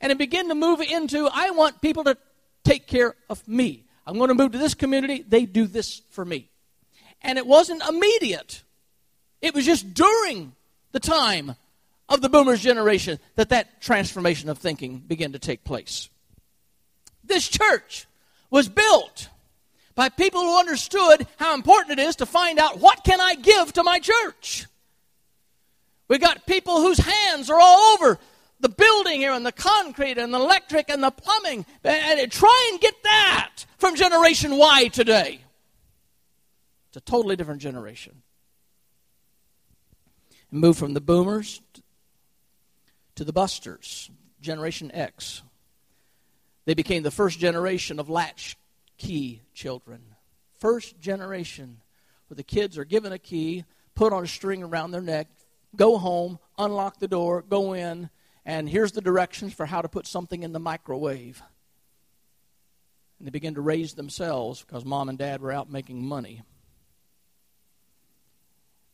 And 0.01 0.09
they 0.09 0.15
begin 0.15 0.49
to 0.49 0.55
move 0.55 0.81
into 0.81 1.29
I 1.31 1.51
want 1.51 1.79
people 1.79 2.03
to 2.05 2.17
take 2.63 2.87
care 2.87 3.15
of 3.29 3.47
me. 3.47 3.85
I'm 4.07 4.17
going 4.17 4.29
to 4.29 4.35
move 4.35 4.53
to 4.53 4.57
this 4.57 4.73
community, 4.73 5.23
they 5.27 5.45
do 5.45 5.67
this 5.67 6.01
for 6.09 6.25
me. 6.25 6.49
And 7.21 7.37
it 7.37 7.45
wasn't 7.45 7.87
immediate, 7.87 8.63
it 9.41 9.53
was 9.53 9.65
just 9.65 9.93
during 9.93 10.53
the 10.91 10.99
time 10.99 11.55
of 12.09 12.21
the 12.21 12.29
boomers 12.29 12.61
generation 12.61 13.19
that 13.35 13.49
that 13.49 13.81
transformation 13.81 14.49
of 14.49 14.57
thinking 14.57 14.99
began 14.99 15.31
to 15.31 15.39
take 15.39 15.63
place. 15.63 16.09
This 17.23 17.47
church 17.47 18.07
was 18.49 18.67
built 18.67 19.29
by 19.93 20.09
people 20.09 20.41
who 20.41 20.57
understood 20.57 21.27
how 21.37 21.53
important 21.53 21.99
it 21.99 22.01
is 22.01 22.15
to 22.17 22.25
find 22.25 22.57
out 22.57 22.79
what 22.79 23.03
can 23.03 23.21
I 23.21 23.35
give 23.35 23.73
to 23.73 23.83
my 23.83 23.99
church. 23.99 24.65
We 26.07 26.17
got 26.17 26.47
people 26.47 26.81
whose 26.81 26.97
hands 26.97 27.51
are 27.51 27.59
all 27.59 27.93
over 27.93 28.17
the 28.61 28.69
building 28.69 29.19
here 29.19 29.31
and 29.31 29.45
the 29.45 29.51
concrete 29.51 30.17
and 30.17 30.33
the 30.33 30.39
electric 30.39 30.89
and 30.89 31.03
the 31.03 31.11
plumbing. 31.11 31.65
And 31.83 32.31
try 32.31 32.69
and 32.71 32.81
get 32.81 32.95
that 33.03 33.65
from 33.77 33.95
Generation 33.95 34.57
Y 34.57 34.87
today. 34.87 35.41
It's 36.87 36.97
a 36.97 37.01
totally 37.01 37.35
different 37.35 37.61
generation. 37.61 38.23
Move 40.49 40.77
from 40.77 40.95
the 40.95 41.01
boomers 41.01 41.61
to 43.19 43.25
the 43.25 43.33
busters, 43.33 44.09
Generation 44.39 44.89
X. 44.93 45.41
They 46.63 46.73
became 46.73 47.03
the 47.03 47.11
first 47.11 47.37
generation 47.37 47.99
of 47.99 48.09
latchkey 48.09 49.41
children. 49.53 50.15
First 50.59 51.01
generation 51.01 51.81
where 52.29 52.37
the 52.37 52.43
kids 52.43 52.77
are 52.77 52.85
given 52.85 53.11
a 53.11 53.19
key, 53.19 53.65
put 53.93 54.13
on 54.13 54.23
a 54.23 54.27
string 54.27 54.63
around 54.63 54.91
their 54.91 55.01
neck, 55.01 55.27
go 55.75 55.97
home, 55.97 56.39
unlock 56.57 56.99
the 56.99 57.09
door, 57.09 57.41
go 57.41 57.73
in, 57.73 58.09
and 58.45 58.69
here's 58.69 58.93
the 58.93 59.01
directions 59.01 59.53
for 59.53 59.65
how 59.65 59.81
to 59.81 59.89
put 59.89 60.07
something 60.07 60.41
in 60.41 60.53
the 60.53 60.59
microwave. 60.61 61.43
And 63.17 63.27
they 63.27 63.31
begin 63.31 63.55
to 63.55 63.61
raise 63.61 63.95
themselves 63.95 64.63
because 64.63 64.85
mom 64.85 65.09
and 65.09 65.17
dad 65.17 65.41
were 65.41 65.51
out 65.51 65.69
making 65.69 66.05
money. 66.05 66.43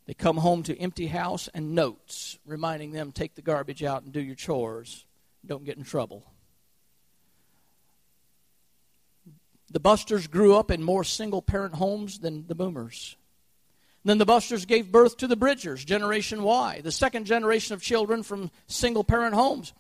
They 0.06 0.14
come 0.14 0.38
home 0.38 0.64
to 0.64 0.80
empty 0.80 1.08
house 1.08 1.50
and 1.54 1.74
notes 1.74 2.38
reminding 2.46 2.92
them 2.92 3.12
take 3.12 3.36
the 3.36 3.42
garbage 3.42 3.84
out 3.84 4.04
and 4.04 4.14
do 4.14 4.22
your 4.22 4.36
chores. 4.36 5.06
Don't 5.46 5.66
get 5.66 5.78
in 5.78 5.84
trouble. 5.84 6.24
The 9.72 9.80
Busters 9.80 10.28
grew 10.28 10.56
up 10.56 10.70
in 10.72 10.84
more 10.84 11.04
single 11.04 11.42
parent 11.42 11.76
homes 11.76 12.20
than 12.20 12.48
the 12.48 12.56
Boomers. 12.56 13.18
Then 14.06 14.20
the 14.20 14.26
Busters 14.26 14.66
gave 14.66 14.92
birth 14.92 15.18
to 15.18 15.28
the 15.28 15.36
Bridgers, 15.36 15.84
Generation 15.84 16.44
Y, 16.44 16.82
the 16.84 16.92
second 16.92 17.26
generation 17.26 17.74
of 17.74 17.82
children 17.82 18.22
from 18.22 18.52
single 18.68 19.04
parent 19.04 19.34
homes. 19.34 19.74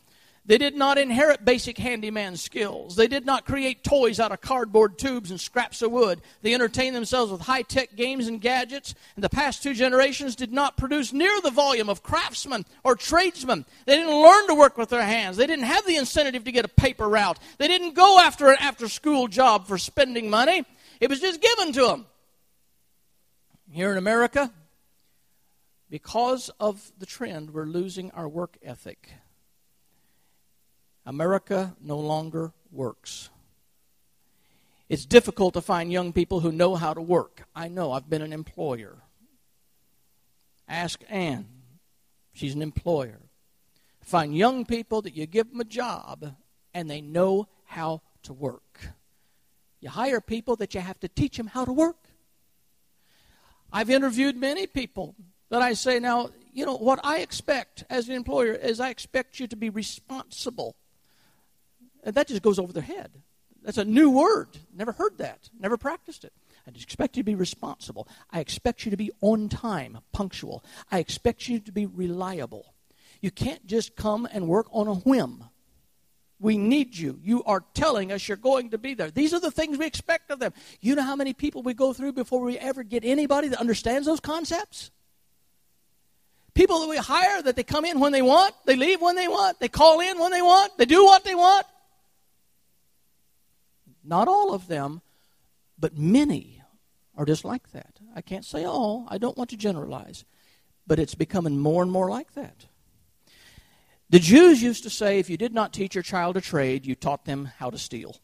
They 0.48 0.58
did 0.58 0.76
not 0.76 0.98
inherit 0.98 1.44
basic 1.44 1.78
handyman 1.78 2.38
skills. 2.38 2.96
They 2.96 3.08
did 3.08 3.26
not 3.26 3.46
create 3.46 3.84
toys 3.84 4.20
out 4.20 4.32
of 4.32 4.42
cardboard 4.42 5.00
tubes 5.00 5.32
and 5.32 5.42
scraps 5.42 5.82
of 5.82 5.92
wood. 5.92 6.22
They 6.44 6.54
entertained 6.54 6.96
themselves 6.96 7.32
with 7.32 7.42
high 7.42 7.64
tech 7.64 7.96
games 7.96 8.28
and 8.28 8.40
gadgets. 8.40 8.94
And 9.16 9.24
the 9.24 9.30
past 9.30 9.64
two 9.64 9.74
generations 9.74 10.36
did 10.36 10.54
not 10.54 10.78
produce 10.78 11.12
near 11.12 11.42
the 11.42 11.50
volume 11.50 11.90
of 11.90 12.04
craftsmen 12.04 12.66
or 12.84 12.96
tradesmen. 12.96 13.66
They 13.86 13.96
didn't 13.96 14.22
learn 14.22 14.48
to 14.48 14.56
work 14.56 14.78
with 14.78 14.90
their 14.90 15.06
hands. 15.06 15.38
They 15.38 15.48
didn't 15.48 15.66
have 15.66 15.86
the 15.88 15.96
incentive 15.96 16.44
to 16.44 16.52
get 16.52 16.66
a 16.66 16.70
paper 16.70 17.10
route. 17.10 17.40
They 17.58 17.68
didn't 17.68 17.96
go 17.96 18.20
after 18.20 18.50
an 18.50 18.58
after 18.60 18.88
school 18.88 19.28
job 19.28 19.66
for 19.66 19.80
spending 19.80 20.30
money. 20.30 20.64
It 21.00 21.10
was 21.10 21.20
just 21.20 21.42
given 21.42 21.74
to 21.74 21.88
them 21.88 22.06
here 23.76 23.92
in 23.92 23.98
America, 23.98 24.54
because 25.90 26.50
of 26.60 26.92
the 26.98 27.06
trend, 27.06 27.52
we're 27.52 27.66
losing 27.66 28.10
our 28.12 28.28
work 28.28 28.58
ethic. 28.64 29.12
America 31.06 31.76
no 31.82 32.00
longer 32.00 32.54
works. 32.72 33.30
It's 34.88 35.06
difficult 35.06 35.54
to 35.56 35.62
find 35.62 35.92
young 35.92 36.14
people 36.14 36.42
who 36.42 36.52
know 36.52 36.76
how 36.76 36.94
to 36.94 37.02
work. 37.02 37.48
I 37.56 37.68
know, 37.68 37.92
I've 37.92 38.10
been 38.10 38.22
an 38.22 38.34
employer. 38.34 38.98
Ask 40.68 41.04
Ann. 41.10 41.48
She's 42.34 42.54
an 42.54 42.62
employer. 42.62 43.22
Find 44.02 44.36
young 44.36 44.66
people 44.66 45.02
that 45.02 45.16
you 45.16 45.26
give 45.26 45.50
them 45.50 45.62
a 45.62 45.66
job 45.66 46.36
and 46.74 46.90
they 46.90 47.02
know 47.02 47.48
how 47.64 48.02
to 48.24 48.34
work. 48.34 48.90
You 49.80 49.90
hire 49.90 50.22
people 50.22 50.56
that 50.58 50.74
you 50.74 50.82
have 50.82 51.00
to 51.00 51.08
teach 51.08 51.38
them 51.38 51.48
how 51.48 51.66
to 51.66 51.72
work. 51.72 51.98
I've 53.72 53.90
interviewed 53.90 54.36
many 54.36 54.68
people 54.68 55.16
that 55.50 55.62
I 55.62 55.74
say, 55.74 56.00
now, 56.00 56.30
you 56.54 56.66
know, 56.66 56.78
what 56.78 57.00
I 57.04 57.20
expect 57.20 57.84
as 57.90 58.08
an 58.08 58.16
employer 58.16 58.54
is 58.54 58.80
I 58.80 58.90
expect 58.90 59.40
you 59.40 59.48
to 59.48 59.56
be 59.56 59.70
responsible. 59.70 60.76
And 62.06 62.16
that 62.16 62.28
just 62.28 62.42
goes 62.42 62.60
over 62.60 62.72
their 62.72 62.84
head. 62.84 63.12
That's 63.64 63.80
a 63.80 63.84
new 63.84 64.12
word. 64.12 64.50
Never 64.74 64.92
heard 64.92 65.18
that. 65.18 65.50
Never 65.60 65.76
practiced 65.76 66.24
it. 66.24 66.32
I 66.68 66.72
expect 66.72 67.18
you 67.18 67.24
to 67.24 67.26
be 67.26 67.36
responsible. 67.36 68.08
I 68.32 68.40
expect 68.40 68.86
you 68.86 68.92
to 68.92 68.98
be 68.98 69.12
on 69.22 69.50
time, 69.50 70.00
punctual. 70.14 70.64
I 70.92 71.00
expect 71.00 71.50
you 71.50 71.60
to 71.60 71.72
be 71.72 71.88
reliable. 71.88 72.74
You 73.22 73.32
can't 73.32 73.66
just 73.66 73.96
come 73.96 74.28
and 74.32 74.48
work 74.48 74.68
on 74.72 74.88
a 74.88 74.94
whim. 74.94 75.46
We 76.40 76.58
need 76.58 76.96
you. 76.96 77.20
You 77.24 77.44
are 77.46 77.64
telling 77.74 78.12
us 78.12 78.28
you're 78.28 78.38
going 78.38 78.72
to 78.72 78.78
be 78.78 78.94
there. 78.94 79.10
These 79.10 79.34
are 79.34 79.40
the 79.40 79.52
things 79.52 79.78
we 79.78 79.86
expect 79.86 80.30
of 80.30 80.40
them. 80.40 80.54
You 80.82 80.96
know 80.96 81.02
how 81.02 81.16
many 81.16 81.34
people 81.34 81.64
we 81.64 81.74
go 81.74 81.94
through 81.94 82.14
before 82.14 82.42
we 82.42 82.60
ever 82.60 82.84
get 82.84 83.04
anybody 83.04 83.48
that 83.48 83.60
understands 83.60 84.06
those 84.06 84.20
concepts? 84.20 84.92
People 86.54 86.82
that 86.82 86.90
we 86.90 86.98
hire 86.98 87.42
that 87.42 87.56
they 87.56 87.64
come 87.64 87.86
in 87.86 88.00
when 88.00 88.12
they 88.12 88.22
want, 88.22 88.54
they 88.66 88.76
leave 88.76 89.02
when 89.02 89.16
they 89.16 89.28
want, 89.28 89.60
they 89.60 89.68
call 89.68 90.00
in 90.02 90.20
when 90.20 90.32
they 90.32 90.42
want, 90.42 90.78
they 90.78 90.86
do 90.86 91.04
what 91.04 91.24
they 91.24 91.36
want. 91.36 91.66
Not 94.06 94.28
all 94.28 94.54
of 94.54 94.68
them, 94.68 95.02
but 95.78 95.98
many 95.98 96.62
are 97.18 97.26
just 97.26 97.46
like 97.46 97.72
that. 97.72 98.00
I 98.16 98.22
can't 98.22 98.46
say 98.46 98.64
all, 98.64 99.08
I 99.10 99.18
don't 99.18 99.38
want 99.38 99.50
to 99.52 99.58
generalize, 99.58 100.26
but 100.86 101.00
it's 101.00 101.16
becoming 101.16 101.58
more 101.58 101.82
and 101.82 101.92
more 101.92 102.10
like 102.10 102.34
that. 102.34 102.66
The 104.10 104.20
Jews 104.20 104.62
used 104.62 104.84
to 104.84 104.90
say 104.90 105.18
if 105.18 105.30
you 105.30 105.38
did 105.38 105.54
not 105.54 105.74
teach 105.74 105.96
your 105.96 106.04
child 106.04 106.38
a 106.38 106.42
trade, 106.42 106.86
you 106.86 106.96
taught 106.96 107.26
them 107.26 107.46
how 107.58 107.70
to 107.70 107.78
steal. 107.78 108.16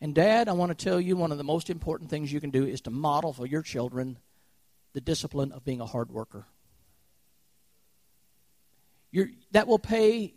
And, 0.00 0.14
Dad, 0.14 0.48
I 0.48 0.52
want 0.52 0.70
to 0.76 0.84
tell 0.84 1.00
you 1.00 1.16
one 1.16 1.32
of 1.32 1.38
the 1.38 1.44
most 1.44 1.68
important 1.68 2.08
things 2.08 2.32
you 2.32 2.40
can 2.40 2.50
do 2.50 2.64
is 2.64 2.80
to 2.82 2.90
model 2.90 3.32
for 3.32 3.46
your 3.46 3.62
children 3.62 4.18
the 4.92 5.00
discipline 5.00 5.52
of 5.52 5.64
being 5.64 5.80
a 5.80 5.86
hard 5.86 6.10
worker. 6.10 6.46
You're, 9.10 9.28
that 9.50 9.66
will 9.66 9.78
pay 9.78 10.34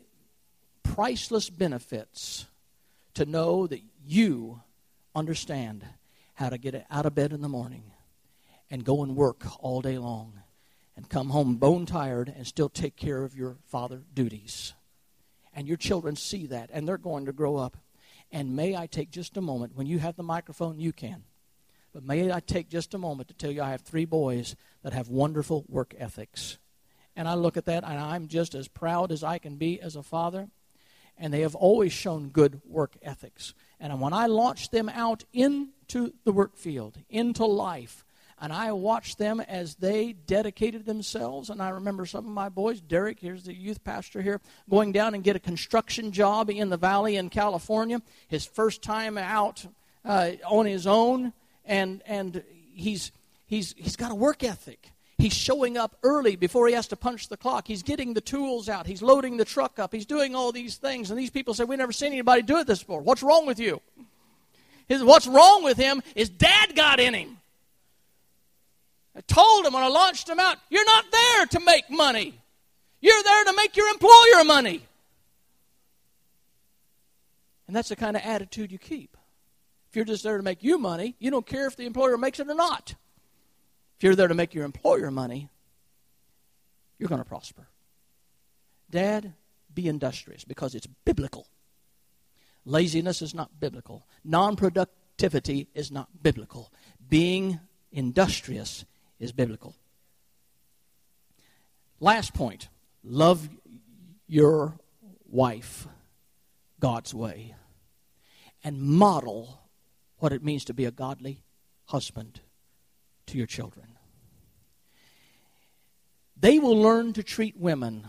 priceless 0.82 1.50
benefits 1.50 2.46
to 3.16 3.26
know 3.26 3.68
that 3.68 3.82
you 4.05 4.61
understand 5.16 5.86
how 6.36 6.49
to 6.49 6.57
get 6.57 6.86
out 6.89 7.05
of 7.05 7.16
bed 7.16 7.34
in 7.34 7.41
the 7.41 7.49
morning 7.49 7.84
and 8.72 8.84
go 8.84 9.03
and 9.03 9.16
work 9.16 9.45
all 9.59 9.82
day 9.82 9.97
long 9.97 10.41
and 10.95 11.09
come 11.09 11.30
home 11.30 11.55
bone 11.55 11.86
tired 11.86 12.34
and 12.36 12.45
still 12.45 12.70
take 12.70 12.95
care 12.95 13.24
of 13.24 13.36
your 13.36 13.57
father 13.66 14.03
duties. 14.14 14.74
And 15.53 15.68
your 15.68 15.78
children 15.78 16.16
see 16.16 16.47
that 16.47 16.70
and 16.74 16.88
they're 16.88 16.97
going 16.97 17.26
to 17.26 17.34
grow 17.34 17.57
up. 17.57 17.78
And 18.32 18.55
may 18.55 18.76
I 18.76 18.88
take 18.88 19.11
just 19.11 19.38
a 19.38 19.41
moment, 19.41 19.76
when 19.76 19.86
you 19.86 19.99
have 19.99 20.16
the 20.16 20.24
microphone, 20.24 20.80
you 20.80 20.91
can. 20.91 21.24
But 21.93 22.03
may 22.03 22.32
I 22.32 22.39
take 22.39 22.70
just 22.70 22.95
a 22.95 22.97
moment 22.97 23.28
to 23.28 23.36
tell 23.36 23.51
you 23.51 23.61
I 23.61 23.70
have 23.70 23.82
three 23.82 24.05
boys 24.05 24.55
that 24.82 24.93
have 24.93 25.09
wonderful 25.09 25.66
work 25.70 25.93
ethics. 25.99 26.57
And 27.16 27.28
I 27.28 27.36
look 27.36 27.57
at 27.57 27.66
that 27.66 27.84
and 27.84 27.99
I'm 27.99 28.28
just 28.28 28.55
as 28.55 28.68
proud 28.68 29.11
as 29.11 29.24
I 29.24 29.38
can 29.38 29.57
be 29.57 29.80
as 29.80 29.95
a 29.95 30.01
father. 30.01 30.49
And 31.18 31.34
they 31.34 31.41
have 31.41 31.55
always 31.55 31.93
shown 31.93 32.30
good 32.30 32.61
work 32.66 32.97
ethics. 33.01 33.53
And 33.80 34.01
when 34.01 34.14
I 34.14 34.26
launched 34.26 34.72
them 34.72 34.89
out 34.89 35.24
into 35.34 36.14
the 36.24 36.32
work 36.32 36.57
field, 36.57 36.97
into 37.09 37.45
life, 37.45 38.03
and 38.43 38.51
I 38.51 38.74
watched 38.74 39.20
them 39.20 39.39
as 39.39 39.76
they 39.76 40.11
dedicated 40.11 40.86
themselves. 40.86 41.49
And 41.49 41.61
I 41.61 41.70
remember 41.70 42.05
some 42.05 42.26
of 42.26 42.32
my 42.32 42.49
boys, 42.49 42.82
Derek, 42.82 43.20
here's 43.20 43.43
the 43.43 43.53
youth 43.53 43.84
pastor 43.84 44.22
here, 44.22 44.41
going 44.70 44.91
down 44.91 45.14
and 45.14 45.24
get 45.24 45.38
a 45.38 45.39
construction 45.39 46.11
job 46.11 46.49
in 46.49 46.70
the 46.70 46.76
valley 46.76 47.16
in 47.16 47.30
California. 47.30 48.01
His 48.28 48.45
first 48.45 48.82
time 48.82 49.18
out 49.18 49.66
uh, 50.03 50.32
on 50.45 50.66
his 50.66 50.86
own, 50.88 51.32
and 51.64 52.01
and 52.05 52.43
he's 52.74 53.11
he's 53.45 53.74
he's 53.78 53.95
got 53.95 54.11
a 54.11 54.16
work 54.16 54.43
ethic. 54.43 54.91
He's 55.24 55.34
showing 55.34 55.78
up 55.78 55.96
early 56.04 56.36
before 56.36 56.68
he 56.68 56.74
has 56.74 56.88
to 56.90 56.98
punch 56.98 57.30
the 57.30 57.38
clock. 57.38 57.66
He's 57.66 57.82
getting 57.82 58.14
the 58.14 58.20
tools 58.20 58.68
out. 58.68 58.86
He's 58.86 59.02
loading 59.02 59.38
the 59.38 59.46
truck 59.46 59.80
up. 59.80 59.94
He's 59.94 60.06
doing 60.06 60.36
all 60.36 60.52
these 60.52 60.76
things. 60.76 61.10
And 61.10 61.18
these 61.18 61.30
people 61.30 61.54
say, 61.54 61.64
We've 61.64 61.80
never 61.80 61.94
seen 61.94 62.12
anybody 62.12 62.42
do 62.42 62.58
it 62.58 62.68
this 62.68 62.80
before. 62.80 63.00
What's 63.00 63.24
wrong 63.24 63.46
with 63.46 63.58
you? 63.58 63.80
His, 64.90 65.02
what's 65.02 65.26
wrong 65.26 65.64
with 65.64 65.78
him 65.78 66.04
is 66.14 66.28
dad 66.28 66.76
got 66.76 67.00
in 67.00 67.14
him. 67.14 67.38
I 69.16 69.22
told 69.22 69.66
him 69.66 69.72
when 69.72 69.82
I 69.82 69.88
launched 69.88 70.28
him 70.28 70.42
out, 70.42 70.58
you're 70.70 70.84
not 70.84 71.06
there 71.10 71.46
to 71.46 71.60
make 71.62 71.90
money. 71.90 72.34
You're 73.00 73.24
there 73.24 73.46
to 73.46 73.54
make 73.56 73.78
your 73.78 73.88
employer 73.92 74.44
money. 74.44 74.86
And 77.68 77.74
that's 77.74 77.88
the 77.88 77.96
kind 77.96 78.18
of 78.18 78.24
attitude 78.26 78.74
you 78.74 78.78
keep. 78.78 79.16
If 79.90 79.96
you're 79.96 80.04
just 80.04 80.26
there 80.26 80.36
to 80.36 80.44
make 80.44 80.64
you 80.64 80.78
money, 80.78 81.16
you 81.18 81.32
don't 81.32 81.48
care 81.48 81.68
if 81.68 81.78
the 81.78 81.86
employer 81.86 82.18
makes 82.18 82.42
it 82.42 82.50
or 82.50 82.56
not. 82.56 82.96
If 84.04 84.08
you're 84.08 84.16
there 84.18 84.28
to 84.28 84.34
make 84.34 84.54
your 84.54 84.66
employer 84.66 85.10
money, 85.12 85.47
you're 86.99 87.08
going 87.08 87.24
to 87.24 87.26
prosper. 87.26 87.70
Dad, 88.89 89.32
be 89.74 89.88
industrious 89.88 90.43
because 90.43 90.76
it's 90.76 90.88
biblical. 91.06 91.47
Laziness 92.66 93.22
is 93.22 93.34
not 93.34 93.62
biblical. 93.62 94.06
Non 94.26 94.58
productivity 94.58 95.70
is 95.74 95.89
not 95.89 96.10
biblical. 96.22 96.70
Being 97.08 97.62
industrious 97.93 98.84
is 99.22 99.32
biblical. 99.32 99.74
Last 102.01 102.34
point 102.34 102.68
love 103.06 103.47
your 104.28 104.78
wife 105.32 105.88
God's 106.82 107.14
way 107.14 107.56
and 108.66 108.82
model 108.82 109.62
what 110.18 110.34
it 110.34 110.43
means 110.43 110.66
to 110.66 110.74
be 110.74 110.84
a 110.84 110.91
godly 110.91 111.41
husband 111.86 112.41
to 113.28 113.38
your 113.38 113.47
children. 113.47 113.93
They 116.44 116.60
will 116.60 116.76
learn 116.76 117.14
to 117.14 117.24
treat 117.24 117.56
women 117.56 118.06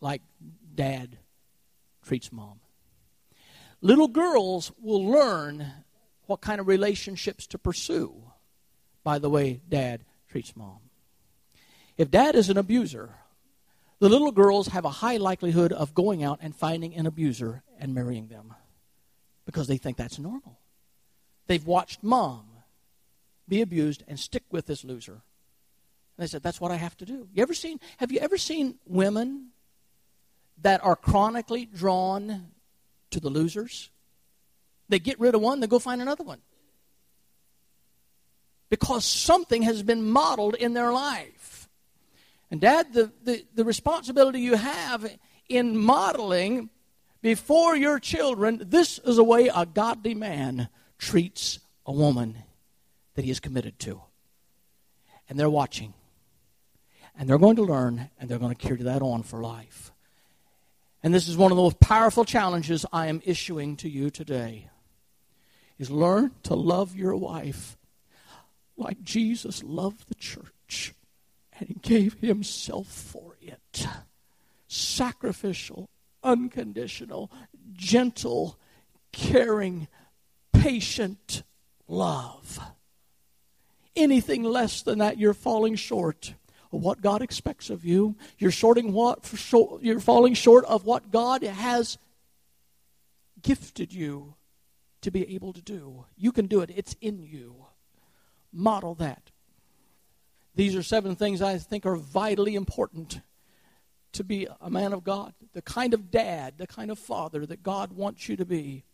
like 0.00 0.22
dad 0.74 1.16
treats 2.02 2.32
mom. 2.32 2.58
Little 3.80 4.08
girls 4.08 4.72
will 4.82 5.06
learn 5.06 5.70
what 6.26 6.40
kind 6.40 6.60
of 6.60 6.66
relationships 6.66 7.46
to 7.46 7.58
pursue 7.58 8.12
by 9.04 9.20
the 9.20 9.30
way 9.30 9.60
dad 9.68 10.04
treats 10.28 10.56
mom. 10.56 10.80
If 11.96 12.10
dad 12.10 12.34
is 12.34 12.50
an 12.50 12.58
abuser, 12.58 13.10
the 14.00 14.08
little 14.08 14.32
girls 14.32 14.66
have 14.66 14.84
a 14.84 14.90
high 14.90 15.18
likelihood 15.18 15.72
of 15.72 15.94
going 15.94 16.24
out 16.24 16.40
and 16.42 16.56
finding 16.56 16.92
an 16.96 17.06
abuser 17.06 17.62
and 17.78 17.94
marrying 17.94 18.26
them 18.26 18.52
because 19.46 19.68
they 19.68 19.76
think 19.76 19.96
that's 19.96 20.18
normal. 20.18 20.58
They've 21.46 21.64
watched 21.64 22.02
mom 22.02 22.46
be 23.46 23.60
abused 23.60 24.02
and 24.08 24.18
stick 24.18 24.42
with 24.50 24.66
this 24.66 24.82
loser. 24.82 25.22
And 26.18 26.24
they 26.24 26.28
said, 26.28 26.42
That's 26.42 26.60
what 26.60 26.72
I 26.72 26.76
have 26.76 26.96
to 26.98 27.06
do. 27.06 27.28
You 27.32 27.42
ever 27.42 27.54
seen, 27.54 27.78
have 27.98 28.12
you 28.12 28.18
ever 28.18 28.36
seen 28.36 28.74
women 28.86 29.50
that 30.62 30.84
are 30.84 30.96
chronically 30.96 31.64
drawn 31.66 32.48
to 33.10 33.20
the 33.20 33.30
losers? 33.30 33.90
They 34.88 34.98
get 34.98 35.20
rid 35.20 35.34
of 35.34 35.40
one, 35.40 35.60
they 35.60 35.66
go 35.66 35.78
find 35.78 36.02
another 36.02 36.24
one 36.24 36.40
because 38.70 39.04
something 39.04 39.62
has 39.62 39.82
been 39.82 40.10
modeled 40.10 40.54
in 40.54 40.74
their 40.74 40.92
life. 40.92 41.68
And, 42.50 42.60
Dad, 42.60 42.92
the, 42.92 43.12
the, 43.24 43.44
the 43.54 43.64
responsibility 43.64 44.40
you 44.40 44.56
have 44.56 45.10
in 45.48 45.76
modeling 45.76 46.70
before 47.20 47.76
your 47.76 47.98
children 47.98 48.62
this 48.66 48.98
is 49.00 49.18
a 49.18 49.24
way 49.24 49.48
a 49.48 49.66
godly 49.66 50.14
man 50.14 50.68
treats 50.98 51.58
a 51.84 51.92
woman 51.92 52.36
that 53.14 53.24
he 53.24 53.30
is 53.30 53.40
committed 53.40 53.78
to. 53.80 54.00
And 55.28 55.38
they're 55.38 55.50
watching. 55.50 55.94
And 57.18 57.28
they're 57.28 57.38
going 57.38 57.56
to 57.56 57.62
learn, 57.62 58.08
and 58.18 58.30
they're 58.30 58.38
going 58.38 58.54
to 58.54 58.66
carry 58.66 58.82
that 58.82 59.02
on 59.02 59.24
for 59.24 59.40
life. 59.40 59.92
And 61.02 61.12
this 61.12 61.28
is 61.28 61.36
one 61.36 61.50
of 61.52 61.56
the 61.56 61.62
most 61.62 61.80
powerful 61.80 62.24
challenges 62.24 62.86
I 62.92 63.08
am 63.08 63.20
issuing 63.24 63.76
to 63.78 63.88
you 63.88 64.10
today. 64.10 64.68
Is 65.78 65.90
learn 65.90 66.32
to 66.44 66.54
love 66.54 66.96
your 66.96 67.14
wife 67.14 67.76
like 68.76 69.02
Jesus 69.02 69.62
loved 69.62 70.08
the 70.08 70.14
church 70.14 70.94
and 71.58 71.68
he 71.68 71.74
gave 71.74 72.14
himself 72.14 72.86
for 72.86 73.36
it. 73.42 73.86
Sacrificial, 74.68 75.88
unconditional, 76.22 77.30
gentle, 77.72 78.58
caring, 79.12 79.88
patient 80.52 81.42
love. 81.88 82.60
Anything 83.96 84.44
less 84.44 84.82
than 84.82 84.98
that, 84.98 85.18
you're 85.18 85.34
falling 85.34 85.74
short. 85.74 86.34
What 86.70 87.00
God 87.00 87.22
expects 87.22 87.70
of 87.70 87.84
you. 87.84 88.16
You're 88.38 88.50
sorting 88.50 88.92
what 88.92 89.32
you're 89.80 90.00
falling 90.00 90.34
short 90.34 90.64
of 90.66 90.84
what 90.84 91.10
God 91.10 91.42
has 91.42 91.98
gifted 93.42 93.92
you 93.92 94.34
to 95.00 95.10
be 95.10 95.34
able 95.34 95.52
to 95.52 95.62
do. 95.62 96.04
You 96.16 96.32
can 96.32 96.46
do 96.46 96.60
it. 96.60 96.70
It's 96.74 96.96
in 97.00 97.22
you. 97.22 97.66
Model 98.52 98.94
that. 98.96 99.30
These 100.54 100.74
are 100.74 100.82
seven 100.82 101.14
things 101.14 101.40
I 101.40 101.58
think 101.58 101.86
are 101.86 101.96
vitally 101.96 102.54
important 102.54 103.20
to 104.12 104.24
be 104.24 104.48
a 104.60 104.70
man 104.70 104.92
of 104.92 105.04
God, 105.04 105.34
the 105.52 105.62
kind 105.62 105.94
of 105.94 106.10
dad, 106.10 106.54
the 106.58 106.66
kind 106.66 106.90
of 106.90 106.98
father 106.98 107.46
that 107.46 107.62
God 107.62 107.92
wants 107.92 108.28
you 108.28 108.36
to 108.36 108.44
be. 108.44 108.84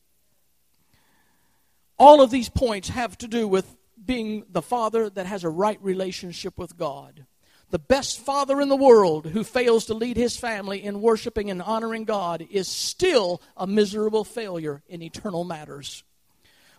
All 1.98 2.20
of 2.20 2.30
these 2.30 2.48
points 2.48 2.88
have 2.88 3.16
to 3.18 3.28
do 3.28 3.46
with 3.46 3.76
being 4.04 4.44
the 4.50 4.60
father 4.60 5.08
that 5.08 5.26
has 5.26 5.44
a 5.44 5.48
right 5.48 5.78
relationship 5.80 6.58
with 6.58 6.76
God. 6.76 7.26
The 7.70 7.78
best 7.78 8.20
father 8.20 8.60
in 8.60 8.68
the 8.68 8.76
world 8.76 9.26
who 9.26 9.42
fails 9.42 9.86
to 9.86 9.94
lead 9.94 10.16
his 10.16 10.36
family 10.36 10.82
in 10.82 11.00
worshiping 11.00 11.50
and 11.50 11.60
honoring 11.60 12.04
God 12.04 12.46
is 12.50 12.68
still 12.68 13.42
a 13.56 13.66
miserable 13.66 14.24
failure 14.24 14.82
in 14.88 15.02
eternal 15.02 15.44
matters. 15.44 16.04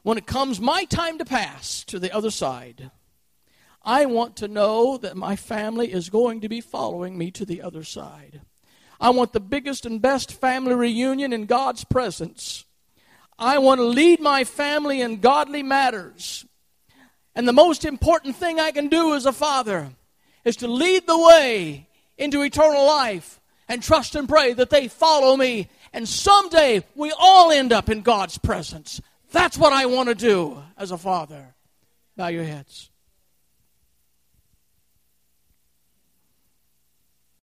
When 0.03 0.17
it 0.17 0.27
comes 0.27 0.61
my 0.61 0.86
time 0.86 1.17
to 1.17 1.25
pass 1.25 1.83
to 1.86 1.99
the 1.99 2.13
other 2.13 2.29
side, 2.29 2.91
I 3.83 4.05
want 4.05 4.38
to 4.38 4.47
know 4.47 4.97
that 4.97 5.17
my 5.17 5.36
family 5.36 5.91
is 5.91 6.09
going 6.09 6.41
to 6.41 6.49
be 6.49 6.61
following 6.61 7.17
me 7.17 7.31
to 7.31 7.45
the 7.45 7.61
other 7.61 7.83
side. 7.83 8.41
I 8.99 9.09
want 9.09 9.33
the 9.33 9.39
biggest 9.39 9.86
and 9.86 10.01
best 10.01 10.31
family 10.31 10.73
reunion 10.73 11.33
in 11.33 11.45
God's 11.45 11.83
presence. 11.83 12.65
I 13.38 13.57
want 13.57 13.79
to 13.79 13.86
lead 13.86 14.21
my 14.21 14.43
family 14.43 15.01
in 15.01 15.19
godly 15.19 15.61
matters. 15.61 16.45
And 17.36 17.47
the 17.47 17.53
most 17.53 17.83
important 17.83 18.36
thing 18.38 18.59
I 18.59 18.71
can 18.71 18.88
do 18.88 19.13
as 19.13 19.25
a 19.25 19.33
father 19.33 19.89
is 20.45 20.55
to 20.57 20.67
lead 20.67 21.05
the 21.07 21.17
way 21.17 21.87
into 22.17 22.41
eternal 22.43 22.85
life 22.85 23.41
and 23.67 23.83
trust 23.83 24.15
and 24.15 24.29
pray 24.29 24.53
that 24.53 24.69
they 24.69 24.87
follow 24.87 25.35
me. 25.35 25.67
And 25.91 26.07
someday 26.07 26.85
we 26.95 27.11
all 27.17 27.51
end 27.51 27.73
up 27.73 27.89
in 27.89 28.01
God's 28.01 28.37
presence. 28.37 29.01
That's 29.31 29.57
what 29.57 29.73
I 29.73 29.87
want 29.87 30.09
to 30.09 30.15
do 30.15 30.61
as 30.77 30.91
a 30.91 30.97
father. 30.97 31.55
Bow 32.15 32.27
your 32.27 32.43
heads. 32.43 32.89